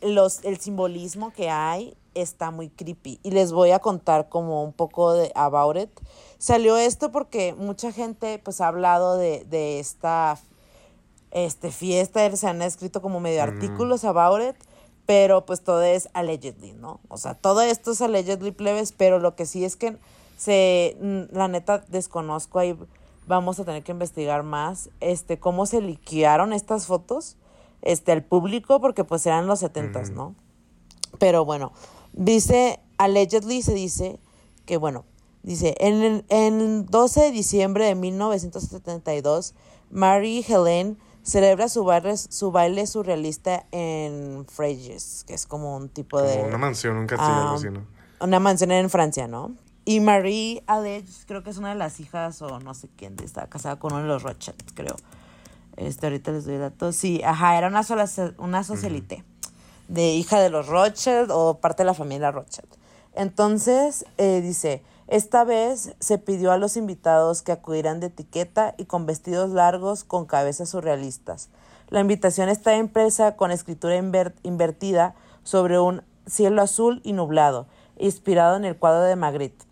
los 0.01 0.43
el 0.43 0.59
simbolismo 0.59 1.31
que 1.31 1.49
hay 1.49 1.95
está 2.13 2.51
muy 2.51 2.69
creepy 2.69 3.19
y 3.23 3.31
les 3.31 3.51
voy 3.51 3.71
a 3.71 3.79
contar 3.79 4.29
como 4.29 4.63
un 4.63 4.71
poco 4.73 5.13
de 5.13 5.31
about 5.35 5.77
it. 5.77 5.89
Salió 6.37 6.77
esto 6.77 7.11
porque 7.11 7.53
mucha 7.53 7.91
gente 7.91 8.39
pues 8.39 8.61
ha 8.61 8.67
hablado 8.67 9.17
de, 9.17 9.45
de 9.45 9.79
esta 9.79 10.37
este 11.31 11.71
fiesta, 11.71 12.33
se 12.35 12.47
han 12.47 12.61
escrito 12.61 13.01
como 13.01 13.19
medio 13.19 13.41
artículos 13.41 14.05
about 14.05 14.41
it 14.41 14.55
pero 15.05 15.45
pues 15.45 15.61
todo 15.61 15.81
es 15.83 16.09
allegedly, 16.13 16.73
¿no? 16.73 16.99
O 17.09 17.17
sea, 17.17 17.33
todo 17.33 17.61
esto 17.61 17.91
es 17.91 18.01
allegedly 18.01 18.51
plebes, 18.51 18.93
pero 18.93 19.19
lo 19.19 19.35
que 19.35 19.45
sí 19.45 19.65
es 19.65 19.75
que 19.75 19.97
se, 20.37 20.97
mm, 21.01 21.35
la 21.35 21.47
neta 21.47 21.83
desconozco 21.89 22.59
ahí, 22.59 22.77
vamos 23.27 23.59
a 23.59 23.65
tener 23.65 23.83
que 23.83 23.91
investigar 23.91 24.43
más, 24.43 24.89
este, 24.99 25.39
cómo 25.39 25.65
se 25.65 25.81
liquearon 25.81 26.53
estas 26.53 26.87
fotos, 26.87 27.37
este, 27.81 28.11
al 28.11 28.23
público, 28.23 28.79
porque 28.79 29.03
pues 29.03 29.25
eran 29.25 29.47
los 29.47 29.59
setentas, 29.59 30.11
¿no? 30.11 30.35
Pero 31.19 31.45
bueno, 31.45 31.73
dice, 32.13 32.79
allegedly 32.97 33.61
se 33.61 33.73
dice 33.73 34.19
que, 34.65 34.77
bueno, 34.77 35.03
dice, 35.43 35.75
en 35.79 36.23
el 36.29 36.85
12 36.85 37.21
de 37.21 37.31
diciembre 37.31 37.85
de 37.85 37.95
1972, 37.95 39.53
Mary 39.91 40.45
Helen 40.47 40.97
celebra 41.23 41.69
su 41.69 41.83
baile, 41.83 42.17
su 42.17 42.51
baile 42.51 42.85
surrealista 42.85 43.65
en 43.71 44.45
Freyes, 44.45 45.23
que 45.25 45.33
es 45.33 45.45
como 45.45 45.75
un 45.75 45.89
tipo 45.89 46.21
de... 46.21 46.43
una 46.43 46.57
mansión, 46.57 46.97
un 46.97 47.07
castillo, 47.07 47.33
algo 47.33 47.55
así, 47.55 47.67
um, 47.67 47.73
¿no? 47.75 47.87
Una 48.19 48.39
mansión 48.39 48.71
en 48.71 48.89
Francia, 48.89 49.27
¿no? 49.27 49.51
Y 49.85 49.99
Marie 49.99 50.63
Alege, 50.67 51.07
creo 51.27 51.43
que 51.43 51.49
es 51.49 51.57
una 51.57 51.69
de 51.69 51.75
las 51.75 51.99
hijas 51.99 52.41
o 52.41 52.59
no 52.59 52.73
sé 52.73 52.87
quién, 52.95 53.15
está 53.23 53.47
casada 53.47 53.77
con 53.79 53.91
uno 53.93 54.03
de 54.03 54.07
los 54.07 54.23
Rothschild, 54.23 54.73
creo. 54.73 54.95
Este, 55.75 56.05
ahorita 56.05 56.31
les 56.31 56.45
doy 56.45 56.57
datos. 56.57 56.95
Sí, 56.95 57.21
ajá, 57.23 57.57
era 57.57 57.67
una, 57.67 57.83
sola, 57.83 58.07
una 58.37 58.63
socialite 58.63 59.25
de 59.87 60.13
hija 60.13 60.39
de 60.39 60.49
los 60.49 60.67
Rothschild 60.67 61.31
o 61.31 61.59
parte 61.59 61.83
de 61.83 61.87
la 61.87 61.93
familia 61.93 62.31
Rothschild. 62.31 62.69
Entonces, 63.15 64.05
eh, 64.17 64.41
dice, 64.41 64.83
esta 65.07 65.43
vez 65.43 65.95
se 65.99 66.17
pidió 66.17 66.51
a 66.51 66.57
los 66.57 66.77
invitados 66.77 67.41
que 67.41 67.51
acudieran 67.51 67.99
de 67.99 68.07
etiqueta 68.07 68.73
y 68.77 68.85
con 68.85 69.05
vestidos 69.05 69.49
largos 69.49 70.03
con 70.03 70.25
cabezas 70.25 70.69
surrealistas. 70.69 71.49
La 71.89 71.99
invitación 71.99 72.49
está 72.49 72.75
impresa 72.75 73.35
con 73.35 73.51
escritura 73.51 73.95
invertida 73.95 75.15
sobre 75.43 75.79
un 75.79 76.03
cielo 76.25 76.61
azul 76.61 77.01
y 77.03 77.13
nublado, 77.13 77.67
inspirado 77.97 78.55
en 78.55 78.65
el 78.65 78.77
cuadro 78.77 79.01
de 79.03 79.15
Magritte, 79.15 79.65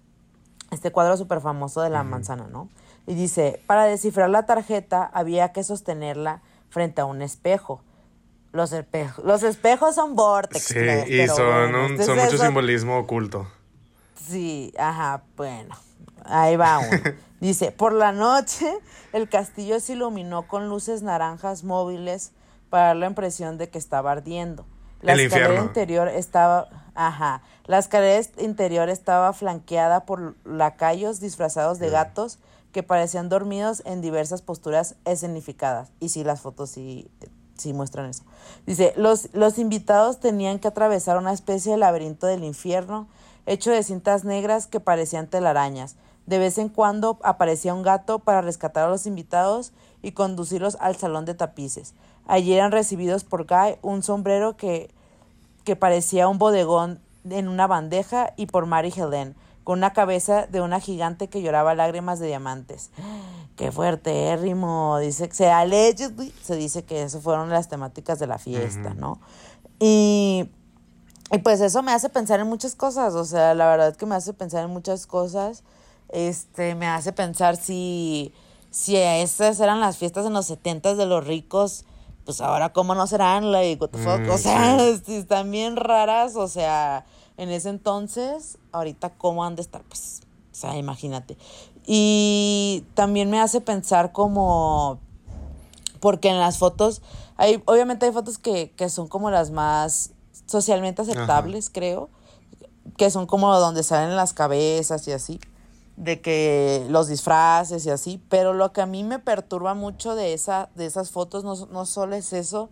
este 0.71 0.91
cuadro 0.91 1.17
súper 1.17 1.41
famoso 1.41 1.81
de 1.81 1.89
la 1.89 2.03
manzana, 2.03 2.47
¿no? 2.47 2.69
Y 3.07 3.15
dice, 3.15 3.61
para 3.67 3.85
descifrar 3.85 4.29
la 4.29 4.45
tarjeta 4.45 5.09
había 5.13 5.51
que 5.51 5.63
sostenerla 5.63 6.41
frente 6.69 7.01
a 7.01 7.05
un 7.05 7.21
espejo. 7.21 7.81
Los, 8.51 8.73
espejos, 8.73 9.23
los 9.23 9.43
espejos 9.43 9.95
son 9.95 10.15
vortex. 10.15 10.65
Sí, 10.65 10.77
y 11.07 11.27
son, 11.27 11.73
un, 11.73 12.03
son 12.03 12.17
mucho 12.17 12.37
simbolismo 12.37 12.97
oculto. 12.99 13.47
Sí, 14.27 14.73
ajá, 14.77 15.23
bueno, 15.35 15.75
ahí 16.25 16.55
va 16.55 16.79
uno. 16.79 17.01
Dice, 17.41 17.71
por 17.71 17.93
la 17.93 18.11
noche 18.11 18.71
el 19.13 19.27
castillo 19.27 19.79
se 19.79 19.93
iluminó 19.93 20.47
con 20.47 20.69
luces 20.69 21.01
naranjas 21.01 21.63
móviles 21.63 22.31
para 22.69 22.87
dar 22.87 22.95
la 22.97 23.07
impresión 23.07 23.57
de 23.57 23.69
que 23.69 23.77
estaba 23.77 24.11
ardiendo. 24.11 24.65
La 25.01 25.13
el 25.13 25.21
escalera 25.21 25.49
infierno. 25.49 25.67
interior 25.67 26.07
estaba, 26.07 26.69
ajá, 26.93 27.41
la 27.65 27.79
escalera 27.79 28.25
interior 28.37 28.89
estaba 28.89 29.33
flanqueada 29.33 30.05
por 30.05 30.35
lacayos 30.45 31.19
disfrazados 31.19 31.79
de 31.79 31.89
gatos 31.89 32.37
que 32.71 32.83
parecían 32.83 33.27
dormidos 33.27 33.81
en 33.85 34.01
diversas 34.01 34.41
posturas 34.41 34.95
escenificadas. 35.05 35.91
Y 35.99 36.09
sí, 36.09 36.23
las 36.23 36.41
fotos 36.41 36.69
sí, 36.69 37.09
sí 37.57 37.73
muestran 37.73 38.09
eso. 38.09 38.23
Dice, 38.65 38.93
los, 38.95 39.33
los 39.33 39.57
invitados 39.57 40.19
tenían 40.19 40.59
que 40.59 40.67
atravesar 40.67 41.17
una 41.17 41.33
especie 41.33 41.71
de 41.71 41.77
laberinto 41.79 42.27
del 42.27 42.43
infierno 42.43 43.07
hecho 43.51 43.71
de 43.71 43.83
cintas 43.83 44.23
negras 44.23 44.67
que 44.67 44.79
parecían 44.79 45.27
telarañas. 45.27 45.95
De 46.25 46.39
vez 46.39 46.57
en 46.57 46.69
cuando 46.69 47.19
aparecía 47.23 47.73
un 47.73 47.83
gato 47.83 48.19
para 48.19 48.41
rescatar 48.41 48.85
a 48.85 48.89
los 48.89 49.05
invitados 49.05 49.73
y 50.01 50.13
conducirlos 50.13 50.77
al 50.79 50.95
salón 50.95 51.25
de 51.25 51.33
tapices. 51.33 51.93
Allí 52.27 52.53
eran 52.53 52.71
recibidos 52.71 53.23
por 53.23 53.45
Guy 53.45 53.77
un 53.81 54.03
sombrero 54.03 54.55
que, 54.55 54.89
que 55.63 55.75
parecía 55.75 56.27
un 56.27 56.37
bodegón 56.37 56.99
en 57.29 57.47
una 57.47 57.67
bandeja 57.67 58.33
y 58.37 58.45
por 58.45 58.65
Mary 58.65 58.93
Helen, 58.95 59.35
con 59.63 59.79
una 59.79 59.93
cabeza 59.93 60.47
de 60.47 60.61
una 60.61 60.79
gigante 60.79 61.27
que 61.27 61.41
lloraba 61.41 61.75
lágrimas 61.75 62.19
de 62.19 62.27
diamantes. 62.27 62.89
Qué 63.57 63.71
fuerte, 63.71 64.35
Rimo. 64.37 64.97
Dice 64.99 65.27
que 65.27 65.35
se 65.35 65.51
allegedly 65.51 66.33
se 66.41 66.55
dice 66.55 66.83
que 66.83 67.03
eso 67.03 67.19
fueron 67.19 67.49
las 67.49 67.67
temáticas 67.67 68.17
de 68.17 68.27
la 68.27 68.37
fiesta, 68.37 68.93
¿no? 68.93 69.19
Y 69.79 70.49
y 71.31 71.37
pues 71.37 71.61
eso 71.61 71.81
me 71.81 71.91
hace 71.93 72.09
pensar 72.09 72.39
en 72.39 72.47
muchas 72.47 72.75
cosas, 72.75 73.13
o 73.13 73.23
sea, 73.23 73.53
la 73.53 73.67
verdad 73.67 73.95
que 73.95 74.05
me 74.05 74.15
hace 74.15 74.33
pensar 74.33 74.65
en 74.65 74.71
muchas 74.71 75.07
cosas. 75.07 75.63
Este, 76.09 76.75
me 76.75 76.87
hace 76.87 77.13
pensar 77.13 77.55
si, 77.55 78.33
si 78.69 78.97
esas 78.97 79.59
eran 79.61 79.79
las 79.79 79.97
fiestas 79.97 80.25
en 80.25 80.33
los 80.33 80.45
setentas 80.45 80.97
de 80.97 81.05
los 81.05 81.25
ricos, 81.25 81.85
pues 82.25 82.41
ahora 82.41 82.73
cómo 82.73 82.95
no 82.95 83.07
serán, 83.07 83.51
like, 83.51 83.81
what 83.81 83.91
the 83.91 83.97
fuck, 83.97 84.29
o 84.29 84.37
sea, 84.37 84.77
si 85.05 85.15
están 85.15 85.49
bien 85.51 85.77
raras, 85.77 86.35
o 86.35 86.49
sea, 86.49 87.05
en 87.37 87.49
ese 87.49 87.69
entonces, 87.69 88.57
ahorita 88.73 89.11
cómo 89.11 89.45
han 89.45 89.55
de 89.55 89.61
estar, 89.61 89.83
pues, 89.83 90.21
o 90.51 90.55
sea, 90.55 90.77
imagínate. 90.77 91.37
Y 91.85 92.83
también 92.93 93.29
me 93.29 93.39
hace 93.39 93.61
pensar 93.61 94.11
como, 94.11 94.99
porque 96.01 96.27
en 96.27 96.39
las 96.39 96.57
fotos, 96.57 97.01
hay, 97.37 97.63
obviamente 97.65 98.05
hay 98.05 98.11
fotos 98.11 98.37
que, 98.37 98.71
que 98.71 98.89
son 98.89 99.07
como 99.07 99.31
las 99.31 99.49
más 99.49 100.11
socialmente 100.51 101.01
aceptables, 101.01 101.65
Ajá. 101.65 101.73
creo, 101.73 102.09
que 102.97 103.09
son 103.09 103.25
como 103.25 103.57
donde 103.59 103.83
salen 103.83 104.15
las 104.15 104.33
cabezas 104.33 105.07
y 105.07 105.11
así, 105.11 105.39
de 105.97 106.21
que 106.21 106.85
los 106.89 107.07
disfraces 107.07 107.85
y 107.85 107.89
así, 107.89 108.21
pero 108.29 108.53
lo 108.53 108.73
que 108.73 108.81
a 108.81 108.85
mí 108.85 109.03
me 109.03 109.19
perturba 109.19 109.73
mucho 109.73 110.15
de, 110.15 110.33
esa, 110.33 110.69
de 110.75 110.85
esas 110.85 111.11
fotos 111.11 111.43
no, 111.43 111.55
no 111.67 111.85
solo 111.85 112.15
es 112.15 112.33
eso, 112.33 112.69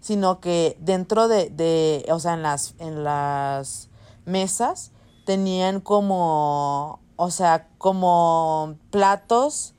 sino 0.00 0.40
que 0.40 0.76
dentro 0.80 1.28
de, 1.28 1.50
de, 1.50 2.06
o 2.10 2.18
sea, 2.18 2.34
en 2.34 2.42
las, 2.42 2.74
en 2.78 3.04
las 3.04 3.88
mesas 4.24 4.92
tenían 5.24 5.80
como, 5.80 7.00
o 7.16 7.30
sea, 7.30 7.68
como 7.78 8.76
platos 8.90 9.74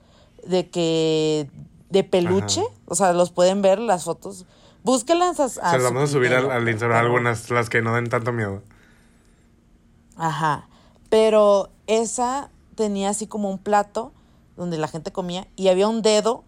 de 0.46 0.70
que, 0.70 1.50
de 1.90 2.04
peluche, 2.04 2.62
Ajá. 2.62 2.72
o 2.88 2.95
sea, 2.95 3.14
los 3.14 3.32
pueden 3.32 3.62
ver 3.62 3.80
las 3.80 4.04
fotos, 4.04 4.45
Búsquenlas 4.84 5.40
a, 5.40 5.46
a 5.46 5.50
Se 5.50 5.60
las 5.78 5.84
vamos 5.84 6.04
a 6.04 6.14
subir 6.14 6.34
al, 6.34 6.50
al 6.52 6.68
Instagram 6.68 6.98
algunas, 7.00 7.50
las 7.50 7.70
que 7.70 7.82
no 7.82 7.96
den 7.96 8.10
tanto 8.10 8.32
miedo. 8.32 8.62
Ajá. 10.16 10.68
Pero 11.10 11.70
esa 11.88 12.50
tenía 12.76 13.10
así 13.10 13.28
como 13.28 13.50
un 13.50 13.58
plato 13.58 14.14
donde 14.58 14.78
la 14.78 14.88
gente 14.88 15.12
comía 15.12 15.48
y 15.56 15.68
había 15.68 15.88
un 15.88 16.02
dedo 16.02 16.44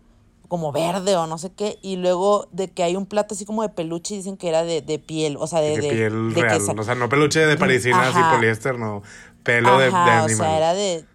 como 0.47 0.71
verde 0.71 1.15
o 1.15 1.25
no 1.25 1.39
sé 1.39 1.51
qué, 1.51 1.79
y 1.81 1.95
luego 1.95 2.47
de 2.51 2.69
que 2.69 2.83
hay 2.83 2.95
un 2.95 3.07
plato 3.07 3.33
así 3.33 3.43
como 3.43 3.63
de 3.63 3.69
peluche 3.69 4.13
y 4.13 4.17
dicen 4.17 4.37
que 4.37 4.49
era 4.49 4.63
de, 4.63 4.83
de 4.83 4.99
piel, 4.99 5.35
o 5.39 5.47
sea, 5.47 5.61
de, 5.61 5.69
de, 5.69 5.81
de 5.81 5.89
piel 5.89 6.35
real, 6.35 6.61
o 6.79 6.83
sea, 6.83 6.93
no 6.93 7.09
peluche 7.09 7.39
de 7.39 7.57
parisina 7.57 8.09
así 8.09 8.19
poliéster, 8.35 8.77
no, 8.77 9.01
pelo 9.41 9.69
ajá, 9.69 9.79
de, 9.79 9.89
de 9.89 9.91
animal. 9.91 10.25
o 10.25 10.29
sea, 10.29 10.57
era 10.57 10.73
de, 10.75 11.05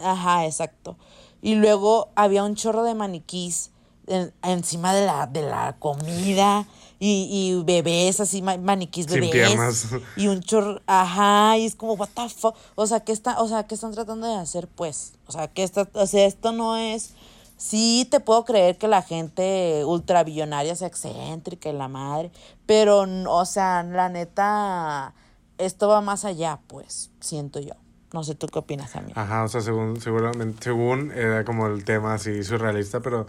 ajá, 0.00 0.46
exacto. 0.46 0.96
Y 1.42 1.56
luego 1.56 2.10
había 2.14 2.44
un 2.44 2.54
chorro 2.54 2.84
de 2.84 2.94
maniquís 2.94 3.72
en, 4.08 4.32
encima 4.42 4.94
de 4.94 5.06
la, 5.06 5.26
de 5.26 5.42
la 5.42 5.76
comida 5.78 6.66
y, 6.98 7.28
y 7.30 7.62
bebés 7.64 8.20
así, 8.20 8.42
maniquís 8.42 9.06
Sin 9.06 9.20
bebés. 9.20 9.30
piernas. 9.30 9.88
Y 10.16 10.28
un 10.28 10.40
chorro, 10.40 10.80
ajá, 10.86 11.56
y 11.58 11.66
es 11.66 11.74
como, 11.74 11.94
what 11.94 12.08
the 12.14 12.28
fuck. 12.28 12.56
O 12.74 12.86
sea, 12.86 13.00
¿qué, 13.00 13.12
está, 13.12 13.40
o 13.40 13.48
sea, 13.48 13.66
¿qué 13.66 13.74
están 13.74 13.92
tratando 13.92 14.26
de 14.26 14.34
hacer, 14.34 14.68
pues? 14.68 15.12
O 15.26 15.32
sea, 15.32 15.48
que 15.48 15.62
está, 15.62 15.88
o 15.92 16.06
sea, 16.06 16.26
esto 16.26 16.52
no 16.52 16.76
es 16.76 17.14
sí 17.58 18.06
te 18.10 18.20
puedo 18.20 18.44
creer 18.46 18.78
que 18.78 18.88
la 18.88 19.02
gente 19.02 19.82
ultrabillonaria 19.84 20.74
sea 20.74 20.88
excéntrica 20.88 21.68
y 21.68 21.74
la 21.74 21.88
madre, 21.88 22.30
pero, 22.64 23.00
o 23.00 23.44
sea, 23.44 23.82
la 23.82 24.08
neta, 24.08 25.12
esto 25.58 25.88
va 25.88 26.00
más 26.00 26.24
allá, 26.24 26.60
pues, 26.68 27.10
siento 27.20 27.60
yo. 27.60 27.74
No 28.14 28.24
sé, 28.24 28.34
¿tú 28.34 28.46
qué 28.46 28.60
opinas 28.60 28.92
también? 28.92 29.18
Ajá, 29.18 29.44
o 29.44 29.48
sea, 29.48 29.60
según, 29.60 30.00
seguramente, 30.00 30.62
según 30.64 31.12
era 31.12 31.44
como 31.44 31.66
el 31.66 31.84
tema 31.84 32.14
así 32.14 32.42
surrealista, 32.42 33.00
pero 33.00 33.26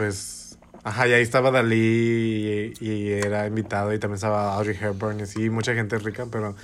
pues, 0.00 0.58
ajá, 0.82 1.06
y 1.08 1.12
ahí 1.12 1.22
estaba 1.22 1.50
Dalí 1.50 2.72
y, 2.80 2.84
y 2.84 3.12
era 3.12 3.46
invitado 3.46 3.92
y 3.92 3.98
también 3.98 4.14
estaba 4.16 4.54
Audrey 4.54 4.76
Hepburn 4.80 5.20
y 5.20 5.24
así, 5.24 5.50
mucha 5.50 5.74
gente 5.74 5.98
rica, 5.98 6.26
pero 6.30 6.56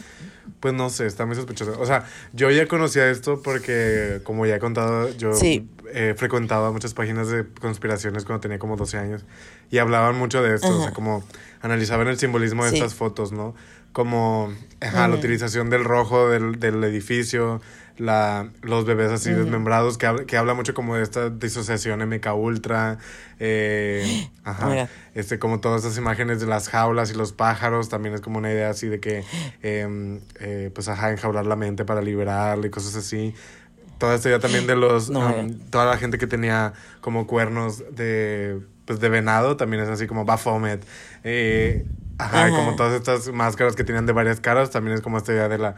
pues 0.60 0.72
no 0.72 0.88
sé, 0.88 1.06
está 1.06 1.26
muy 1.26 1.34
sospechoso. 1.36 1.78
O 1.78 1.84
sea, 1.86 2.04
yo 2.32 2.50
ya 2.50 2.66
conocía 2.66 3.10
esto 3.10 3.42
porque, 3.42 4.20
como 4.24 4.46
ya 4.46 4.56
he 4.56 4.58
contado, 4.58 5.10
yo 5.16 5.34
Sí. 5.34 5.68
he 5.92 6.14
frecuentado 6.14 6.72
muchas 6.72 6.94
páginas 6.94 7.28
de 7.28 7.44
conspiraciones 7.60 8.24
cuando 8.24 8.40
tenía 8.40 8.58
como 8.58 8.76
12 8.76 8.96
años 8.96 9.24
y 9.70 9.78
hablaban 9.78 10.16
mucho 10.16 10.42
de 10.42 10.54
esto, 10.54 10.68
o 10.68 10.76
sea, 10.78 10.86
Ajá. 10.86 10.94
como 10.94 11.22
analizaban 11.60 12.08
el 12.08 12.18
simbolismo 12.18 12.64
de 12.64 12.70
Sí. 12.70 12.76
estas 12.76 12.94
fotos, 12.94 13.32
¿no? 13.32 13.54
Como 13.92 14.52
ajá, 14.80 15.08
la 15.08 15.16
utilización 15.16 15.68
del 15.68 15.84
rojo 15.84 16.28
del, 16.30 16.58
del 16.60 16.82
edificio, 16.84 17.60
la, 17.98 18.50
los 18.62 18.84
bebés 18.84 19.10
así 19.10 19.30
desmembrados, 19.30 19.98
que, 19.98 20.26
que 20.26 20.36
habla 20.36 20.54
mucho 20.54 20.74
como 20.74 20.96
de 20.96 21.02
esta 21.02 21.30
disociación 21.30 22.00
MK 22.08 22.34
Ultra, 22.34 22.98
eh, 23.38 24.28
ajá, 24.44 24.88
este, 25.14 25.38
como 25.38 25.60
todas 25.60 25.82
estas 25.84 25.98
imágenes 25.98 26.40
de 26.40 26.46
las 26.46 26.68
jaulas 26.68 27.10
y 27.10 27.14
los 27.14 27.32
pájaros, 27.32 27.88
también 27.88 28.14
es 28.14 28.20
como 28.20 28.38
una 28.38 28.50
idea 28.52 28.70
así 28.70 28.88
de 28.88 29.00
que, 29.00 29.24
em, 29.62 30.20
eh, 30.40 30.70
pues 30.74 30.88
ajá, 30.88 31.10
enjaular 31.10 31.46
la 31.46 31.56
mente 31.56 31.84
para 31.84 32.02
liberarla 32.02 32.66
y 32.66 32.70
cosas 32.70 32.96
así. 32.96 33.34
Toda 33.98 34.14
esta 34.14 34.28
idea 34.28 34.40
también 34.40 34.66
de 34.66 34.76
los, 34.76 35.08
No, 35.08 35.20
um, 35.20 35.58
toda 35.70 35.86
la 35.86 35.96
gente 35.96 36.18
que 36.18 36.26
tenía 36.26 36.74
como 37.00 37.26
cuernos 37.26 37.82
de, 37.94 38.60
pues 38.84 39.00
de 39.00 39.08
venado, 39.08 39.56
también 39.56 39.82
es 39.82 39.88
así 39.88 40.06
como 40.06 40.26
Baphomet. 40.26 40.84
Eh, 41.24 41.86
ajá, 42.18 42.46
Ajá. 42.46 42.50
como 42.50 42.76
todas 42.76 42.92
estas 42.92 43.28
máscaras 43.32 43.74
que 43.74 43.84
tenían 43.84 44.04
de 44.04 44.12
varias 44.12 44.40
caras, 44.40 44.70
también 44.70 44.94
es 44.96 45.00
como 45.00 45.16
esta 45.16 45.32
idea 45.32 45.48
de 45.48 45.56
la, 45.56 45.76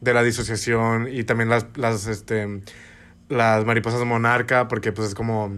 de 0.00 0.14
la 0.14 0.22
disociación 0.22 1.08
y 1.10 1.24
también 1.24 1.48
las, 1.48 1.66
las, 1.76 2.06
este, 2.06 2.60
las 3.28 3.64
mariposas 3.64 4.04
monarca, 4.04 4.68
porque 4.68 4.92
pues 4.92 5.08
es 5.08 5.14
como 5.14 5.56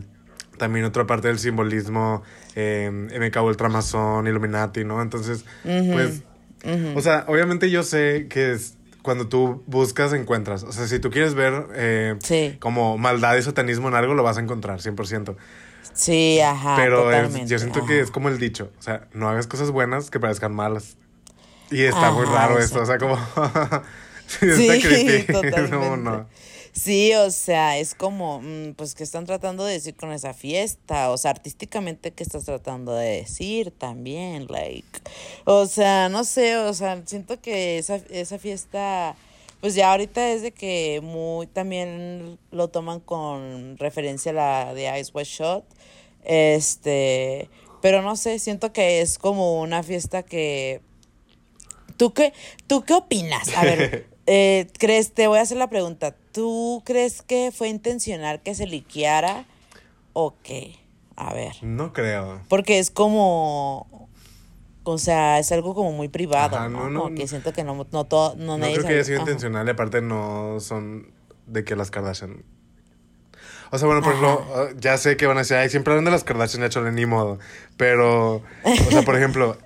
también 0.59 0.84
otra 0.84 1.07
parte 1.07 1.28
del 1.28 1.39
simbolismo 1.39 2.22
eh, 2.57 2.91
MK 2.93 3.43
Ultramazón, 3.43 4.26
Illuminati, 4.26 4.84
¿no? 4.84 5.01
Entonces, 5.03 5.45
pues, 5.62 6.22
o 6.97 7.01
sea, 7.01 7.24
obviamente 7.28 7.70
yo 7.70 7.82
sé 7.82 8.26
que 8.28 8.53
es 8.53 8.74
cuando 9.03 9.28
tú 9.28 9.62
buscas, 9.66 10.12
encuentras. 10.12 10.64
O 10.64 10.72
sea, 10.72 10.86
si 10.89 10.99
tú 10.99 11.11
quieres 11.11 11.34
ver 11.34 11.66
eh, 11.74 12.16
Sí. 12.22 12.57
como 12.61 12.99
maldad 12.99 13.36
y 13.36 13.43
satanismo 13.43 13.89
en 13.89 13.95
algo, 13.95 14.14
lo 14.14 14.22
vas 14.22 14.36
a 14.39 14.41
encontrar, 14.41 14.80
100%. 14.80 15.36
Sí, 15.95 16.41
ajá. 16.41 16.74
Pero 16.76 17.11
es- 17.12 17.49
yo 17.49 17.59
siento 17.59 17.86
que 17.86 18.01
es 18.01 18.11
como 18.11 18.28
el 18.28 18.39
dicho, 18.39 18.70
o 18.78 18.82
sea, 18.82 19.07
no 19.14 19.28
hagas 19.28 19.47
cosas 19.47 19.70
buenas 19.70 20.11
que 20.11 20.18
parezcan 20.20 20.53
malas. 20.55 20.97
Y 21.70 21.82
está 21.82 22.11
muy 22.11 22.24
raro 22.26 22.59
esto, 22.59 22.80
o 22.82 22.86
sea, 22.86 22.99
como... 22.99 23.16
sí, 24.29 24.68
está 24.68 24.89
creepy. 24.89 25.33
Totalmente. 25.33 25.97
no. 25.99 26.26
Sí, 26.72 27.12
o 27.14 27.31
sea, 27.33 27.76
es 27.79 27.95
como, 27.95 28.41
mm, 28.41 28.74
pues, 28.74 28.95
¿qué 28.95 29.03
están 29.03 29.26
tratando 29.26 29.64
de 29.64 29.72
decir 29.72 29.97
con 29.97 30.12
esa 30.12 30.33
fiesta? 30.33 31.11
O 31.11 31.18
sea, 31.18 31.33
artísticamente, 31.33 32.12
¿qué 32.12 32.22
estás 32.22 32.45
tratando 32.45 32.95
de 32.95 33.16
decir 33.16 33.72
también? 33.72 34.47
Like, 34.49 35.01
o 35.45 35.66
sea, 35.66 36.09
no 36.09 36.22
sé, 36.22 36.57
o 36.57 36.72
sea, 36.74 37.03
siento 37.05 37.41
que 37.41 37.79
esa, 37.79 37.97
esa 38.11 38.39
fiesta, 38.39 39.16
pues 39.61 39.74
ya 39.74 39.91
ahorita 39.91 40.31
es 40.31 40.43
de 40.43 40.53
que 40.53 41.01
muy, 41.03 41.49
también 41.49 42.39
lo 42.53 42.68
toman 42.68 43.01
con 43.01 43.76
referencia 43.79 44.31
a 44.31 44.35
la 44.35 44.74
de 44.74 45.01
Ice 45.01 45.11
White 45.12 45.31
Shot. 45.31 45.64
Este, 46.24 47.49
pero 47.83 48.03
no 48.03 48.14
sé, 48.14 48.39
siento 48.39 48.72
que 48.72 49.01
es 49.01 49.18
como 49.18 49.61
una 49.61 49.83
fiesta 49.83 50.22
que 50.22 50.81
¿Tú 51.99 52.14
qué, 52.14 52.33
¿Tú 52.68 52.85
qué 52.85 52.95
opinas? 52.95 53.49
A 53.57 53.64
ver, 53.64 54.07
eh, 54.31 54.68
¿crees? 54.79 55.12
Te 55.12 55.26
voy 55.26 55.39
a 55.39 55.43
hacer 55.43 55.57
la 55.57 55.70
pregunta. 55.70 56.14
¿Tú 56.33 56.83
crees 56.85 57.22
que 57.22 57.51
fue 57.51 57.68
intencional 57.68 58.43
que 58.43 58.55
se 58.55 58.66
liqueara 58.66 59.47
o 60.12 60.35
qué? 60.43 60.76
A 61.16 61.33
ver. 61.33 61.55
No 61.62 61.95
creo. 61.95 62.43
Porque 62.49 62.79
es 62.79 62.91
como. 62.91 64.09
O 64.85 64.99
sea, 64.99 65.39
es 65.39 65.51
algo 65.51 65.74
como 65.74 65.93
muy 65.93 66.09
privado, 66.09 66.57
Ajá, 66.57 66.68
¿no? 66.68 66.91
no, 66.91 67.09
no, 67.09 67.14
que 67.14 67.26
siento 67.26 67.53
que 67.53 67.64
no, 67.64 67.87
no 67.91 68.05
todo. 68.05 68.37
No, 68.37 68.59
No 68.59 68.66
creo 68.66 68.83
que 68.85 68.95
haya 68.95 69.05
sido 69.05 69.18
Ajá. 69.18 69.24
intencional 69.31 69.66
y 69.66 69.70
aparte 69.70 70.03
no 70.03 70.61
son 70.61 71.11
de 71.47 71.64
que 71.64 71.76
las 71.76 71.91
Kardashian... 71.91 72.45
O 73.70 73.79
sea, 73.79 73.87
bueno, 73.87 74.03
por 74.03 74.12
ejemplo, 74.12 74.47
uh, 74.51 74.79
ya 74.79 74.97
sé 74.97 75.18
que 75.18 75.26
van 75.26 75.37
a 75.37 75.41
decir, 75.41 75.57
ay, 75.57 75.68
siempre 75.68 75.93
hablan 75.93 76.07
de 76.07 76.11
las 76.11 76.24
Kardashian, 76.24 76.62
hecho, 76.62 76.83
ni 76.91 77.05
modo. 77.05 77.39
Pero, 77.76 78.37
o 78.37 78.91
sea, 78.91 79.03
por 79.03 79.16
ejemplo, 79.18 79.59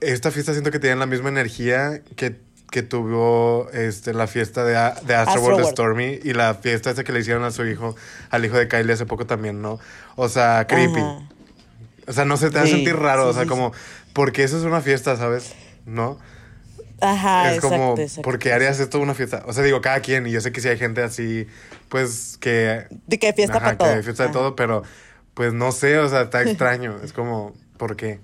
esta 0.00 0.30
fiesta 0.30 0.52
siento 0.52 0.70
que 0.70 0.78
tiene 0.78 0.96
la 0.96 1.06
misma 1.06 1.28
energía 1.28 2.02
que, 2.16 2.36
que 2.70 2.82
tuvo 2.82 3.68
este, 3.72 4.12
la 4.14 4.26
fiesta 4.26 4.64
de, 4.64 4.76
A- 4.76 4.94
de 5.00 5.06
de 5.06 5.14
Astroworld. 5.14 5.66
Stormy 5.68 6.18
y 6.22 6.32
la 6.32 6.54
fiesta 6.54 6.90
esa 6.90 7.04
que 7.04 7.12
le 7.12 7.20
hicieron 7.20 7.44
a 7.44 7.50
su 7.50 7.64
hijo, 7.66 7.94
al 8.30 8.44
hijo 8.44 8.56
de 8.58 8.68
Kylie 8.68 8.92
hace 8.92 9.06
poco 9.06 9.26
también, 9.26 9.62
¿no? 9.62 9.78
O 10.16 10.28
sea, 10.28 10.66
creepy. 10.68 11.00
Ajá. 11.00 11.28
O 12.08 12.12
sea, 12.12 12.24
no 12.24 12.36
se 12.36 12.50
te 12.50 12.58
va 12.58 12.64
a 12.64 12.66
sentir 12.68 12.96
raro, 12.96 13.24
sí, 13.24 13.30
o 13.30 13.32
sea, 13.34 13.42
sí, 13.42 13.48
como, 13.48 13.72
porque 14.12 14.44
eso 14.44 14.56
es 14.58 14.64
una 14.64 14.80
fiesta, 14.80 15.16
¿sabes? 15.16 15.54
¿No? 15.86 16.18
Ajá, 17.00 17.50
es 17.50 17.56
exacto, 17.56 17.68
como, 17.76 17.98
exacto. 17.98 18.22
¿por 18.22 18.38
qué 18.38 18.52
harías 18.52 18.80
esto 18.80 18.98
una 19.00 19.14
fiesta? 19.14 19.42
O 19.46 19.52
sea, 19.52 19.62
digo, 19.64 19.80
cada 19.80 20.00
quien, 20.00 20.26
y 20.26 20.30
yo 20.30 20.40
sé 20.40 20.50
que 20.52 20.60
sí 20.60 20.68
hay 20.68 20.78
gente 20.78 21.02
así, 21.02 21.46
pues, 21.88 22.38
que... 22.40 22.86
De 23.06 23.18
que 23.18 23.32
fiesta 23.32 23.58
Ajá, 23.58 23.76
para 23.76 23.78
todo. 23.78 24.02
fiesta 24.02 24.26
de 24.28 24.32
todo, 24.32 24.56
pero, 24.56 24.82
pues, 25.34 25.52
no 25.52 25.72
sé, 25.72 25.98
o 25.98 26.08
sea, 26.08 26.22
está 26.22 26.42
extraño. 26.48 26.96
es 27.04 27.12
como, 27.12 27.54
¿por 27.76 27.96
qué? 27.96 28.20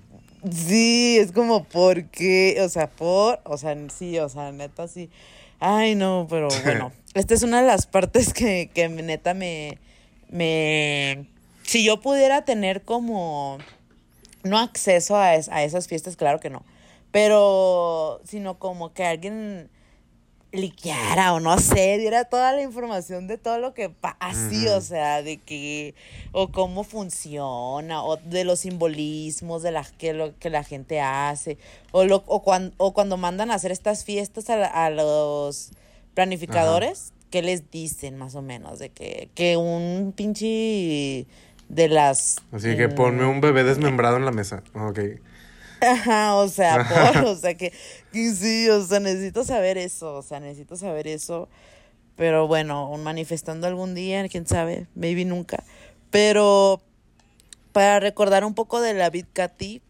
Sí, 0.51 1.17
es 1.19 1.31
como, 1.31 1.63
¿por 1.63 2.05
qué? 2.09 2.57
O 2.61 2.69
sea, 2.69 2.89
por, 2.89 3.39
o 3.45 3.57
sea, 3.57 3.75
sí, 3.89 4.17
o 4.19 4.27
sea, 4.29 4.51
neta, 4.51 4.87
sí. 4.87 5.09
Ay, 5.59 5.95
no, 5.95 6.27
pero 6.29 6.49
bueno, 6.65 6.91
esta 7.13 7.33
es 7.33 7.43
una 7.43 7.61
de 7.61 7.67
las 7.67 7.87
partes 7.87 8.33
que, 8.33 8.69
que 8.73 8.89
neta 8.89 9.33
me, 9.33 9.77
me, 10.29 11.27
si 11.63 11.85
yo 11.85 12.01
pudiera 12.01 12.43
tener 12.43 12.81
como, 12.83 13.57
no 14.43 14.59
acceso 14.59 15.15
a, 15.15 15.35
es- 15.35 15.47
a 15.49 15.63
esas 15.63 15.87
fiestas, 15.87 16.17
claro 16.17 16.39
que 16.41 16.49
no, 16.49 16.65
pero, 17.11 18.19
sino 18.25 18.59
como 18.59 18.93
que 18.93 19.05
alguien 19.05 19.69
liqueara 20.53 21.33
o 21.33 21.39
no 21.39 21.57
sé, 21.59 21.97
diera 21.97 22.25
toda 22.25 22.53
la 22.53 22.61
información 22.61 23.27
de 23.27 23.37
todo 23.37 23.57
lo 23.57 23.73
que 23.73 23.89
pasa, 23.89 24.15
así, 24.19 24.67
o 24.67 24.79
sea, 24.81 25.21
de 25.23 25.37
que, 25.37 25.95
o 26.31 26.49
cómo 26.49 26.83
funciona, 26.83 28.03
o 28.03 28.17
de 28.17 28.45
los 28.45 28.61
simbolismos 28.61 29.63
de 29.63 29.71
las 29.71 29.91
que, 29.91 30.13
lo, 30.13 30.37
que 30.37 30.49
la 30.51 30.63
gente 30.63 31.01
hace, 31.01 31.57
o, 31.91 32.05
lo, 32.05 32.23
o, 32.27 32.43
cuan- 32.43 32.73
o 32.77 32.93
cuando 32.93 33.17
mandan 33.17 33.51
a 33.51 33.55
hacer 33.55 33.71
estas 33.71 34.05
fiestas 34.05 34.49
a, 34.49 34.85
a 34.85 34.89
los 34.91 35.71
planificadores, 36.13 37.13
¿qué 37.31 37.41
les 37.41 37.71
dicen 37.71 38.15
más 38.17 38.35
o 38.35 38.41
menos? 38.43 38.77
De 38.79 38.89
que, 38.89 39.29
que 39.33 39.57
un 39.57 40.13
pinche 40.15 41.25
de 41.67 41.89
las... 41.89 42.37
Así 42.51 42.77
que 42.77 42.89
ponme 42.89 43.25
un 43.25 43.41
bebé 43.41 43.63
desmembrado 43.63 44.17
en 44.17 44.25
la 44.25 44.31
mesa. 44.31 44.63
Ok. 44.75 44.99
Ajá, 45.83 46.35
o 46.35 46.47
sea, 46.47 46.87
por, 47.13 47.25
o 47.25 47.35
sea, 47.35 47.55
que, 47.55 47.71
que 48.11 48.33
sí, 48.33 48.69
o 48.69 48.85
sea, 48.85 48.99
necesito 48.99 49.43
saber 49.43 49.77
eso, 49.77 50.15
o 50.15 50.21
sea, 50.21 50.39
necesito 50.39 50.75
saber 50.75 51.07
eso. 51.07 51.49
Pero 52.15 52.47
bueno, 52.47 52.89
un 52.89 53.03
manifestando 53.03 53.65
algún 53.67 53.95
día, 53.95 54.27
quién 54.29 54.45
sabe, 54.47 54.87
maybe 54.95 55.25
nunca. 55.25 55.63
Pero 56.11 56.81
para 57.71 57.99
recordar 57.99 58.45
un 58.45 58.53
poco 58.53 58.81
de 58.81 58.93
la 58.93 59.09
Bit 59.09 59.27
Katy, 59.33 59.81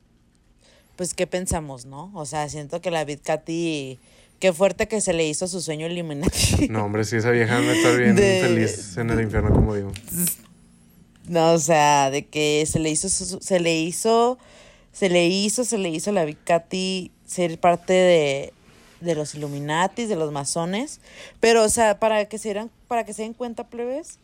pues, 0.95 1.13
¿qué 1.13 1.27
pensamos, 1.27 1.85
no? 1.85 2.11
O 2.13 2.25
sea, 2.25 2.47
siento 2.49 2.79
que 2.81 2.91
la 2.91 3.03
Bit 3.03 3.23
Katy, 3.23 3.99
qué 4.39 4.53
fuerte 4.53 4.87
que 4.87 5.01
se 5.01 5.11
le 5.11 5.27
hizo 5.27 5.47
su 5.49 5.59
sueño 5.59 5.87
Illuminati. 5.87 6.69
No, 6.69 6.85
hombre, 6.85 7.03
sí, 7.03 7.17
esa 7.17 7.31
vieja 7.31 7.59
no 7.59 7.71
está 7.71 7.91
bien 7.91 8.15
De- 8.15 8.39
feliz 8.41 8.95
en 8.97 9.09
el 9.09 9.19
infierno, 9.21 9.51
como 9.51 9.75
digo. 9.75 9.91
No, 11.27 11.53
o 11.53 11.59
sea, 11.59 12.09
de 12.09 12.25
que 12.25 12.65
se 12.69 12.79
le 12.79 12.89
hizo, 12.89 13.09
se 13.09 13.59
le 13.59 13.75
hizo, 13.79 14.37
se 14.93 15.09
le 15.09 15.27
hizo, 15.27 15.65
se 15.65 15.77
le 15.77 15.89
hizo 15.89 16.11
a 16.11 16.13
la 16.13 16.31
Katy 16.31 17.11
ser 17.25 17.59
parte 17.59 17.93
de, 17.93 18.53
de 19.01 19.15
los 19.15 19.35
Illuminatis, 19.35 20.07
de 20.07 20.15
los 20.15 20.31
masones. 20.31 21.01
Pero, 21.39 21.63
o 21.63 21.69
sea, 21.69 21.99
para 21.99 22.25
que 22.25 22.37
se 22.37 22.49
dieran, 22.49 22.71
para 22.87 23.03
que 23.03 23.13
se 23.13 23.23
den 23.23 23.33
cuenta, 23.33 23.67
plebes, 23.67 24.19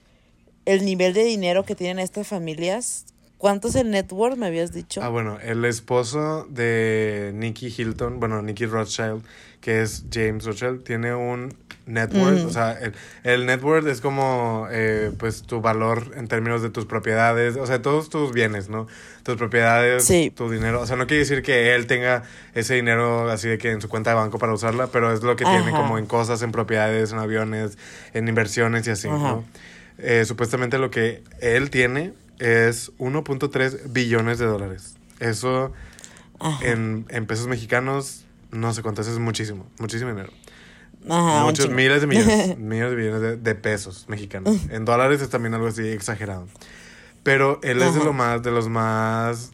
el 0.66 0.86
nivel 0.86 1.14
de 1.14 1.24
dinero 1.24 1.66
que 1.66 1.76
tienen 1.76 2.00
estas 2.00 2.28
familias. 2.28 3.06
¿Cuánto 3.40 3.70
es 3.70 3.76
el 3.76 3.90
network, 3.90 4.36
me 4.36 4.48
habías 4.48 4.74
dicho? 4.74 5.02
Ah, 5.02 5.08
bueno, 5.08 5.38
el 5.42 5.64
esposo 5.64 6.46
de 6.50 7.32
Nicky 7.34 7.74
Hilton, 7.76 8.20
bueno, 8.20 8.42
Nicky 8.42 8.66
Rothschild, 8.66 9.24
que 9.62 9.82
es 9.82 10.04
James 10.12 10.44
Rothschild, 10.44 10.84
tiene 10.84 11.16
un 11.16 11.54
net 11.86 12.14
worth. 12.14 12.44
O 12.46 12.50
sea, 12.50 12.74
el, 12.74 12.94
el 13.24 13.46
net 13.46 13.64
worth 13.64 13.88
es 13.88 14.02
como, 14.02 14.68
eh, 14.70 15.14
pues, 15.18 15.44
tu 15.44 15.62
valor 15.62 16.12
en 16.18 16.28
términos 16.28 16.62
de 16.62 16.70
tus 16.70 16.86
propiedades, 16.86 17.56
o 17.56 17.66
sea, 17.66 17.82
todos 17.82 18.10
tus 18.10 18.34
bienes, 18.34 18.68
¿no? 18.68 18.88
Tus 19.24 19.38
propiedades, 19.38 20.04
Sí. 20.04 20.34
tu 20.36 20.52
dinero. 20.52 20.82
O 20.82 20.86
sea, 20.86 20.98
no 20.98 21.08
quiere 21.08 21.20
decir 21.20 21.42
que 21.42 21.74
él 21.76 21.88
tenga 21.88 22.24
ese 22.56 22.76
dinero 22.76 23.30
así 23.32 23.48
de 23.48 23.58
que 23.58 23.72
en 23.72 23.80
su 23.80 23.88
cuenta 23.88 24.10
de 24.10 24.18
banco 24.18 24.38
para 24.38 24.54
usarla, 24.54 24.88
pero 24.88 25.14
es 25.14 25.24
lo 25.24 25.38
que 25.38 25.46
tiene 25.46 25.72
como 25.72 25.98
en 25.98 26.08
cosas, 26.08 26.42
en 26.42 26.52
propiedades, 26.52 27.14
en 27.14 27.20
aviones, 27.20 27.78
en 28.14 28.28
inversiones 28.28 28.86
y 28.86 28.92
así, 28.92 29.08
Ajá. 29.08 29.18
¿no? 29.18 29.46
Eh, 29.98 30.26
supuestamente 30.26 30.78
lo 30.78 30.92
que 30.92 31.24
él 31.40 31.70
tiene 31.70 32.12
es 32.40 32.92
1.3 32.98 33.92
billones 33.92 34.40
de 34.40 34.46
dólares. 34.46 34.96
Eso 35.20 35.74
en, 36.62 37.06
en 37.10 37.26
pesos 37.26 37.48
mexicanos, 37.48 38.26
no 38.52 38.74
sé 38.74 38.82
cuánto, 38.82 39.02
eso 39.02 39.12
es 39.12 39.20
muchísimo, 39.20 39.66
muchísimo 39.80 40.10
dinero. 40.12 40.32
Ajá, 41.08 41.44
Muchos 41.44 41.70
miles 41.70 42.02
de 42.02 42.08
millones, 42.08 42.58
millones 42.58 42.92
de 42.92 42.96
billones 42.96 43.22
de, 43.22 43.38
de 43.38 43.56
pesos 43.56 44.06
mexicanos. 44.08 44.58
En 44.70 44.86
dólares 44.86 45.22
es 45.22 45.30
también 45.30 45.54
algo 45.54 45.68
así 45.68 45.88
exagerado. 45.88 46.48
Pero 47.24 47.60
él 47.64 47.82
es 47.82 47.94
de 47.94 48.04
lo 48.04 48.14
más, 48.14 48.42
de 48.42 48.52
los 48.52 48.70
más, 48.70 49.52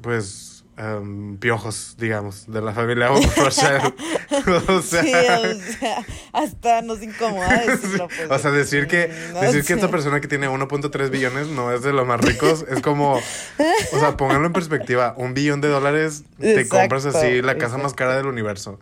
pues, 0.00 0.45
em, 0.76 1.36
piojos, 1.38 1.96
digamos, 1.98 2.50
de 2.50 2.60
la 2.60 2.72
familia 2.72 3.10
o 3.12 3.20
sea, 3.50 3.80
Sí, 3.82 5.12
o 5.14 5.78
sea, 5.78 6.04
hasta 6.32 6.82
nos 6.82 7.02
incomoda 7.02 7.62
decirlo. 7.66 8.08
pues, 8.08 8.30
o 8.30 8.38
sea, 8.38 8.50
decir 8.50 8.86
que, 8.86 9.10
no 9.32 9.40
decir 9.40 9.64
que 9.64 9.72
esta 9.72 9.90
persona 9.90 10.20
que 10.20 10.28
tiene 10.28 10.48
1.3 10.48 11.10
billones 11.10 11.48
no 11.48 11.72
es 11.72 11.82
de 11.82 11.92
los 11.92 12.06
más 12.06 12.20
ricos, 12.20 12.64
es 12.68 12.80
como, 12.80 13.14
o 13.14 13.98
sea, 13.98 14.16
pónganlo 14.16 14.46
en 14.46 14.52
perspectiva, 14.52 15.14
un 15.16 15.34
billón 15.34 15.60
de 15.60 15.68
dólares 15.68 16.24
te 16.38 16.60
Exacto, 16.60 16.76
compras 16.76 17.06
así 17.06 17.42
la 17.42 17.56
casa 17.56 17.78
más 17.78 17.94
cara 17.94 18.16
del 18.16 18.26
universo. 18.26 18.78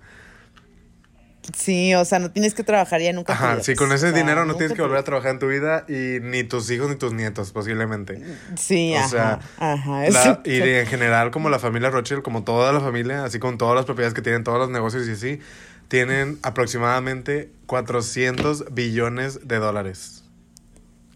Sí, 1.53 1.95
o 1.95 2.05
sea, 2.05 2.19
no 2.21 2.31
tienes 2.31 2.55
que 2.55 2.65
trabajar 2.65 3.01
ya 3.03 3.13
nunca. 3.13 3.33
Ajá, 3.35 3.63
sí, 3.63 3.75
con 3.75 3.89
ese 3.93 4.07
o 4.07 4.11
sea, 4.11 4.19
dinero 4.19 4.47
no 4.47 4.55
tienes 4.55 4.71
en 4.71 4.77
que 4.77 4.83
volver 4.83 4.99
a 4.99 5.05
trabajar 5.05 5.33
en 5.33 5.39
tu 5.39 5.49
vida 5.49 5.85
y 5.89 6.19
ni 6.21 6.43
tus 6.45 6.71
hijos 6.71 6.89
ni 6.89 6.97
tus 6.97 7.13
nietos, 7.13 7.53
posiblemente. 7.53 8.23
Sí, 8.57 8.95
O 8.95 8.99
ajá. 8.99 9.09
sea, 9.09 9.41
ajá, 9.59 10.09
La- 10.09 10.41
y 10.45 10.61
en 10.61 10.87
general, 10.87 11.31
como 11.31 11.51
la 11.51 11.59
familia 11.59 11.91
Rothschild, 11.91 12.23
como 12.23 12.45
toda 12.45 12.73
la 12.73 12.81
familia, 12.81 13.25
así 13.25 13.39
con 13.39 13.59
todas 13.59 13.75
las 13.77 13.85
propiedades 13.85 14.15
que 14.15 14.23
tienen, 14.23 14.43
todos 14.43 14.59
los 14.59 14.71
negocios 14.71 15.07
y 15.07 15.13
así, 15.13 15.41
tienen 15.89 16.39
aproximadamente 16.43 17.51
400 17.67 18.73
billones 18.73 19.47
de 19.47 19.57
dólares. 19.57 20.25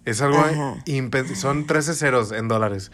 Es 0.04 0.20
algo 0.20 0.44
Son 1.34 1.66
13 1.66 1.94
ceros 1.94 2.32
en 2.32 2.48
dólares. 2.48 2.90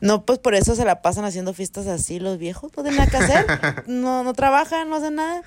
No, 0.00 0.24
pues 0.24 0.38
por 0.38 0.54
eso 0.54 0.74
se 0.74 0.84
la 0.84 1.02
pasan 1.02 1.24
haciendo 1.24 1.52
fiestas 1.52 1.86
así 1.86 2.18
los 2.20 2.38
viejos, 2.38 2.72
no 2.76 2.82
tienen 2.82 2.98
nada 2.98 3.10
que 3.10 3.16
hacer, 3.18 3.46
no, 3.86 4.24
no 4.24 4.32
trabajan, 4.32 4.88
no 4.88 4.96
hacen 4.96 5.14
nada. 5.16 5.42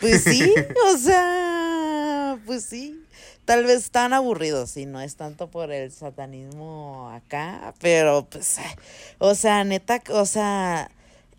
Pues 0.00 0.22
sí, 0.24 0.54
o 0.92 0.96
sea, 0.96 2.38
pues 2.46 2.64
sí. 2.64 3.04
Tal 3.44 3.64
vez 3.64 3.78
están 3.78 4.12
aburridos 4.12 4.76
y 4.76 4.84
no 4.84 5.00
es 5.00 5.16
tanto 5.16 5.50
por 5.50 5.72
el 5.72 5.90
satanismo 5.90 7.10
acá, 7.10 7.72
pero 7.80 8.28
pues, 8.30 8.58
o 9.18 9.34
sea, 9.34 9.64
neta, 9.64 10.02
o 10.10 10.26
sea, 10.26 10.90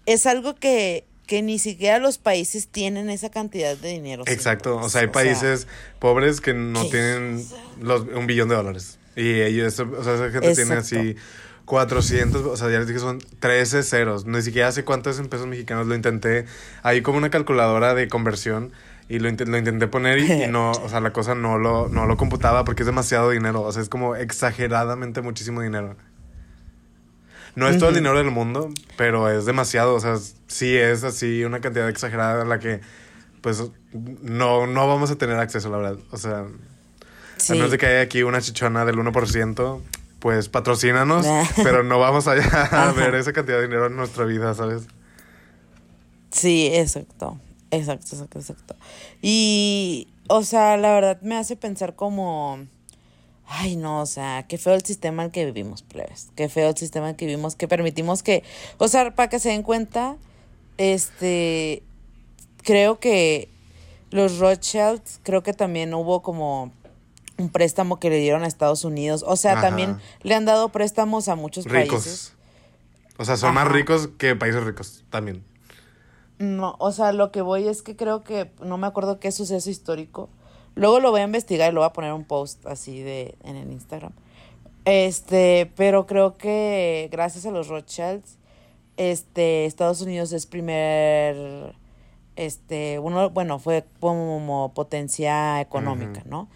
es 0.08 0.26
algo 0.26 0.56
que, 0.56 1.06
que 1.28 1.44
ni 1.44 1.60
siquiera 1.60 2.00
los 2.00 2.18
países 2.18 2.68
tienen 2.68 3.12
esa 3.12 3.30
cantidad 3.30 3.78
de 3.78 3.90
dinero. 3.90 4.24
Exacto. 4.26 4.74
pues, 4.76 4.88
O 4.88 4.90
sea, 4.90 5.02
hay 5.02 5.08
países 5.08 5.68
pobres 6.00 6.42
que 6.42 6.56
no 6.56 6.82
¿qué? 6.86 6.90
tienen 6.90 7.46
los, 7.80 8.02
un 8.02 8.26
billón 8.26 8.50
de 8.50 8.56
dólares. 8.56 8.98
Y 9.16 9.42
ellos, 9.42 9.80
o 9.80 10.04
sea, 10.04 10.16
esa 10.16 10.32
gente 10.32 10.56
tiene 10.56 10.74
así 10.76 11.16
400, 11.70 12.46
o 12.48 12.58
sea, 12.58 12.68
ya 12.72 12.80
les 12.80 12.88
dije, 12.88 13.00
son 13.00 13.20
13 13.40 13.84
ceros. 13.84 14.26
Ni 14.26 14.42
siquiera 14.42 14.72
sé 14.72 14.84
cuánto 14.84 15.12
es 15.12 15.20
en 15.20 15.28
pesos 15.30 15.46
mexicanos. 15.46 15.86
Lo 15.86 15.94
intenté, 15.94 16.46
ahí 16.82 17.02
como 17.04 17.20
una 17.20 17.30
calculadora 17.30 17.94
de 17.94 18.08
conversión. 18.08 18.72
Y 19.08 19.20
lo, 19.20 19.30
intent- 19.30 19.48
lo 19.48 19.58
intenté 19.58 19.88
poner 19.88 20.18
y, 20.20 20.32
y 20.44 20.48
no, 20.48 20.72
o 20.72 20.90
sea, 20.90 21.00
la 21.00 21.12
cosa 21.14 21.36
no 21.36 21.58
lo, 21.60 21.88
no 21.88 22.06
lo 22.08 22.18
computaba 22.18 22.64
porque 22.66 22.82
es 22.82 22.88
demasiado 22.88 23.30
dinero. 23.30 23.62
O 23.62 23.72
sea, 23.72 23.84
es 23.84 23.90
como 23.90 24.16
exageradamente 24.16 25.22
muchísimo 25.22 25.62
dinero. 25.62 25.96
No 27.56 27.68
es 27.68 27.78
todo 27.78 27.90
el 27.90 27.96
dinero 27.96 28.18
del 28.18 28.32
mundo, 28.32 28.70
pero 28.98 29.30
es 29.30 29.46
demasiado. 29.46 29.94
O 29.96 30.00
sea, 30.00 30.16
sí 30.48 30.76
es 30.76 31.04
así 31.04 31.44
una 31.44 31.60
cantidad 31.60 31.88
exagerada 31.90 32.42
a 32.42 32.46
la 32.46 32.58
que, 32.60 32.82
pues, 33.42 33.64
no, 33.94 34.66
no 34.68 34.88
vamos 34.88 35.12
a 35.12 35.18
tener 35.18 35.38
acceso, 35.38 35.70
la 35.70 35.78
verdad. 35.78 35.98
O 36.12 36.18
sea, 36.18 36.46
Sí. 37.38 37.54
a 37.54 37.56
menos 37.56 37.72
de 37.72 37.78
que 37.78 37.86
haya 37.86 38.02
aquí 38.02 38.24
una 38.24 38.42
chichona 38.42 38.86
del 38.86 38.98
1%, 38.98 39.82
pues 40.20 40.50
patrocínanos, 40.50 41.26
pero 41.64 41.84
no 41.84 42.00
vamos 42.00 42.28
a 42.28 42.32
Ajá. 42.34 42.92
ver 42.94 43.16
esa 43.16 43.34
cantidad 43.34 43.58
de 43.58 43.64
dinero 43.64 43.88
en 43.88 43.96
nuestra 43.96 44.26
vida, 44.26 44.54
¿sabes? 44.54 44.84
Sí, 46.32 46.70
exacto. 46.74 47.38
Exacto, 47.72 48.08
exacto, 48.14 48.40
exacto. 48.40 48.76
Y, 49.22 50.08
o 50.28 50.44
sea, 50.44 50.76
la 50.78 50.94
verdad 50.94 51.22
me 51.22 51.36
hace 51.38 51.56
pensar 51.56 51.96
como, 51.96 52.60
ay, 53.48 53.76
no, 53.76 54.02
o 54.02 54.06
sea, 54.06 54.46
qué 54.48 54.58
feo 54.58 54.74
el 54.74 54.84
sistema 54.84 55.24
en 55.24 55.28
el 55.28 55.32
que 55.32 55.46
vivimos, 55.46 55.84
plebes. 55.84 56.30
Qué 56.36 56.50
feo 56.50 56.70
el 56.70 56.78
sistema 56.78 57.08
en 57.08 57.12
el 57.12 57.16
que 57.16 57.26
vivimos, 57.28 57.56
que 57.56 57.68
permitimos 57.68 58.24
que, 58.24 58.44
o 58.80 58.88
sea, 58.88 59.14
para 59.16 59.30
que 59.30 59.40
se 59.40 59.50
den 59.50 59.64
cuenta, 59.64 60.18
este, 60.78 61.84
creo 62.64 63.00
que 63.00 63.50
los 64.12 64.40
Rothschilds, 64.40 65.20
creo 65.24 65.44
que 65.44 65.54
también 65.54 65.94
hubo 65.94 66.22
como 66.24 66.72
un 67.40 67.50
préstamo 67.50 68.00
que 68.00 68.10
le 68.10 68.20
dieron 68.20 68.44
a 68.44 68.48
Estados 68.48 68.84
Unidos. 68.84 69.24
O 69.26 69.36
sea, 69.36 69.54
Ajá. 69.54 69.62
también 69.62 69.98
le 70.22 70.36
han 70.36 70.46
dado 70.46 70.70
préstamos 70.70 71.28
a 71.28 71.36
muchos 71.36 71.66
países. 71.66 71.90
Ricos. 71.90 72.34
O 73.18 73.26
sea, 73.26 73.38
son 73.38 73.54
más 73.54 73.68
ricos 73.68 74.10
que 74.18 74.36
países 74.36 74.64
ricos 74.64 75.04
también. 75.10 75.44
No, 76.38 76.76
o 76.80 76.92
sea, 76.94 77.12
lo 77.12 77.32
que 77.32 77.42
voy 77.42 77.68
es 77.68 77.82
que 77.82 77.96
creo 77.96 78.24
que 78.24 78.52
no 78.64 78.78
me 78.78 78.88
acuerdo 78.88 79.20
qué 79.20 79.32
suceso 79.32 79.70
histórico. 79.70 80.30
Luego 80.76 81.02
lo 81.02 81.12
voy 81.12 81.22
a 81.22 81.26
investigar 81.26 81.70
y 81.70 81.74
lo 81.74 81.82
voy 81.82 81.88
a 81.88 81.94
poner 81.94 82.14
un 82.14 82.24
post 82.24 82.66
así 82.66 83.02
de 83.02 83.36
en 83.44 83.58
el 83.58 83.72
Instagram. 83.72 84.14
Este, 84.86 85.70
pero 85.76 86.06
creo 86.08 86.38
que 86.38 87.10
gracias 87.12 87.46
a 87.46 87.52
los 87.52 87.68
Rothschilds, 87.68 88.38
este, 88.96 89.66
Estados 89.66 90.02
Unidos 90.02 90.32
es 90.32 90.46
primer, 90.46 91.76
este, 92.38 93.00
uno, 93.00 93.30
bueno, 93.30 93.60
fue 93.60 93.86
como 94.00 94.74
potencia 94.74 95.60
económica. 95.60 96.24
¿no? 96.26 96.48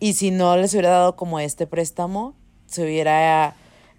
Y 0.00 0.14
si 0.14 0.30
no 0.30 0.56
les 0.56 0.72
hubiera 0.72 0.90
dado 0.90 1.16
como 1.16 1.40
este 1.40 1.66
préstamo, 1.66 2.34
se 2.66 2.84
hubiera 2.84 3.54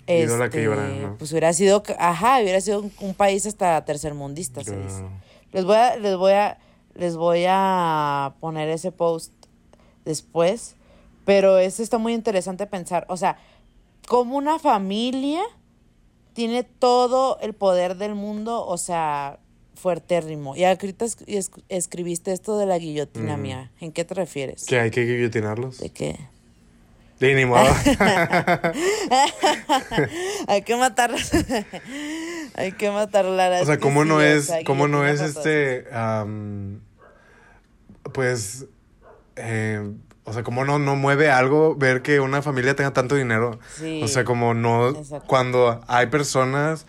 la 0.07 0.13
este, 0.13 0.49
quiebra, 0.49 0.87
¿no? 0.87 1.17
pues 1.17 1.31
hubiera 1.31 1.51
sido, 1.53 1.81
ajá, 1.97 2.39
hubiera 2.41 2.61
sido 2.61 2.81
un, 2.81 2.91
un 2.99 3.13
país 3.13 3.45
hasta 3.45 3.83
tercermundista, 3.85 4.63
se 4.63 4.77
dice. 4.77 5.03
Les 5.51 5.65
voy 5.65 5.77
a, 5.77 5.97
les 5.97 6.15
voy 6.15 6.33
a, 6.33 6.59
les 6.93 7.15
voy 7.15 7.45
a 7.47 8.35
poner 8.39 8.69
ese 8.69 8.91
post 8.91 9.31
después, 10.03 10.75
pero 11.25 11.57
eso 11.57 11.81
está 11.81 11.97
muy 11.97 12.13
interesante 12.13 12.67
pensar, 12.67 13.05
o 13.09 13.17
sea, 13.17 13.37
como 14.07 14.37
una 14.37 14.59
familia 14.59 15.41
tiene 16.33 16.63
todo 16.63 17.39
el 17.39 17.53
poder 17.53 17.95
del 17.95 18.13
mundo, 18.13 18.65
o 18.67 18.77
sea, 18.77 19.39
fuertérrimo. 19.75 20.55
Y 20.55 20.63
ahorita 20.63 21.05
es- 21.05 21.17
es- 21.27 21.51
escribiste 21.69 22.31
esto 22.31 22.57
de 22.57 22.65
la 22.65 22.77
guillotina 22.77 23.37
mía. 23.37 23.71
¿En 23.79 23.91
qué 23.91 24.05
te 24.05 24.13
refieres? 24.13 24.65
Que 24.65 24.79
hay 24.79 24.91
que 24.91 25.05
guillotinarlos. 25.05 25.79
¿De 25.79 25.89
qué? 25.89 26.17
Y 27.21 27.33
ni 27.33 27.45
modo. 27.45 27.63
Hay 30.47 30.61
que 30.63 30.75
matarla. 30.75 31.17
Hay 32.55 32.71
que 32.73 32.91
matarla. 32.91 33.61
o 33.61 33.65
sea, 33.65 33.79
¿cómo 33.79 34.03
no 34.05 34.17
o 34.17 34.21
es, 34.21 34.45
sea, 34.47 34.63
cómo 34.65 34.87
no 34.87 35.07
es 35.07 35.21
este, 35.21 35.85
pues, 38.13 38.65
eh, 39.37 39.91
o 40.23 40.33
sea, 40.33 40.43
cómo 40.43 40.65
no, 40.65 40.79
no 40.79 40.95
mueve 40.95 41.29
algo 41.29 41.75
ver 41.75 42.01
que 42.01 42.19
una 42.19 42.41
familia 42.41 42.75
tenga 42.75 42.93
tanto 42.93 43.15
dinero? 43.15 43.59
Sí. 43.77 44.01
O 44.03 44.07
sea, 44.07 44.23
como 44.23 44.53
no, 44.53 44.89
Exacto. 44.89 45.27
cuando 45.27 45.81
hay 45.87 46.07
personas 46.07 46.85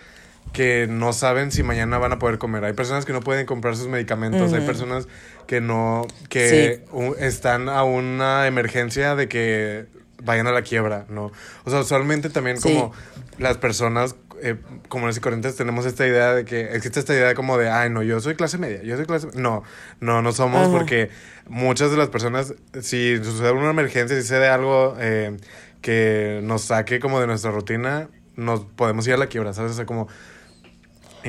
que 0.56 0.86
no 0.88 1.12
saben 1.12 1.52
si 1.52 1.62
mañana 1.62 1.98
van 1.98 2.12
a 2.12 2.18
poder 2.18 2.38
comer, 2.38 2.64
hay 2.64 2.72
personas 2.72 3.04
que 3.04 3.12
no 3.12 3.20
pueden 3.20 3.44
comprar 3.44 3.76
sus 3.76 3.88
medicamentos, 3.88 4.54
hay 4.54 4.62
personas 4.62 5.06
que 5.46 5.60
no, 5.60 6.06
que 6.30 6.82
están 7.18 7.68
a 7.68 7.84
una 7.84 8.46
emergencia 8.46 9.14
de 9.16 9.28
que 9.28 9.84
vayan 10.22 10.46
a 10.46 10.52
la 10.52 10.62
quiebra, 10.62 11.04
¿no? 11.10 11.30
O 11.64 11.70
sea, 11.70 11.80
usualmente 11.80 12.30
también 12.30 12.58
Sí. 12.58 12.72
como 12.72 12.92
las 13.36 13.58
personas 13.58 14.16
eh, 14.40 14.56
comunes 14.88 15.18
y 15.18 15.20
corrientes 15.20 15.56
tenemos 15.56 15.84
esta 15.84 16.06
idea 16.06 16.32
de 16.34 16.46
que 16.46 16.74
existe 16.74 17.00
esta 17.00 17.12
idea 17.12 17.34
como 17.34 17.58
de, 17.58 17.68
ay, 17.68 17.90
no, 17.90 18.02
yo 18.02 18.18
soy 18.20 18.34
clase 18.34 18.56
media, 18.56 18.82
yo 18.82 18.96
soy 18.96 19.04
clase... 19.04 19.28
No, 19.34 19.62
no, 20.00 20.22
no 20.22 20.32
somos 20.32 20.68
Ajá. 20.68 20.70
porque 20.72 21.10
muchas 21.48 21.90
de 21.90 21.98
las 21.98 22.08
personas, 22.08 22.54
si 22.80 23.18
sucede 23.22 23.52
una 23.52 23.68
emergencia, 23.68 24.16
si 24.16 24.22
sucede 24.22 24.48
algo 24.48 24.96
eh, 24.98 25.36
que 25.82 26.40
nos 26.42 26.62
saque 26.62 26.98
como 26.98 27.20
de 27.20 27.26
nuestra 27.26 27.50
rutina, 27.50 28.08
nos 28.36 28.60
podemos 28.64 29.06
ir 29.06 29.12
a 29.12 29.18
la 29.18 29.26
quiebra, 29.26 29.52
¿sabes? 29.52 29.72
O 29.72 29.74
sea, 29.74 29.84
como 29.84 30.08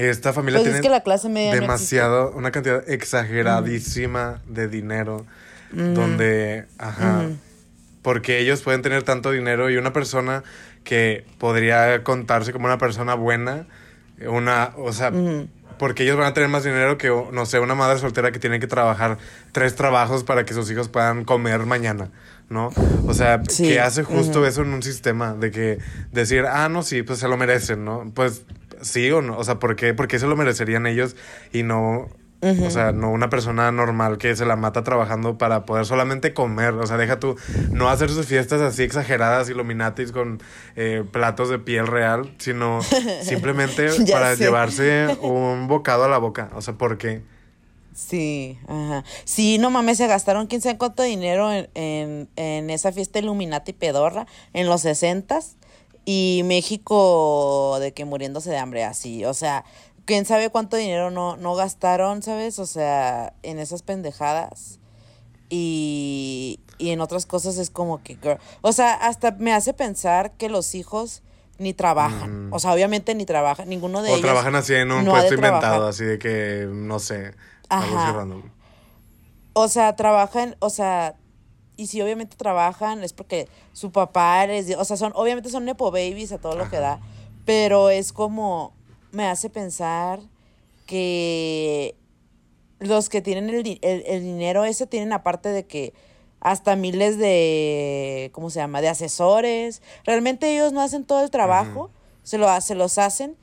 esta 0.06 0.34
familia 0.34 0.60
Pues 0.60 0.68
es 0.68 0.74
tiene 0.74 0.84
que 0.84 0.90
la 0.90 1.02
clase 1.02 1.30
media 1.30 1.56
no 1.56 1.62
demasiado, 1.62 2.32
una 2.32 2.52
cantidad 2.52 2.88
exageradísima 2.90 4.42
de 4.48 4.68
dinero, 4.68 5.26
donde, 5.72 6.66
ajá, 6.78 7.26
porque 8.02 8.40
ellos 8.40 8.62
pueden 8.62 8.82
tener 8.82 9.04
tanto 9.04 9.32
dinero 9.32 9.70
y 9.70 9.78
una 9.78 9.92
persona 9.92 10.44
que 10.84 11.26
podría 11.38 12.04
contarse 12.04 12.54
como 12.54 12.66
una 12.66 12.78
persona 12.78 13.16
buena, 13.16 13.68
una, 14.26 14.72
o 14.78 14.94
sea, 14.94 15.12
porque 15.78 16.04
ellos 16.04 16.18
van 16.18 16.28
a 16.28 16.34
tener 16.34 16.50
más 16.50 16.64
dinero 16.64 16.98
que, 16.98 17.10
no 17.10 17.46
sé, 17.46 17.60
una 17.60 17.76
madre 17.76 18.00
soltera 18.00 18.32
que 18.32 18.40
tiene 18.40 18.60
que 18.60 18.68
trabajar 18.68 19.18
tres 19.52 19.76
trabajos 19.76 20.24
para 20.24 20.46
que 20.46 20.54
sus 20.54 20.72
hijos 20.72 20.88
puedan 20.90 21.26
comer 21.26 21.66
mañana, 21.66 22.10
¿no? 22.50 22.72
O 23.06 23.14
sea, 23.14 23.42
Sí, 23.48 23.68
que 23.68 23.80
hace 23.80 24.04
justo 24.04 24.46
eso 24.46 24.62
en 24.62 24.74
un 24.74 24.82
sistema 24.84 25.34
de 25.34 25.52
que 25.52 25.80
decir, 26.12 26.46
ah, 26.46 26.70
no, 26.70 26.84
sí, 26.84 27.04
pues 27.04 27.20
se 27.20 27.28
lo 27.28 27.38
merecen, 27.38 27.84
¿no? 27.86 28.12
Pues 28.14 28.44
sí 28.82 29.10
o 29.12 29.22
no, 29.22 29.38
o 29.38 29.44
sea, 29.44 29.60
¿por 29.60 29.76
qué? 29.76 29.94
¿Por 29.94 30.08
qué 30.08 30.20
se 30.20 30.28
lo 30.28 30.36
merecerían 30.36 30.86
ellos 30.88 31.16
y 31.52 31.64
no 31.64 32.08
O 32.40 32.70
sea, 32.70 32.92
no 32.92 33.12
una 33.12 33.30
persona 33.30 33.72
normal 33.72 34.20
que 34.20 34.36
se 34.36 34.46
la 34.46 34.56
mata 34.56 34.84
trabajando 34.84 35.40
para 35.40 35.66
poder 35.66 35.88
solamente 35.88 36.36
comer. 36.36 36.76
O 36.76 36.86
sea, 36.86 36.98
deja 36.98 37.20
tú 37.20 37.36
no 37.72 37.90
hacer 37.90 38.12
sus 38.12 38.28
fiestas 38.28 38.62
así 38.62 38.84
exageradas, 38.84 39.50
Illuminatis 39.50 40.12
con 40.12 40.40
eh, 40.76 41.04
platos 41.12 41.50
de 41.50 41.58
piel 41.58 41.88
real, 41.88 42.32
sino 42.38 42.82
simplemente 43.24 43.88
para 44.12 44.36
sé. 44.36 44.44
llevarse 44.44 45.18
un 45.22 45.68
bocado 45.68 46.04
a 46.04 46.10
la 46.10 46.20
boca. 46.20 46.50
O 46.54 46.62
sea, 46.62 46.76
¿por 46.76 47.00
qué? 47.00 47.24
Sí, 47.96 48.60
ajá. 48.68 49.04
Sí, 49.26 49.58
no 49.58 49.72
mames, 49.72 49.98
se 49.98 50.06
gastaron 50.06 50.46
quién 50.46 50.62
sabe 50.62 50.78
cuánto 50.78 51.02
dinero 51.02 51.52
en, 51.52 51.68
en, 51.74 52.30
en 52.36 52.70
esa 52.70 52.92
fiesta 52.92 53.18
Illuminati 53.18 53.74
pedorra 53.74 54.28
en 54.54 54.68
los 54.68 54.82
sesentas 54.82 55.56
y 56.10 56.42
México 56.46 57.76
de 57.82 57.92
que 57.94 58.06
muriéndose 58.06 58.50
de 58.50 58.58
hambre 58.58 58.86
así, 58.86 59.26
o 59.26 59.34
sea, 59.34 59.66
quién 60.06 60.24
sabe 60.24 60.50
cuánto 60.50 60.78
dinero 60.78 61.12
no, 61.12 61.36
no 61.36 61.54
gastaron, 61.54 62.24
¿sabes? 62.24 62.60
O 62.60 62.66
sea, 62.66 63.34
en 63.44 63.60
esas 63.60 63.82
pendejadas 63.82 64.80
y, 65.50 66.62
y 66.78 66.92
en 66.92 67.02
otras 67.02 67.26
cosas 67.26 67.58
es 67.58 67.70
como 67.70 68.02
que, 68.04 68.16
girl, 68.16 68.38
o 68.62 68.72
sea, 68.72 68.94
hasta 68.94 69.32
me 69.32 69.52
hace 69.52 69.74
pensar 69.74 70.32
que 70.38 70.48
los 70.48 70.76
hijos 70.76 71.24
ni 71.58 71.74
trabajan, 71.74 72.52
o 72.54 72.60
sea, 72.60 72.72
obviamente 72.72 73.14
ni 73.14 73.26
trabajan, 73.26 73.68
ninguno 73.68 74.02
de 74.02 74.12
O 74.12 74.14
ellos 74.14 74.22
trabajan 74.22 74.56
así 74.56 74.76
en 74.76 74.94
un 74.94 75.04
no 75.04 75.12
puesto 75.12 75.34
inventado, 75.36 75.60
trabajar. 75.60 75.90
así 75.90 76.06
de 76.06 76.20
que, 76.20 76.70
no 76.72 77.00
sé, 77.00 77.34
algo 77.68 77.98
así 77.98 78.08
Ajá. 78.08 78.14
random. 78.14 78.44
O 79.52 79.68
sea, 79.68 79.94
trabajan, 79.98 80.56
o 80.60 80.70
sea, 80.70 81.18
y 81.78 81.88
si 81.88 82.02
obviamente 82.02 82.36
trabajan 82.36 83.04
es 83.04 83.14
porque 83.14 83.48
su 83.72 83.92
papá 83.92 84.44
es, 84.46 84.76
o 84.76 84.84
sea, 84.84 84.98
son, 84.98 85.14
obviamente 85.16 85.50
son 85.50 85.64
nepo 85.64 85.92
babies 85.92 86.32
a 86.32 86.40
todo 86.40 86.56
lo 86.56 86.70
que 86.70 86.78
da, 86.78 87.00
pero 87.46 87.90
es 87.90 88.12
como, 88.12 88.74
me 89.12 89.26
hace 89.26 89.50
pensar 89.50 90.20
que 90.86 91.96
los 92.80 93.10
que 93.10 93.22
tienen 93.22 93.50
el, 93.50 93.80
el, 93.82 94.04
el 94.06 94.24
dinero 94.24 94.66
ese 94.66 94.88
tienen 94.88 95.14
aparte 95.14 95.50
de 95.50 95.66
que 95.66 95.94
hasta 96.40 96.76
miles 96.76 97.18
de, 97.18 98.30
¿cómo 98.34 98.50
se 98.50 98.60
llama? 98.60 98.82
De 98.82 98.90
asesores. 98.90 99.82
Realmente 100.06 100.54
ellos 100.54 100.72
no 100.72 100.82
hacen 100.82 101.04
todo 101.04 101.24
el 101.24 101.32
trabajo, 101.32 101.90
se, 102.24 102.38
lo, 102.38 102.62
se 102.62 102.76
los 102.76 102.98
hacen 102.98 103.36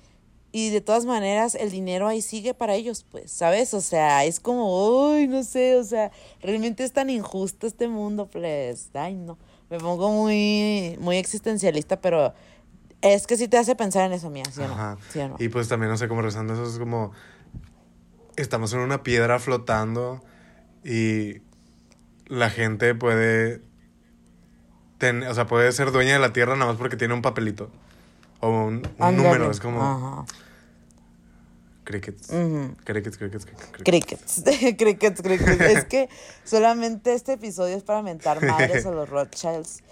y 0.57 0.71
de 0.71 0.81
todas 0.81 1.05
maneras 1.05 1.57
el 1.57 1.73
dinero 1.73 2.07
ahí 2.07 2.23
sigue 2.23 2.55
para 2.55 2.75
ellos, 2.75 3.05
pues, 3.11 3.33
¿sabes? 3.33 3.75
O 3.75 3.81
sea, 3.81 4.25
es 4.25 4.39
como, 4.39 5.11
uy, 5.11 5.27
no 5.27 5.43
sé, 5.43 5.75
o 5.75 5.83
sea, 5.83 6.13
realmente 6.41 6.85
es 6.85 6.93
tan 6.93 7.11
injusto 7.11 7.67
este 7.67 7.89
mundo, 7.89 8.29
pues, 8.31 8.89
ay, 8.95 9.17
no. 9.17 9.37
Me 9.69 9.81
pongo 9.81 10.13
muy, 10.13 10.97
muy 11.01 11.17
existencialista, 11.17 12.01
pero 12.01 12.35
es 13.01 13.27
que 13.27 13.37
sí 13.37 13.49
te 13.49 13.59
hace 13.59 13.75
pensar 13.75 14.07
en 14.07 14.13
eso, 14.13 14.31
mía, 14.31 14.45
¿sí 14.53 14.61
o 14.61 14.69
no? 14.69 14.75
Ajá. 14.75 14.99
¿Sí 15.11 15.19
o 15.19 15.29
no? 15.31 15.37
Y 15.41 15.49
pues 15.49 15.67
también, 15.67 15.91
no 15.91 15.97
sé, 15.99 16.07
como 16.07 16.23
rezando, 16.23 16.53
eso 16.53 16.65
es 16.71 16.79
como. 16.79 17.11
Estamos 18.37 18.73
en 18.75 18.79
una 18.81 19.03
piedra 19.03 19.41
flotando 19.41 20.23
y 20.85 21.39
la 22.27 22.49
gente 22.51 22.95
puede. 22.95 23.61
ten- 24.99 25.25
o 25.25 25.35
sea, 25.35 25.47
puede 25.47 25.71
ser 25.73 25.91
dueña 25.93 26.13
de 26.15 26.19
la 26.21 26.33
tierra 26.33 26.55
nada 26.55 26.71
más 26.71 26.77
porque 26.79 26.97
tiene 26.97 27.15
un 27.15 27.23
papelito. 27.23 27.71
O 28.41 28.49
un, 28.49 28.87
un 28.99 29.17
número. 29.17 29.51
Es 29.51 29.61
como. 29.61 29.83
Ajá. 29.83 30.25
Crickets. 31.85 32.31
Ujú. 32.31 32.75
Crickets, 32.85 33.19
crickets, 33.19 33.45
crickets. 33.45 33.83
crickets. 33.85 34.43
Crickets, 34.43 34.43
crickets, 34.77 35.23
crickets. 35.23 35.61
Es 35.61 35.85
que 35.85 36.09
solamente 36.45 37.13
este 37.13 37.35
episodio 37.35 37.77
es 37.77 37.83
para 37.83 38.03
mentar 38.03 38.43
madres 38.43 38.87
a 38.87 38.91
los 38.91 39.09
Rothschilds 39.09 39.83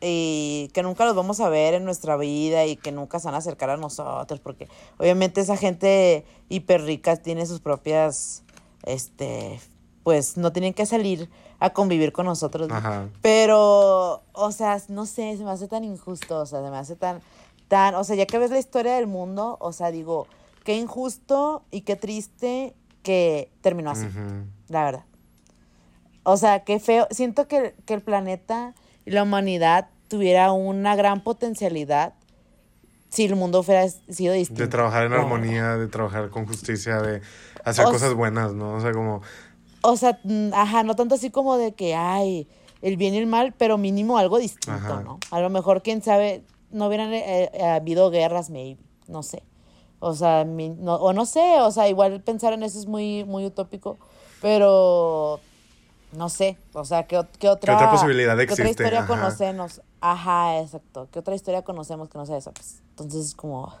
y 0.00 0.70
que 0.74 0.82
nunca 0.82 1.04
los 1.04 1.16
vamos 1.16 1.40
a 1.40 1.48
ver 1.48 1.74
en 1.74 1.84
nuestra 1.84 2.16
vida 2.16 2.66
y 2.66 2.76
que 2.76 2.92
nunca 2.92 3.18
se 3.18 3.26
van 3.26 3.34
a 3.34 3.38
acercar 3.38 3.70
a 3.70 3.76
nosotros 3.76 4.38
porque 4.40 4.68
obviamente 4.98 5.40
esa 5.40 5.56
gente 5.56 6.24
hiper 6.48 6.82
rica 6.82 7.16
tiene 7.16 7.46
sus 7.46 7.60
propias, 7.60 8.44
este, 8.84 9.60
pues 10.04 10.36
no 10.36 10.52
tienen 10.52 10.74
que 10.74 10.86
salir 10.86 11.28
a 11.60 11.70
convivir 11.70 12.12
con 12.12 12.26
nosotros. 12.26 12.68
Pero, 13.22 14.22
o 14.32 14.52
sea, 14.52 14.80
no 14.88 15.06
sé, 15.06 15.36
se 15.36 15.44
me 15.44 15.50
hace 15.50 15.66
tan 15.66 15.82
injusto, 15.82 16.40
o 16.40 16.46
sea, 16.46 16.62
se 16.62 16.70
me 16.70 16.76
hace 16.76 16.94
tan, 16.94 17.20
tan, 17.66 17.96
o 17.96 18.04
sea, 18.04 18.14
ya 18.14 18.26
que 18.26 18.38
ves 18.38 18.50
la 18.50 18.58
historia 18.58 18.94
del 18.94 19.08
mundo, 19.08 19.56
o 19.60 19.72
sea, 19.72 19.90
digo, 19.90 20.28
qué 20.68 20.76
injusto 20.76 21.64
y 21.70 21.80
qué 21.80 21.96
triste 21.96 22.74
que 23.02 23.50
terminó 23.62 23.90
así, 23.90 24.06
la 24.68 24.84
verdad. 24.84 25.04
O 26.24 26.36
sea, 26.36 26.62
qué 26.64 26.78
feo. 26.78 27.08
Siento 27.10 27.48
que, 27.48 27.74
que 27.86 27.94
el 27.94 28.02
planeta 28.02 28.74
y 29.06 29.12
la 29.12 29.22
humanidad 29.22 29.88
tuviera 30.08 30.52
una 30.52 30.94
gran 30.94 31.22
potencialidad 31.22 32.12
si 33.08 33.24
el 33.24 33.34
mundo 33.34 33.62
fuera 33.62 33.88
sido 33.88 34.34
distinto. 34.34 34.62
De 34.62 34.68
trabajar 34.68 35.06
en 35.06 35.14
armonía, 35.14 35.78
de 35.78 35.88
trabajar 35.88 36.28
con 36.28 36.44
justicia, 36.44 37.00
de 37.00 37.22
hacer 37.64 37.86
O 37.86 37.90
cosas 37.90 38.12
buenas, 38.12 38.52
¿no? 38.52 38.74
O 38.74 38.80
sea, 38.82 38.92
como. 38.92 39.22
O 39.80 39.96
sea, 39.96 40.20
ajá, 40.52 40.82
no 40.82 40.94
tanto 40.96 41.14
así 41.14 41.30
como 41.30 41.56
de 41.56 41.72
que, 41.72 41.94
ay, 41.94 42.46
el 42.82 42.98
bien 42.98 43.14
y 43.14 43.16
el 43.16 43.26
mal, 43.26 43.54
pero 43.56 43.78
mínimo 43.78 44.18
algo 44.18 44.36
distinto, 44.36 44.74
Ajá. 44.74 45.02
¿no? 45.02 45.18
A 45.30 45.40
lo 45.40 45.48
mejor, 45.48 45.82
quién 45.82 46.02
sabe, 46.02 46.44
no 46.70 46.88
hubieran 46.88 47.14
eh, 47.14 47.48
eh, 47.54 47.64
habido 47.64 48.10
guerras, 48.10 48.50
maybe, 48.50 48.78
no 49.06 49.22
sé. 49.22 49.42
O 50.00 50.14
sea, 50.14 50.44
mi- 50.44 50.68
no, 50.70 50.94
o 50.96 51.12
no 51.12 51.26
sé, 51.26 51.60
o 51.60 51.70
sea, 51.70 51.88
igual 51.88 52.20
pensar 52.22 52.52
en 52.52 52.62
eso 52.62 52.78
es 52.78 52.86
muy, 52.86 53.24
muy 53.24 53.44
utópico, 53.46 53.98
pero 54.40 55.40
no 56.12 56.28
sé, 56.28 56.56
o 56.72 56.84
sea, 56.84 57.06
¿qué, 57.06 57.20
qué 57.38 57.48
otra, 57.48 57.74
otra 57.74 57.90
posibilidad 57.90 58.36
¿qué 58.36 58.52
otra 58.52 58.70
historia 58.70 59.00
Ajá. 59.00 59.06
conocemos? 59.08 59.82
Ajá, 60.00 60.60
exacto. 60.60 61.08
¿Qué 61.12 61.18
otra 61.18 61.34
historia 61.34 61.62
conocemos 61.62 62.08
que 62.08 62.18
no 62.18 62.24
sea 62.26 62.36
esa? 62.36 62.52
Pues, 62.52 62.80
entonces 62.90 63.26
es 63.26 63.34
como, 63.34 63.72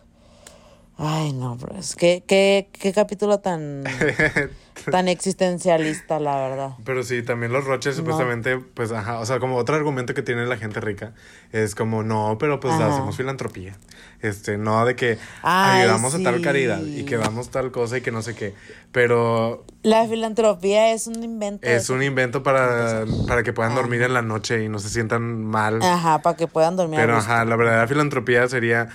ay, 0.98 1.32
no, 1.32 1.56
bro, 1.56 1.76
es 1.78 1.94
que, 1.96 2.24
qué, 2.26 2.68
qué 2.72 2.92
capítulo 2.92 3.38
tan, 3.40 3.84
tan 4.90 5.08
existencialista, 5.08 6.18
la 6.20 6.36
verdad. 6.36 6.70
Pero 6.84 7.02
sí, 7.02 7.22
también 7.22 7.52
los 7.52 7.64
Roches 7.64 7.94
No. 7.94 8.00
supuestamente, 8.00 8.58
pues, 8.58 8.92
ajá, 8.92 9.18
o 9.20 9.26
sea, 9.26 9.38
como 9.40 9.56
otro 9.56 9.76
argumento 9.76 10.14
que 10.14 10.22
tiene 10.22 10.46
la 10.46 10.56
gente 10.56 10.80
rica 10.80 11.12
es 11.52 11.74
como, 11.74 12.02
no, 12.02 12.36
pero 12.38 12.60
pues 12.60 12.74
Ajá. 12.74 12.88
hacemos 12.88 13.16
filantropía. 13.16 13.76
Este, 14.20 14.58
no 14.58 14.84
de 14.84 14.96
que 14.96 15.18
Ay, 15.42 15.80
ayudamos 15.80 16.14
a 16.14 16.18
tal 16.22 16.40
caridad 16.40 16.82
y 16.84 17.04
que 17.04 17.16
damos 17.16 17.50
tal 17.50 17.70
cosa 17.70 17.98
y 17.98 18.00
que 18.00 18.10
no 18.10 18.22
sé 18.22 18.34
qué. 18.34 18.54
Pero 18.92 19.64
La 19.82 20.06
filantropía 20.06 20.92
es 20.92 21.06
un 21.06 21.22
invento. 21.22 21.66
es 21.66 21.88
un 21.90 22.02
invento 22.02 22.42
para, 22.42 23.04
para 23.26 23.42
que 23.42 23.52
puedan 23.52 23.74
dormir 23.74 24.02
en 24.02 24.14
la 24.14 24.22
noche 24.22 24.64
y 24.64 24.68
no 24.68 24.78
se 24.78 24.88
sientan 24.88 25.44
mal. 25.44 25.80
Ajá, 25.82 26.20
para 26.22 26.36
que 26.36 26.48
puedan 26.48 26.76
dormir. 26.76 26.98
Pero 26.98 27.16
ajá, 27.16 27.44
la 27.44 27.56
verdadera 27.56 27.86
filantropía 27.86 28.48
sería 28.48 28.88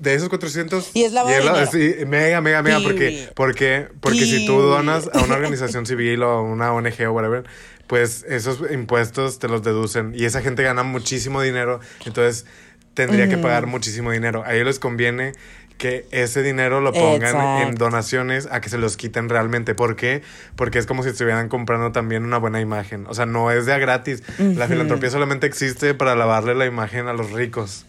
de 0.00 0.14
esos 0.14 0.28
400 0.28 0.90
Y 0.94 1.04
es 1.04 1.12
dinero. 1.12 1.54
sí, 1.70 1.94
mega, 2.06 2.40
mega, 2.40 2.62
mega, 2.62 2.80
porque, 2.80 3.28
porque, 3.34 3.88
porque 4.00 4.24
si 4.24 4.46
tú 4.46 4.60
donas 4.60 5.08
a 5.12 5.22
una 5.22 5.34
organización 5.34 5.86
civil 5.86 6.22
o 6.22 6.30
a 6.30 6.42
una 6.42 6.72
ONG 6.72 7.06
o 7.06 7.12
whatever, 7.12 7.44
pues 7.86 8.24
esos 8.28 8.62
impuestos 8.70 9.38
te 9.38 9.48
los 9.48 9.62
deducen 9.62 10.12
y 10.16 10.24
esa 10.24 10.40
gente 10.40 10.62
gana 10.62 10.82
muchísimo 10.82 11.42
dinero, 11.42 11.80
entonces 12.06 12.46
tendría 12.94 13.28
que 13.28 13.36
pagar 13.36 13.66
muchísimo 13.66 14.10
dinero. 14.10 14.42
A 14.44 14.54
ellos 14.54 14.66
les 14.66 14.78
conviene 14.78 15.32
que 15.76 16.06
ese 16.10 16.42
dinero 16.42 16.80
lo 16.80 16.92
pongan 16.92 17.66
en 17.66 17.74
donaciones 17.74 18.46
a 18.50 18.60
que 18.60 18.68
se 18.68 18.76
los 18.76 18.96
quiten 18.96 19.28
realmente. 19.28 19.74
¿Por 19.74 19.96
qué? 19.96 20.22
Porque 20.54 20.78
es 20.78 20.86
como 20.86 21.02
si 21.02 21.08
estuvieran 21.08 21.48
comprando 21.48 21.90
también 21.90 22.24
una 22.24 22.36
buena 22.36 22.60
imagen. 22.60 23.06
O 23.08 23.14
sea, 23.14 23.24
no 23.24 23.50
es 23.50 23.64
de 23.64 23.72
a 23.72 23.78
gratis. 23.78 24.22
La 24.38 24.68
filantropía 24.68 25.10
solamente 25.10 25.46
existe 25.46 25.94
para 25.94 26.14
lavarle 26.14 26.54
la 26.54 26.66
imagen 26.66 27.08
a 27.08 27.14
los 27.14 27.32
ricos. 27.32 27.86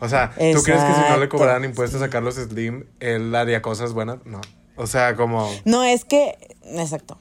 O 0.00 0.08
sea, 0.08 0.30
¿tú 0.30 0.62
crees 0.62 0.82
que 0.82 0.94
si 0.94 1.10
no 1.10 1.18
le 1.18 1.28
cobraran 1.28 1.64
impuestos 1.64 2.00
a 2.02 2.08
Carlos 2.08 2.36
Slim, 2.36 2.86
él 3.00 3.34
haría 3.34 3.60
cosas 3.60 3.92
buenas? 3.92 4.18
No. 4.24 4.40
O 4.76 4.86
sea, 4.86 5.14
como... 5.14 5.50
No, 5.64 5.84
es 5.84 6.04
que. 6.04 6.38
Exacto. 6.64 7.18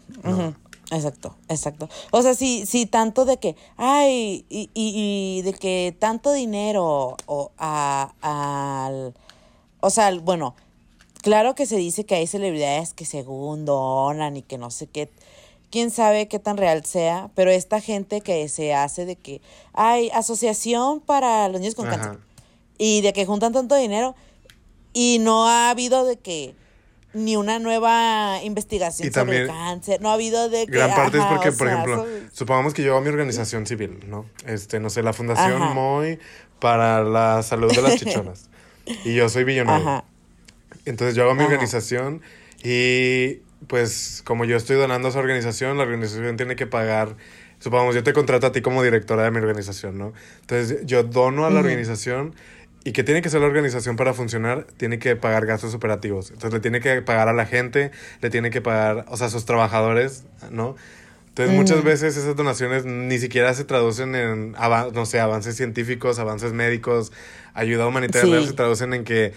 Exacto, 0.91 1.36
exacto. 1.49 1.89
O 2.11 2.21
sea, 2.21 2.34
si, 2.34 2.65
si 2.65 2.86
tanto 2.88 3.25
de 3.25 3.38
que, 3.38 3.55
ay, 3.77 4.45
y, 4.49 4.71
y, 4.73 5.39
y 5.39 5.41
de 5.43 5.53
que 5.53 5.95
tanto 5.97 6.32
dinero 6.34 7.15
o 7.27 7.51
a, 7.59 8.13
al. 8.21 9.13
O 9.82 9.89
sea, 9.91 10.11
bueno, 10.19 10.55
claro 11.21 11.53
que 11.53 11.67
se 11.67 11.75
dice 11.75 12.05
que 12.05 12.15
hay 12.15 12.25
celebridades 12.25 12.93
que 12.93 13.05
según 13.05 13.65
donan 13.65 14.38
y 14.38 14.41
que 14.41 14.57
no 14.57 14.71
sé 14.71 14.88
qué. 14.88 15.11
Quién 15.69 15.91
sabe 15.91 16.27
qué 16.27 16.39
tan 16.39 16.57
real 16.57 16.84
sea, 16.84 17.30
pero 17.36 17.51
esta 17.51 17.80
gente 17.80 18.21
que 18.21 18.49
se 18.49 18.73
hace 18.73 19.05
de 19.05 19.15
que 19.15 19.41
hay 19.73 20.09
asociación 20.09 20.99
para 20.99 21.47
los 21.49 21.61
niños 21.61 21.75
con 21.75 21.88
Ajá. 21.88 21.97
cáncer 21.97 22.28
y 22.80 23.01
de 23.01 23.13
que 23.13 23.27
juntan 23.27 23.53
tanto 23.53 23.75
dinero 23.75 24.15
y 24.93 25.19
no 25.19 25.47
ha 25.47 25.69
habido 25.69 26.05
de 26.05 26.17
que 26.17 26.55
ni 27.13 27.36
una 27.36 27.59
nueva 27.59 28.39
investigación 28.43 29.07
Y 29.07 29.11
sobre 29.11 29.41
el 29.41 29.47
cáncer, 29.47 30.01
no 30.01 30.09
ha 30.09 30.13
habido 30.13 30.49
de 30.49 30.65
que 30.65 30.71
Gran 30.71 30.95
parte 30.95 31.17
ajá, 31.19 31.27
es 31.27 31.34
porque, 31.34 31.51
por 31.51 31.67
sea, 31.67 31.75
ejemplo, 31.75 32.07
supongamos 32.32 32.73
que 32.73 32.84
yo 32.84 32.93
hago 32.93 33.01
mi 33.01 33.09
organización 33.09 33.65
civil, 33.65 33.99
¿no? 34.07 34.25
Este, 34.45 34.80
no 34.80 34.89
sé, 34.89 35.03
la 35.03 35.13
Fundación 35.13 35.61
Ajá. 35.61 35.73
MOI 35.73 36.19
para 36.59 37.03
la 37.03 37.41
salud 37.43 37.73
de 37.73 37.82
las 37.82 37.95
chichonas. 37.99 38.49
y 38.86 39.13
yo 39.13 39.27
soy 39.30 39.43
billonario. 39.43 39.88
Ajá. 39.88 40.03
Entonces 40.86 41.15
yo 41.15 41.23
hago 41.23 41.36
mi 41.36 41.43
organización 41.43 42.21
y 42.63 43.41
pues 43.67 44.21
como 44.25 44.45
yo 44.45 44.55
estoy 44.55 44.77
donando 44.77 45.07
a 45.07 45.11
esa 45.11 45.19
organización, 45.19 45.77
la 45.77 45.84
organización 45.84 46.38
tiene 46.38 46.55
que 46.55 46.67
pagar, 46.67 47.15
supongamos 47.59 47.95
yo 47.95 48.03
te 48.03 48.13
contrato 48.13 48.47
a 48.47 48.51
ti 48.51 48.61
como 48.61 48.84
directora 48.84 49.23
de 49.23 49.32
mi 49.32 49.38
organización, 49.38 49.97
¿no? 49.97 50.13
Entonces 50.41 50.86
yo 50.86 51.03
dono 51.03 51.45
a 51.45 51.49
la 51.49 51.59
organización 51.59 52.36
¿Y 52.84 52.93
que 52.93 53.03
tiene 53.03 53.21
que 53.21 53.30
ser 53.30 53.41
la 53.41 53.47
organización 53.47 53.95
para 53.97 54.13
funcionar? 54.13 54.65
Tiene 54.77 54.99
que 54.99 55.15
pagar 55.15 55.45
gastos 55.45 55.73
operativos. 55.75 56.32
Entonces 56.32 56.53
le 56.53 56.59
tiene 56.61 56.80
que 56.80 57.01
pagar 57.01 57.27
a 57.27 57.34
la 57.34 57.45
gente, 57.45 57.91
le 58.21 58.30
tiene 58.30 58.51
que 58.51 58.61
pagar, 58.61 59.05
o 59.09 59.17
sea, 59.17 59.27
a 59.27 59.30
sus 59.30 59.45
trabajadores, 59.45 60.23
¿no? 60.49 60.75
Entonces 61.27 61.55
muchas 61.55 61.84
veces 61.84 62.17
esas 62.17 62.36
donaciones 62.36 62.86
ni 62.86 63.17
siquiera 63.17 63.53
se 63.53 63.63
traducen 63.63 64.13
en, 64.15 64.51
no 64.93 65.05
sé, 65.05 65.19
avances 65.21 65.55
científicos, 65.55 66.19
avances 66.19 66.51
médicos, 66.53 67.13
ayuda 67.53 67.88
humanitaria, 67.88 68.41
Sí. 68.41 68.47
se 68.47 68.53
traducen 68.53 68.93
en 68.93 69.03
que 69.05 69.34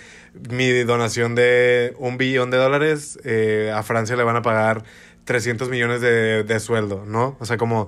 mi 0.51 0.71
donación 0.83 1.35
de 1.37 1.95
un 1.99 2.17
billón 2.19 2.51
de 2.51 2.57
dólares, 2.57 3.19
eh, 3.25 3.73
a 3.75 3.83
Francia 3.85 4.17
le 4.17 4.25
van 4.25 4.35
a 4.37 4.43
pagar 4.43 4.83
300 5.25 5.69
millones 5.69 6.01
de, 6.01 6.43
de 6.43 6.61
sueldo, 6.61 7.05
¿no? 7.07 7.37
O 7.39 7.45
sea, 7.45 7.57
como 7.57 7.87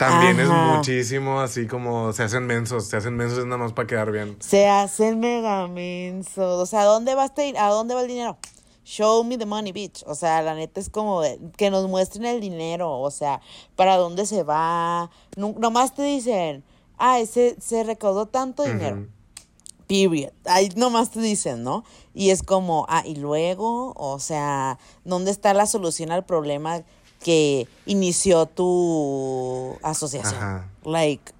también 0.00 0.40
es 0.40 0.48
muchísimo, 0.48 1.40
así 1.40 1.66
como 1.66 2.12
se 2.12 2.22
hacen 2.24 2.46
mensos, 2.46 2.86
se 2.86 2.96
hacen 2.96 3.16
mensos 3.16 3.44
nada 3.44 3.58
más 3.58 3.72
para 3.72 3.86
quedar 3.86 4.10
bien. 4.10 4.36
Se 4.40 4.68
hacen 4.68 5.20
mega 5.20 5.66
mensos. 5.68 6.60
O 6.60 6.66
sea, 6.66 6.80
¿a 6.82 6.84
dónde 6.84 7.14
va 7.14 7.26
este, 7.26 7.56
a 7.58 7.68
dónde 7.68 7.94
va 7.94 8.02
el 8.02 8.08
dinero? 8.08 8.36
Show 8.84 9.22
me 9.22 9.38
the 9.38 9.46
money, 9.46 9.70
bitch. 9.72 10.02
O 10.06 10.14
sea, 10.14 10.42
la 10.42 10.54
neta 10.54 10.80
es 10.80 10.90
como 10.90 11.20
de- 11.20 11.38
que 11.56 11.70
nos 11.70 11.86
muestren 11.88 12.24
el 12.24 12.40
dinero. 12.40 12.98
O 12.98 13.10
sea, 13.10 13.40
para 13.76 13.96
dónde 13.96 14.26
se 14.26 14.42
va. 14.42 15.10
Nu- 15.36 15.54
nomás 15.58 15.94
te 15.94 16.02
dicen, 16.02 16.64
ah, 16.98 17.18
se, 17.30 17.56
se 17.60 17.84
recaudó 17.84 18.26
tanto 18.26 18.64
dinero. 18.64 19.06
Period. 19.86 20.30
Ahí 20.44 20.68
nomás 20.76 21.10
te 21.10 21.20
dicen, 21.20 21.64
¿no? 21.64 21.84
Y 22.14 22.30
es 22.30 22.42
como, 22.44 22.86
ah, 22.88 23.02
y 23.04 23.16
luego, 23.16 23.92
o 23.96 24.18
sea, 24.20 24.78
¿dónde 25.04 25.30
está 25.32 25.52
la 25.52 25.66
solución 25.66 26.12
al 26.12 26.24
problema 26.24 26.82
que 27.20 27.68
inició 27.86 28.46
tu 28.46 29.78
asociación? 29.82 30.42
Ajá. 30.42 30.70
Like, 30.84 31.32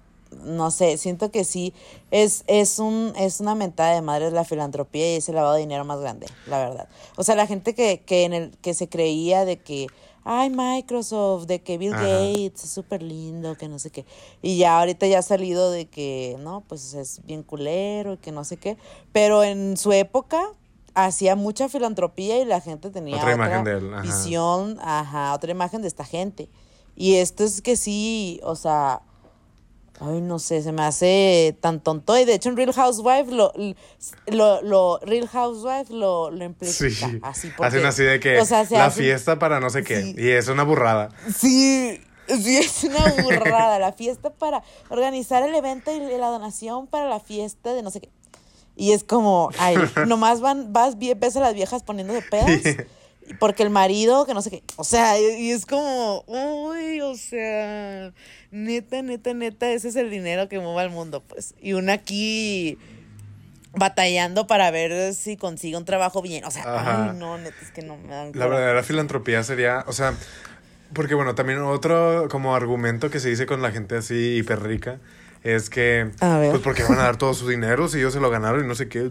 no 0.43 0.71
sé, 0.71 0.97
siento 0.97 1.31
que 1.31 1.43
sí, 1.43 1.73
es, 2.09 2.43
es, 2.47 2.79
un, 2.79 3.13
es 3.17 3.39
una 3.39 3.55
mentada 3.55 3.93
de 3.93 4.01
madre 4.01 4.31
la 4.31 4.45
filantropía 4.45 5.13
y 5.13 5.17
ese 5.17 5.33
lavado 5.33 5.55
de 5.55 5.61
dinero 5.61 5.85
más 5.85 5.99
grande, 5.99 6.27
la 6.47 6.59
verdad. 6.59 6.87
O 7.17 7.23
sea, 7.23 7.35
la 7.35 7.47
gente 7.47 7.75
que, 7.75 8.01
que, 8.01 8.23
en 8.23 8.33
el, 8.33 8.57
que 8.61 8.73
se 8.73 8.87
creía 8.87 9.45
de 9.45 9.57
que, 9.57 9.87
ay, 10.23 10.49
Microsoft, 10.49 11.47
de 11.47 11.61
que 11.61 11.77
Bill 11.77 11.93
Ajá. 11.93 12.03
Gates 12.03 12.63
es 12.63 12.69
súper 12.69 13.03
lindo, 13.03 13.55
que 13.55 13.67
no 13.67 13.79
sé 13.79 13.89
qué. 13.89 14.05
Y 14.41 14.57
ya 14.57 14.79
ahorita 14.79 15.05
ya 15.07 15.19
ha 15.19 15.23
salido 15.23 15.69
de 15.71 15.87
que, 15.87 16.37
no, 16.39 16.63
pues 16.67 16.93
es 16.93 17.25
bien 17.25 17.43
culero 17.43 18.13
y 18.13 18.17
que 18.17 18.31
no 18.31 18.43
sé 18.43 18.57
qué. 18.57 18.77
Pero 19.11 19.43
en 19.43 19.77
su 19.77 19.91
época 19.91 20.51
hacía 20.93 21.35
mucha 21.35 21.69
filantropía 21.69 22.39
y 22.41 22.45
la 22.45 22.61
gente 22.61 22.89
tenía 22.89 23.17
Otra 23.17 23.33
otra, 23.33 23.45
imagen 23.45 23.63
de 23.63 23.71
él, 23.77 23.93
ajá. 23.93 24.01
visión, 24.03 24.77
ajá, 24.81 25.33
otra 25.33 25.51
imagen 25.51 25.81
de 25.81 25.87
esta 25.87 26.05
gente. 26.05 26.49
Y 26.95 27.15
esto 27.15 27.43
es 27.43 27.61
que 27.61 27.75
sí, 27.77 28.39
o 28.43 28.55
sea, 28.55 29.01
ay, 29.99 30.19
no 30.21 30.39
sé, 30.39 30.61
se 30.61 30.71
me 30.71 30.81
hace 30.83 31.55
tan 31.61 31.79
tonto. 31.79 32.17
Y 32.17 32.25
de 32.25 32.33
hecho 32.33 32.49
en 32.49 32.57
Real 32.57 32.73
Housewives 32.73 33.31
lo, 33.31 33.53
lo, 34.27 34.61
lo 34.61 34.99
Real 35.03 35.27
Housewives 35.27 35.89
lo, 35.91 36.29
lo 36.31 36.43
implica 36.43 36.73
Sí, 36.73 36.87
así. 37.23 37.49
porque, 37.55 37.67
hacen 37.67 37.85
así 37.85 38.03
de 38.03 38.19
que 38.19 38.39
o 38.39 38.45
sea, 38.45 38.65
se 38.65 38.75
la 38.77 38.87
hacen- 38.87 39.03
fiesta 39.03 39.39
para 39.39 39.59
no 39.59 39.69
sé 39.69 39.83
qué. 39.83 40.01
Sí. 40.01 40.15
Y 40.17 40.29
es 40.29 40.47
una 40.49 40.63
burrada. 40.63 41.09
Sí, 41.33 42.01
sí, 42.27 42.57
es 42.57 42.83
una 42.83 43.05
burrada. 43.23 43.79
la 43.79 43.93
fiesta 43.93 44.29
para 44.31 44.63
organizar 44.89 45.43
el 45.43 45.55
evento 45.55 45.91
y 45.95 45.99
la 46.17 46.27
donación 46.27 46.87
para 46.87 47.07
la 47.07 47.19
fiesta 47.19 47.73
de 47.73 47.81
no 47.81 47.89
sé 47.91 48.01
qué. 48.01 48.09
Y 48.81 48.93
es 48.93 49.03
como, 49.03 49.51
ay, 49.59 49.75
nomás 50.07 50.41
van, 50.41 50.73
vas, 50.73 50.97
ves 50.97 51.35
a 51.35 51.39
las 51.39 51.53
viejas 51.53 51.83
poniéndose 51.83 52.23
pedas. 52.23 52.77
Porque 53.39 53.61
el 53.61 53.69
marido, 53.69 54.25
que 54.25 54.33
no 54.33 54.41
sé 54.41 54.49
qué. 54.49 54.63
O 54.75 54.83
sea, 54.83 55.19
y 55.19 55.51
es 55.51 55.67
como, 55.67 56.23
uy, 56.25 56.99
o 57.01 57.15
sea, 57.15 58.11
neta, 58.49 59.03
neta, 59.03 59.35
neta, 59.35 59.69
ese 59.69 59.89
es 59.89 59.95
el 59.95 60.09
dinero 60.09 60.49
que 60.49 60.59
mueve 60.59 60.81
al 60.81 60.89
mundo, 60.89 61.21
pues. 61.21 61.53
Y 61.61 61.73
una 61.73 61.93
aquí 61.93 62.79
batallando 63.73 64.47
para 64.47 64.71
ver 64.71 65.13
si 65.13 65.37
consigue 65.37 65.77
un 65.77 65.85
trabajo 65.85 66.23
bien. 66.23 66.43
O 66.45 66.49
sea, 66.49 66.63
Ajá. 66.63 67.11
ay, 67.11 67.17
no, 67.19 67.37
neta, 67.37 67.55
es 67.61 67.69
que 67.69 67.83
no 67.83 67.97
me 67.97 68.07
dan 68.07 68.31
La 68.33 68.47
verdadera 68.47 68.81
filantropía 68.81 69.43
sería, 69.43 69.85
o 69.85 69.93
sea, 69.93 70.15
porque 70.91 71.13
bueno, 71.13 71.35
también 71.35 71.59
otro 71.59 72.27
como 72.31 72.55
argumento 72.55 73.11
que 73.11 73.19
se 73.19 73.29
dice 73.29 73.45
con 73.45 73.61
la 73.61 73.71
gente 73.71 73.97
así 73.97 74.37
hiper 74.37 74.63
rica 74.63 74.99
es 75.43 75.69
que, 75.69 76.11
A 76.19 76.37
ver. 76.37 76.51
pues 76.51 76.61
porque 76.61 76.83
van 76.83 76.99
a 76.99 77.03
dar 77.03 77.17
todo 77.17 77.33
su 77.33 77.47
dinero 77.47 77.87
si 77.87 77.97
ellos 77.97 78.13
se 78.13 78.19
lo 78.19 78.29
ganaron 78.29 78.63
y 78.63 78.67
no 78.67 78.75
sé 78.75 78.87
qué, 78.87 79.09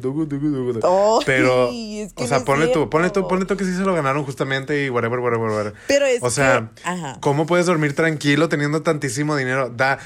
pero, 1.26 1.70
es 1.72 2.12
que 2.12 2.24
o 2.24 2.26
sea, 2.28 2.38
no 2.40 2.44
ponle 2.44 2.68
tú, 2.68 2.88
ponle 2.88 3.10
tú, 3.10 3.26
ponle 3.26 3.46
tú 3.46 3.56
que 3.56 3.64
sí 3.64 3.74
se 3.74 3.82
lo 3.82 3.94
ganaron 3.94 4.24
justamente 4.24 4.84
y 4.84 4.90
whatever, 4.90 5.18
whatever, 5.18 5.48
whatever. 5.50 5.74
Pero 5.88 6.06
es 6.06 6.22
o 6.22 6.30
sea, 6.30 6.70
que- 6.74 6.82
ajá. 6.88 7.18
¿cómo 7.20 7.46
puedes 7.46 7.66
dormir 7.66 7.94
tranquilo 7.94 8.48
teniendo 8.48 8.82
tantísimo 8.82 9.36
dinero? 9.36 9.70
Da, 9.70 9.98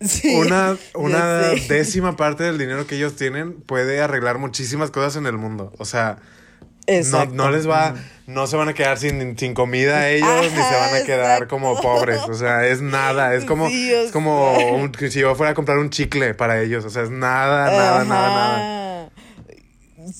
Sí, 0.00 0.34
una, 0.34 0.76
una 0.94 1.50
décima 1.68 2.16
parte 2.16 2.42
del 2.42 2.58
dinero 2.58 2.86
que 2.88 2.96
ellos 2.96 3.14
tienen 3.14 3.52
puede 3.52 4.00
arreglar 4.00 4.38
muchísimas 4.38 4.90
cosas 4.90 5.14
en 5.16 5.26
el 5.26 5.38
mundo. 5.38 5.72
O 5.78 5.84
sea. 5.84 6.18
No, 7.10 7.26
no 7.26 7.50
les 7.50 7.68
va, 7.68 7.94
no 8.26 8.46
se 8.46 8.56
van 8.56 8.68
a 8.68 8.74
quedar 8.74 8.98
sin, 8.98 9.38
sin 9.38 9.54
comida 9.54 10.08
ellos, 10.10 10.28
ni 10.42 10.48
se 10.50 10.74
van 10.76 10.94
a 10.94 11.02
quedar 11.04 11.42
exacto. 11.42 11.48
como 11.48 11.80
pobres. 11.80 12.20
O 12.28 12.34
sea, 12.34 12.66
es 12.66 12.80
nada. 12.82 13.34
Es 13.34 13.44
como, 13.44 13.68
Sí, 13.68 13.92
es 13.92 14.10
como 14.12 14.52
un- 14.76 14.92
si 14.94 15.20
yo 15.20 15.34
fuera 15.34 15.52
a 15.52 15.54
comprar 15.54 15.78
un 15.78 15.90
chicle 15.90 16.34
para 16.34 16.60
ellos. 16.60 16.84
O 16.84 16.90
sea, 16.90 17.02
es 17.02 17.10
nada, 17.10 17.70
nada, 17.70 18.04
nada, 18.04 18.28
nada. 18.28 19.10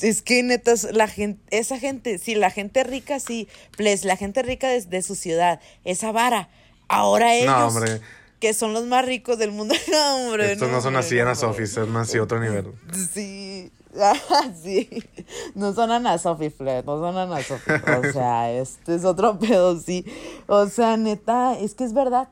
Es 0.01 0.23
que 0.23 0.43
neta, 0.43 0.73
la 0.93 1.09
gente, 1.09 1.41
esa 1.57 1.79
gente, 1.79 2.19
sí, 2.19 2.35
la 2.37 2.51
gente 2.51 2.85
rica, 2.85 3.19
sí, 3.19 3.49
la 3.79 4.17
gente 4.17 4.43
rica 4.43 4.69
de, 4.69 4.81
de 4.83 5.03
su 5.03 5.15
ciudad, 5.17 5.61
esa 5.85 6.13
vara. 6.13 6.49
Ahora 6.89 7.35
ellos, 7.35 7.47
No, 7.47 7.67
hombre. 7.67 8.01
que 8.39 8.55
son 8.55 8.73
los 8.75 8.85
más 8.87 9.05
ricos 9.05 9.39
del 9.39 9.51
mundo, 9.51 9.75
no, 9.91 10.17
hombre. 10.29 10.53
Estos 10.53 10.69
no, 10.71 10.81
son 10.81 10.95
hombre, 10.95 11.01
así 11.01 11.15
no, 11.17 11.23
en 11.23 11.29
hombre. 11.29 11.41
Sofis, 11.41 11.77
es 11.77 11.89
más 11.89 12.15
y 12.15 12.19
otro 12.21 12.39
nivel. 12.41 12.67
Sí, 13.13 13.73
sí. 14.63 14.89
No 15.55 15.73
son 15.73 15.91
Ana 15.91 16.19
Sofi, 16.19 16.51
Fred, 16.51 16.85
no 16.85 16.99
son 16.99 17.17
Ana 17.17 17.43
Sofi. 17.43 17.71
O 17.73 18.03
sea, 18.13 18.51
este 18.51 18.95
es 18.95 19.05
otro 19.05 19.39
pedo, 19.39 19.79
sí. 19.79 20.05
O 20.47 20.67
sea, 20.67 20.97
neta, 20.97 21.59
es 21.59 21.75
que 21.75 21.85
es 21.85 21.93
verdad. 21.93 22.29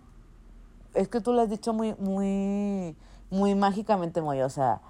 Es 0.95 1.09
que 1.09 1.21
tú 1.21 1.33
lo 1.33 1.43
has 1.43 1.51
dicho 1.51 1.73
muy, 1.73 1.95
muy, 1.99 2.97
muy 3.31 3.55
mágicamente, 3.55 4.21
muy, 4.21 4.41
o 4.41 4.51
sea, 4.51 4.81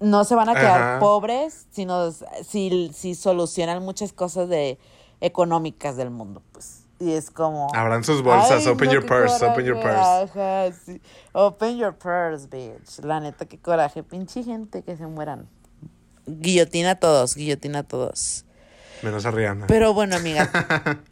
no 0.00 0.24
se 0.24 0.34
van 0.34 0.48
a 0.48 0.54
quedar 0.54 0.82
Ajá. 0.82 0.98
pobres, 0.98 1.66
sino 1.70 2.10
si, 2.10 2.90
si 2.92 3.14
solucionan 3.14 3.82
muchas 3.84 4.12
cosas 4.12 4.48
de 4.48 4.78
económicas 5.20 5.96
del 5.96 6.10
mundo, 6.10 6.42
pues. 6.52 6.85
Y 6.98 7.12
es 7.12 7.30
como. 7.30 7.68
Abran 7.74 8.04
sus 8.04 8.22
bolsas, 8.22 8.66
open 8.66 8.86
no, 8.88 8.94
your 8.94 9.06
purse, 9.06 9.44
open 9.44 9.64
your 9.66 9.80
purse. 9.80 9.98
Ajá, 9.98 10.72
sí. 10.72 11.00
Open 11.32 11.76
your 11.76 11.94
purse, 11.94 12.48
bitch. 12.48 13.04
La 13.04 13.20
neta, 13.20 13.44
qué 13.44 13.58
coraje. 13.58 14.02
Pinche 14.02 14.42
gente 14.42 14.82
que 14.82 14.96
se 14.96 15.06
mueran. 15.06 15.48
Guillotina 16.26 16.92
a 16.92 16.94
todos, 16.96 17.34
guillotina 17.34 17.80
a 17.80 17.82
todos. 17.82 18.44
Menos 19.02 19.26
a 19.26 19.30
Rihanna. 19.30 19.66
Pero 19.66 19.92
bueno, 19.92 20.16
amiga. 20.16 20.50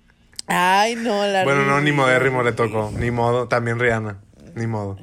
Ay, 0.46 0.96
no, 0.96 1.24
la 1.26 1.44
Bueno, 1.44 1.64
no, 1.64 1.80
ni 1.80 1.92
modérrimo 1.92 2.42
le 2.42 2.52
tocó. 2.52 2.90
Ni 2.96 3.10
modo, 3.10 3.48
también 3.48 3.78
Rihanna. 3.78 4.20
Ni 4.54 4.66
modo. 4.66 4.96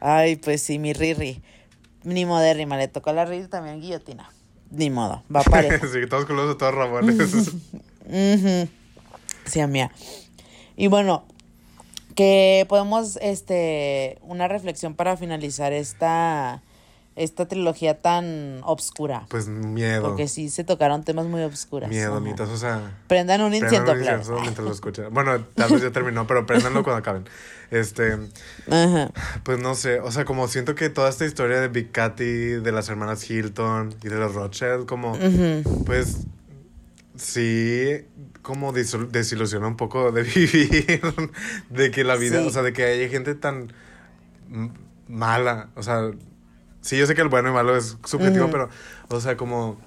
Ay, 0.00 0.36
pues 0.36 0.62
sí, 0.62 0.78
mi 0.78 0.92
Riri. 0.92 1.42
Ni 2.04 2.24
modérrima, 2.24 2.76
le 2.76 2.88
tocó 2.88 3.10
a 3.10 3.12
la 3.12 3.24
Riri 3.24 3.48
también 3.48 3.80
guillotina. 3.80 4.30
Ni 4.70 4.90
modo, 4.90 5.24
va 5.34 5.42
parejo. 5.50 5.86
sí, 5.86 6.06
todos 6.08 6.26
culos, 6.26 6.56
todos 6.58 6.74
rabones. 6.74 7.16
Ujú. 8.04 8.68
Sí, 9.48 9.60
amiga. 9.60 9.90
Y 10.76 10.86
bueno, 10.86 11.24
que 12.14 12.66
podemos, 12.68 13.16
este, 13.22 14.18
una 14.22 14.48
reflexión 14.48 14.94
para 14.94 15.16
finalizar 15.16 15.72
esta, 15.72 16.62
esta 17.14 17.46
trilogía 17.46 18.00
tan 18.00 18.60
obscura. 18.64 19.26
pues 19.28 19.48
miedo. 19.48 20.02
Porque 20.02 20.28
sí 20.28 20.48
se 20.48 20.64
tocaron 20.64 21.04
temas 21.04 21.26
muy 21.26 21.42
obscuros. 21.42 21.88
Miedo, 21.88 22.12
Ajá. 22.12 22.20
mitas, 22.20 22.48
o 22.48 22.56
sea. 22.56 22.96
Prendan 23.06 23.42
un 23.42 23.54
incienso, 23.54 23.94
claro. 23.94 24.40
mientras 24.40 24.66
lo 24.66 24.72
escuchan. 24.72 25.12
Bueno, 25.12 25.44
tal 25.54 25.70
vez 25.70 25.82
ya 25.82 25.90
terminó, 25.90 26.26
pero 26.26 26.46
préndanlo 26.46 26.82
cuando 26.82 26.98
acaben. 26.98 27.24
Este, 27.70 28.16
Ajá. 28.70 29.10
pues 29.42 29.58
no 29.60 29.74
sé, 29.74 30.00
o 30.00 30.10
sea, 30.10 30.24
como 30.24 30.48
siento 30.48 30.74
que 30.74 30.88
toda 30.90 31.10
esta 31.10 31.24
historia 31.24 31.60
de 31.60 31.68
Big 31.68 31.92
Cathy, 31.92 32.24
de 32.60 32.72
las 32.72 32.88
hermanas 32.88 33.28
Hilton 33.30 33.94
y 34.02 34.08
de 34.08 34.16
los 34.16 34.34
Rothschild, 34.34 34.86
como, 34.86 35.16
pues, 35.86 36.18
sí, 37.18 38.06
como 38.42 38.72
desilusiona 38.72 39.66
un 39.66 39.76
poco 39.76 40.10
de 40.12 40.22
vivir, 40.34 41.02
de 41.70 41.90
que 41.90 42.04
la 42.04 42.16
vida, 42.16 42.40
Sí. 42.40 42.46
o 42.46 42.50
sea, 42.50 42.62
de 42.62 42.72
que 42.72 42.84
haya 42.84 43.08
gente 43.08 43.34
tan 43.34 43.72
mala, 45.08 45.68
o 45.74 45.82
sea, 45.82 46.10
sí, 46.80 46.96
yo 46.98 47.06
sé 47.06 47.14
que 47.14 47.22
el 47.22 47.28
bueno 47.28 47.50
y 47.50 47.52
malo 47.52 47.76
es 47.76 47.96
subjetivo, 48.04 48.48
pero, 48.50 48.68
o 49.08 49.20
sea, 49.20 49.36
como... 49.36 49.78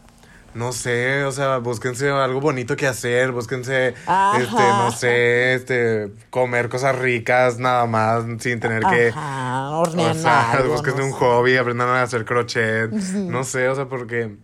No 0.54 0.74
sé, 0.74 1.24
o 1.24 1.32
sea, 1.32 1.60
búsquense 1.60 2.10
algo 2.10 2.42
bonito 2.42 2.76
que 2.76 2.86
hacer, 2.86 3.32
búsquense, 3.32 3.94
Ajá. 4.06 4.38
este, 4.38 4.54
no 4.62 4.92
sé, 4.92 5.54
este, 5.54 6.12
comer 6.30 6.68
cosas 6.68 7.00
ricas 7.00 7.58
nada 7.58 7.86
más, 7.86 8.26
sin 8.40 8.60
tener 8.60 8.84
que, 8.84 9.14
Ajá, 9.16 9.70
o 9.70 9.80
hornear 9.84 10.14
sea, 10.14 10.52
algo, 10.58 10.74
búsquense 10.74 11.00
no 11.00 11.06
un 11.06 11.14
sé. 11.14 11.20
hobby, 11.20 11.56
aprendan 11.56 11.88
a 11.88 12.04
hacer 12.04 12.26
crochet, 12.26 12.92
no 12.92 13.46
sé, 13.46 13.70
o 13.70 13.76
sea, 13.76 13.86
porque, 13.88 14.36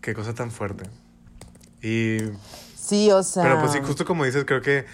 qué 0.00 0.14
cosa 0.14 0.32
tan 0.32 0.50
fuerte. 0.50 0.84
Y, 1.84 2.18
Sí, 2.76 3.10
o 3.10 3.22
sea. 3.22 3.42
pero 3.42 3.58
pues 3.60 3.72
sí, 3.72 3.78
justo 3.84 4.04
como 4.04 4.24
dices, 4.24 4.44
creo 4.46 4.60
que, 4.62 4.86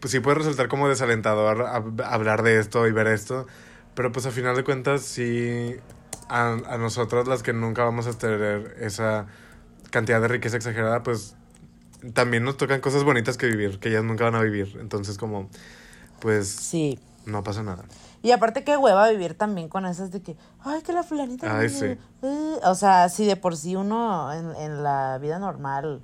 pues 0.00 0.12
sí 0.12 0.20
puede 0.20 0.36
resultar 0.38 0.68
como 0.68 0.88
desalentador 0.88 1.58
hab- 1.66 2.04
hablar 2.04 2.42
de 2.42 2.58
esto 2.58 2.86
y 2.86 2.92
ver 2.92 3.06
esto, 3.08 3.46
pero 3.94 4.12
pues 4.12 4.24
a 4.26 4.30
final 4.30 4.56
de 4.56 4.64
cuentas 4.64 5.02
sí, 5.02 5.76
a, 6.28 6.52
a 6.52 6.78
nosotros 6.78 7.26
las 7.28 7.42
que 7.42 7.52
nunca 7.52 7.84
vamos 7.84 8.06
a 8.06 8.12
tener 8.16 8.76
esa 8.80 9.26
cantidad 9.90 10.20
de 10.20 10.28
riqueza 10.28 10.56
exagerada, 10.56 11.02
pues 11.02 11.34
también 12.14 12.44
nos 12.44 12.56
tocan 12.56 12.80
cosas 12.80 13.04
bonitas 13.04 13.36
que 13.36 13.46
vivir, 13.46 13.78
que 13.78 13.88
ellas 13.90 14.04
nunca 14.04 14.24
van 14.24 14.36
a 14.36 14.42
vivir. 14.42 14.78
Entonces 14.80 15.18
como, 15.18 15.50
pues 16.20 16.48
Sí. 16.48 16.98
No 17.26 17.42
pasa 17.42 17.62
nada. 17.62 17.84
Y 18.22 18.32
aparte 18.32 18.64
qué 18.64 18.76
hueva 18.76 19.08
vivir 19.08 19.36
también 19.36 19.68
con 19.68 19.86
esas 19.86 20.10
de 20.10 20.20
que, 20.22 20.36
ay, 20.62 20.82
que 20.82 20.92
la 20.92 21.02
fulanita. 21.02 21.58
Ay, 21.58 21.68
sí. 21.68 21.84
eh". 22.22 22.56
O 22.64 22.74
sea, 22.74 23.08
si 23.08 23.24
de 23.26 23.36
por 23.36 23.56
sí 23.56 23.76
uno 23.76 24.32
en, 24.32 24.54
en 24.56 24.82
la 24.82 25.18
vida 25.18 25.38
normal, 25.38 26.02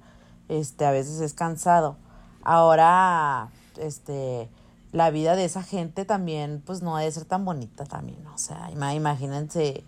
este, 0.48 0.86
a 0.86 0.90
veces 0.90 1.20
es 1.20 1.34
cansado. 1.34 1.96
Ahora, 2.42 3.48
este, 3.76 4.48
la 4.92 5.10
vida 5.10 5.36
de 5.36 5.44
esa 5.44 5.62
gente 5.62 6.04
también, 6.06 6.62
pues 6.64 6.80
no 6.80 6.96
debe 6.96 7.10
ser 7.12 7.24
tan 7.26 7.44
bonita 7.44 7.84
también. 7.84 8.24
O 8.28 8.38
sea, 8.38 8.70
ima- 8.70 8.94
imagínense, 8.94 9.84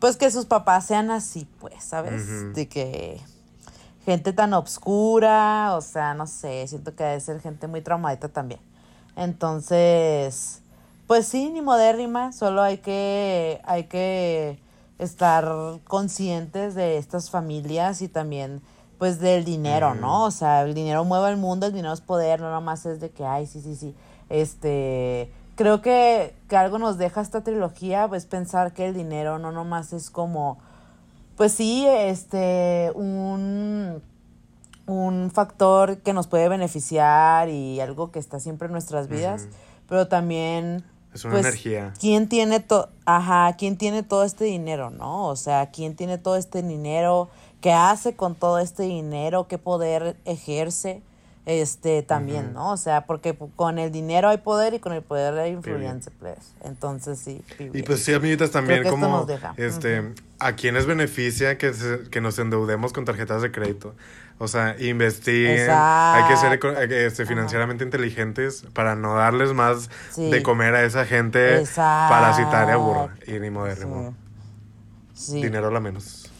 pues 0.00 0.16
que 0.16 0.30
sus 0.30 0.44
papás 0.46 0.84
sean 0.86 1.10
así, 1.10 1.46
pues, 1.60 1.82
¿sabes? 1.82 2.52
De 2.54 2.68
que 2.68 3.20
gente 4.04 4.32
tan 4.34 4.52
obscura, 4.54 5.74
o 5.76 5.80
sea, 5.80 6.12
no 6.14 6.26
sé, 6.26 6.66
siento 6.66 6.94
que 6.94 7.04
debe 7.04 7.20
ser 7.20 7.40
gente 7.40 7.68
muy 7.68 7.80
traumadita 7.80 8.28
también. 8.28 8.60
Entonces, 9.16 10.62
pues 11.10 11.26
sí, 11.26 11.50
ni 11.50 11.60
modérrima, 11.60 12.30
solo 12.30 12.62
hay 12.62 12.78
que, 12.78 13.60
hay 13.64 13.88
que 13.88 14.60
estar 15.00 15.52
conscientes 15.82 16.76
de 16.76 16.98
estas 16.98 17.30
familias 17.30 18.00
y 18.00 18.06
también 18.06 18.62
pues 18.96 19.18
del 19.18 19.44
dinero, 19.44 19.96
¿no? 19.96 20.26
O 20.26 20.30
sea, 20.30 20.62
el 20.62 20.72
dinero 20.72 21.04
mueve 21.04 21.30
el 21.30 21.36
mundo, 21.36 21.66
el 21.66 21.72
dinero 21.72 21.92
es 21.92 22.00
poder, 22.00 22.40
no 22.40 22.52
nomás 22.52 22.86
es 22.86 23.00
de 23.00 23.10
que, 23.10 23.24
ay, 23.24 23.48
sí, 23.48 23.60
sí, 23.60 23.74
sí. 23.74 23.92
Este, 24.28 25.32
creo 25.56 25.82
que, 25.82 26.36
que 26.48 26.56
algo 26.56 26.78
nos 26.78 26.96
deja 26.96 27.22
esta 27.22 27.40
trilogía, 27.40 28.06
pues 28.06 28.26
pensar 28.26 28.72
que 28.72 28.86
el 28.86 28.94
dinero 28.94 29.40
no 29.40 29.50
nomás 29.50 29.92
es 29.92 30.10
como, 30.10 30.58
pues 31.36 31.50
sí, 31.50 31.88
este, 31.88 32.92
un, 32.94 34.00
un 34.86 35.30
factor 35.34 36.02
que 36.02 36.12
nos 36.12 36.28
puede 36.28 36.48
beneficiar 36.48 37.48
y 37.48 37.80
algo 37.80 38.12
que 38.12 38.20
está 38.20 38.38
siempre 38.38 38.66
en 38.66 38.72
nuestras 38.72 39.08
vidas, 39.08 39.48
pero 39.88 40.06
también 40.06 40.84
Es 41.12 41.24
una 41.24 41.34
pues, 41.34 41.46
energía. 41.46 41.92
¿Quién 42.00 42.28
tiene 42.28 42.60
todo, 42.60 42.88
ajá, 43.04 43.56
quién 43.58 43.76
tiene 43.76 44.02
todo 44.02 44.24
este 44.24 44.44
dinero, 44.44 44.90
no? 44.90 45.26
O 45.26 45.36
sea, 45.36 45.70
¿quién 45.70 45.96
tiene 45.96 46.18
todo 46.18 46.36
este 46.36 46.62
dinero? 46.62 47.28
¿Qué 47.60 47.72
hace 47.72 48.14
con 48.14 48.34
todo 48.36 48.58
este 48.58 48.84
dinero? 48.84 49.46
¿Qué 49.48 49.58
poder 49.58 50.16
ejerce? 50.24 51.02
Este, 51.46 52.02
también. 52.02 52.52
¿no? 52.52 52.70
O 52.72 52.76
sea, 52.76 53.06
porque 53.06 53.36
con 53.56 53.78
el 53.78 53.90
dinero 53.90 54.28
hay 54.28 54.38
poder 54.38 54.74
y 54.74 54.78
con 54.78 54.92
el 54.92 55.02
poder 55.02 55.36
hay 55.38 55.50
influencia, 55.52 56.12
pues. 56.20 56.36
Entonces, 56.62 57.18
sí. 57.18 57.42
Y 57.58 57.64
vivir. 57.64 57.84
pues 57.84 58.04
sí, 58.04 58.12
amiguitas, 58.12 58.50
también 58.50 58.84
como, 58.88 59.08
nos 59.08 59.26
deja. 59.26 59.54
este, 59.56 60.12
¿a 60.38 60.52
quiénes 60.54 60.86
beneficia 60.86 61.58
que, 61.58 61.72
se- 61.74 62.08
que 62.10 62.20
nos 62.20 62.38
endeudemos 62.38 62.92
con 62.92 63.04
tarjetas 63.04 63.42
de 63.42 63.50
crédito? 63.50 63.94
O 64.42 64.48
sea, 64.48 64.74
investiguen, 64.80 65.68
hay 65.70 66.24
que 66.28 66.36
ser 66.38 66.54
Exacto. 66.54 66.80
eh, 66.80 67.06
este, 67.06 67.26
financieramente 67.26 67.84
inteligentes 67.84 68.64
para 68.72 68.96
no 68.96 69.14
darles 69.14 69.52
más 69.52 69.90
Sí. 70.12 70.30
de 70.30 70.42
comer 70.42 70.74
a 70.74 70.82
esa 70.84 71.04
gente 71.04 71.58
Exacto. 71.58 72.14
parasitaria 72.14 72.76
burra 72.76 73.14
y 73.26 73.32
ni 73.38 73.50
modérrimo. 73.50 74.14
Sí. 75.12 75.42
Dinero 75.42 75.68
a 75.68 75.70
la 75.70 75.80
menos. 75.80 76.30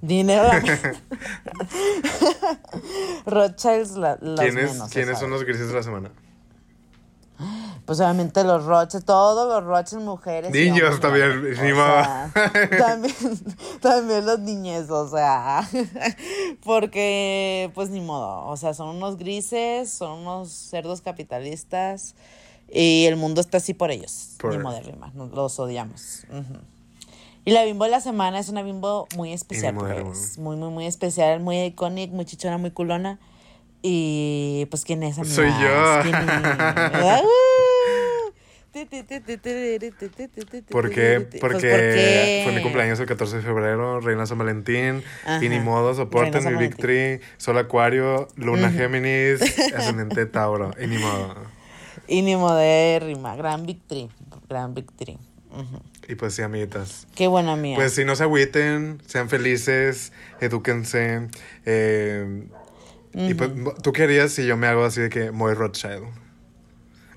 Dinero. 0.00 0.48
Rothschilds 3.26 3.92
la, 3.92 4.18
los 4.20 4.40
¿Quiénes, 4.40 4.72
menos, 4.72 4.88
ya 4.88 4.94
¿quiénes 4.94 5.18
son 5.18 5.30
los 5.30 5.44
grises 5.44 5.68
de 5.68 5.74
la 5.74 5.82
semana? 5.82 6.10
Pues 7.84 7.98
obviamente 7.98 8.44
los 8.44 8.64
Rothschild, 8.64 9.04
todos 9.04 9.48
los 9.48 9.64
Rothschild 9.64 10.02
mujeres. 10.02 10.50
Niños 10.52 11.00
también, 11.00 11.30
O 11.32 11.74
modo. 11.74 12.02
sea, 12.02 12.30
también, 12.78 13.14
también 13.80 14.24
los 14.24 14.38
niñes, 14.38 14.88
o 14.88 15.08
sea, 15.08 15.68
porque 16.64 17.70
pues 17.74 17.90
ni 17.90 18.00
modo, 18.00 18.46
o 18.46 18.56
sea, 18.56 18.74
son 18.74 18.96
unos 18.96 19.16
grises, 19.18 19.90
son 19.90 20.20
unos 20.20 20.50
cerdos 20.50 21.00
capitalistas 21.00 22.14
y 22.72 23.06
el 23.06 23.16
mundo 23.16 23.40
está 23.40 23.56
así 23.58 23.74
por 23.74 23.90
ellos, 23.90 24.36
Por- 24.38 24.52
ni 24.52 24.58
modérrima, 24.58 25.10
no- 25.14 25.26
los 25.26 25.58
odiamos. 25.58 26.24
Y 27.44 27.50
la 27.50 27.64
bimbo 27.64 27.84
de 27.84 27.90
la 27.90 28.00
semana 28.00 28.38
es 28.38 28.48
una 28.48 28.62
bimbo 28.62 29.08
muy 29.16 29.32
especial, 29.32 29.74
pues, 29.74 30.38
muy, 30.38 30.54
muy, 30.54 30.70
muy 30.70 30.86
especial, 30.86 31.40
muy 31.40 31.60
icónica, 31.64 32.14
muy 32.14 32.24
chichona, 32.24 32.56
muy 32.58 32.70
culona. 32.70 33.18
Y 33.84 34.66
pues, 34.70 34.84
¿quién 34.84 35.02
es? 35.02 35.16
Soy 35.16 35.48
amigas? 35.48 35.60
yo. 35.60 36.02
¿Quién 36.02 36.14
es? 36.14 37.22
¿Por 40.70 40.90
qué? 40.90 41.26
Pues, 41.28 41.40
Porque 41.40 42.40
fue 42.42 42.52
mi 42.52 42.62
cumpleaños 42.62 42.98
el 43.00 43.06
14 43.06 43.36
de 43.36 43.42
febrero, 43.42 44.00
Reina 44.00 44.24
San 44.26 44.38
Valentín, 44.38 45.02
y 45.40 45.48
ni 45.48 45.56
Ajá. 45.56 45.64
modo, 45.64 45.94
soporten 45.94 46.44
mi 46.44 46.56
Big. 46.56 46.76
Tree, 46.76 47.20
Sol 47.36 47.58
Acuario, 47.58 48.28
Luna 48.36 48.70
Géminis, 48.70 49.40
Ascendente 49.76 50.26
Tauro, 50.26 50.72
y 50.82 50.86
ni 50.86 50.98
modo. 50.98 51.34
Y 52.08 52.22
ni 52.22 52.36
modérrima, 52.36 53.36
gran 53.36 53.66
victory, 53.66 54.08
gran 54.48 54.74
victory. 54.74 55.18
Ujú. 55.50 55.82
Y 56.08 56.14
pues 56.14 56.34
sí, 56.34 56.42
amiguitas. 56.42 57.06
Qué 57.14 57.26
buena 57.28 57.56
mía. 57.56 57.76
Pues 57.76 57.92
si 57.92 58.04
no 58.04 58.16
se 58.16 58.22
agüiten, 58.22 59.02
sean 59.06 59.28
felices, 59.28 60.12
edúquense. 60.40 61.28
eh, 61.66 62.44
Y 63.14 63.34
pues, 63.34 63.50
¿tú 63.82 63.92
qué 63.92 64.04
harías 64.04 64.32
si 64.32 64.46
yo 64.46 64.56
me 64.56 64.66
hago 64.66 64.84
así 64.84 65.02
de 65.02 65.10
que 65.10 65.30
Moy 65.30 65.52
Rothschild? 65.54 66.04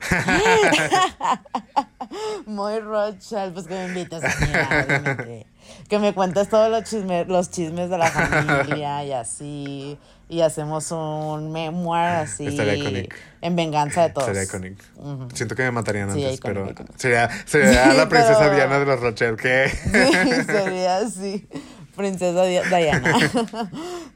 Muy 2.46 2.80
Rothschild, 2.80 3.54
pues 3.54 3.68
que 3.68 3.74
me 3.74 3.86
invites 3.88 4.24
amiga, 4.24 4.70
obviamente. 4.86 5.46
Que 5.90 6.00
me 6.00 6.14
cuentes 6.14 6.48
todos 6.50 6.70
los 6.70 6.84
chismes, 6.84 7.28
los 7.28 7.50
chismes 7.50 7.90
de 7.90 7.98
la 7.98 8.08
familia 8.08 9.04
y 9.04 9.12
así. 9.12 9.98
Y 10.30 10.42
hacemos 10.42 10.92
un 10.92 11.52
memoir 11.52 12.10
así. 12.16 12.48
Estaría. 12.48 13.08
En 13.42 13.56
venganza 13.56 14.04
de 14.04 14.10
todos. 14.10 14.28
Sería 14.28 14.44
icónico. 14.44 14.84
Siento 15.34 15.56
que 15.56 15.64
me 15.64 15.72
matarían 15.72 16.12
Sí, 16.14 16.24
antes, 16.24 16.40
pero 16.42 16.68
sería, 16.96 17.30
sería 17.46 17.92
Sí, 17.92 17.98
la 17.98 18.10
princesa 18.10 18.40
pero- 18.40 18.56
Diana 18.56 18.80
de 18.80 18.86
los 18.86 19.00
Rothschild. 19.00 19.40
¿Qué? 19.40 19.70
Sí, 19.84 20.44
sería 20.46 20.98
así. 20.98 21.48
Princesa 21.96 22.44
Di- 22.44 22.60
Diana. 22.70 23.16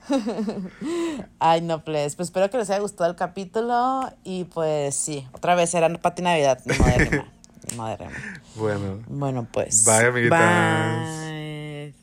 Ay, 1.39 1.61
no, 1.61 1.83
pues. 1.83 2.15
Pues 2.15 2.27
espero 2.27 2.49
que 2.49 2.57
les 2.57 2.69
haya 2.69 2.79
gustado 2.79 3.09
el 3.09 3.15
capítulo. 3.15 4.11
Y 4.23 4.43
pues 4.45 4.95
sí, 4.95 5.27
otra 5.33 5.55
vez 5.55 5.73
era 5.73 5.89
Pati 5.89 6.21
Navidad. 6.21 6.59
Ni 6.65 6.77
modérrima. 6.77 7.25
Ni 7.71 7.77
modérrima. 7.77 8.11
Bueno. 8.55 8.99
Bueno, 9.07 9.47
pues. 9.51 9.85
Bye, 9.85 10.07
amiguitas. 10.07 11.19
Bye. 11.29 11.93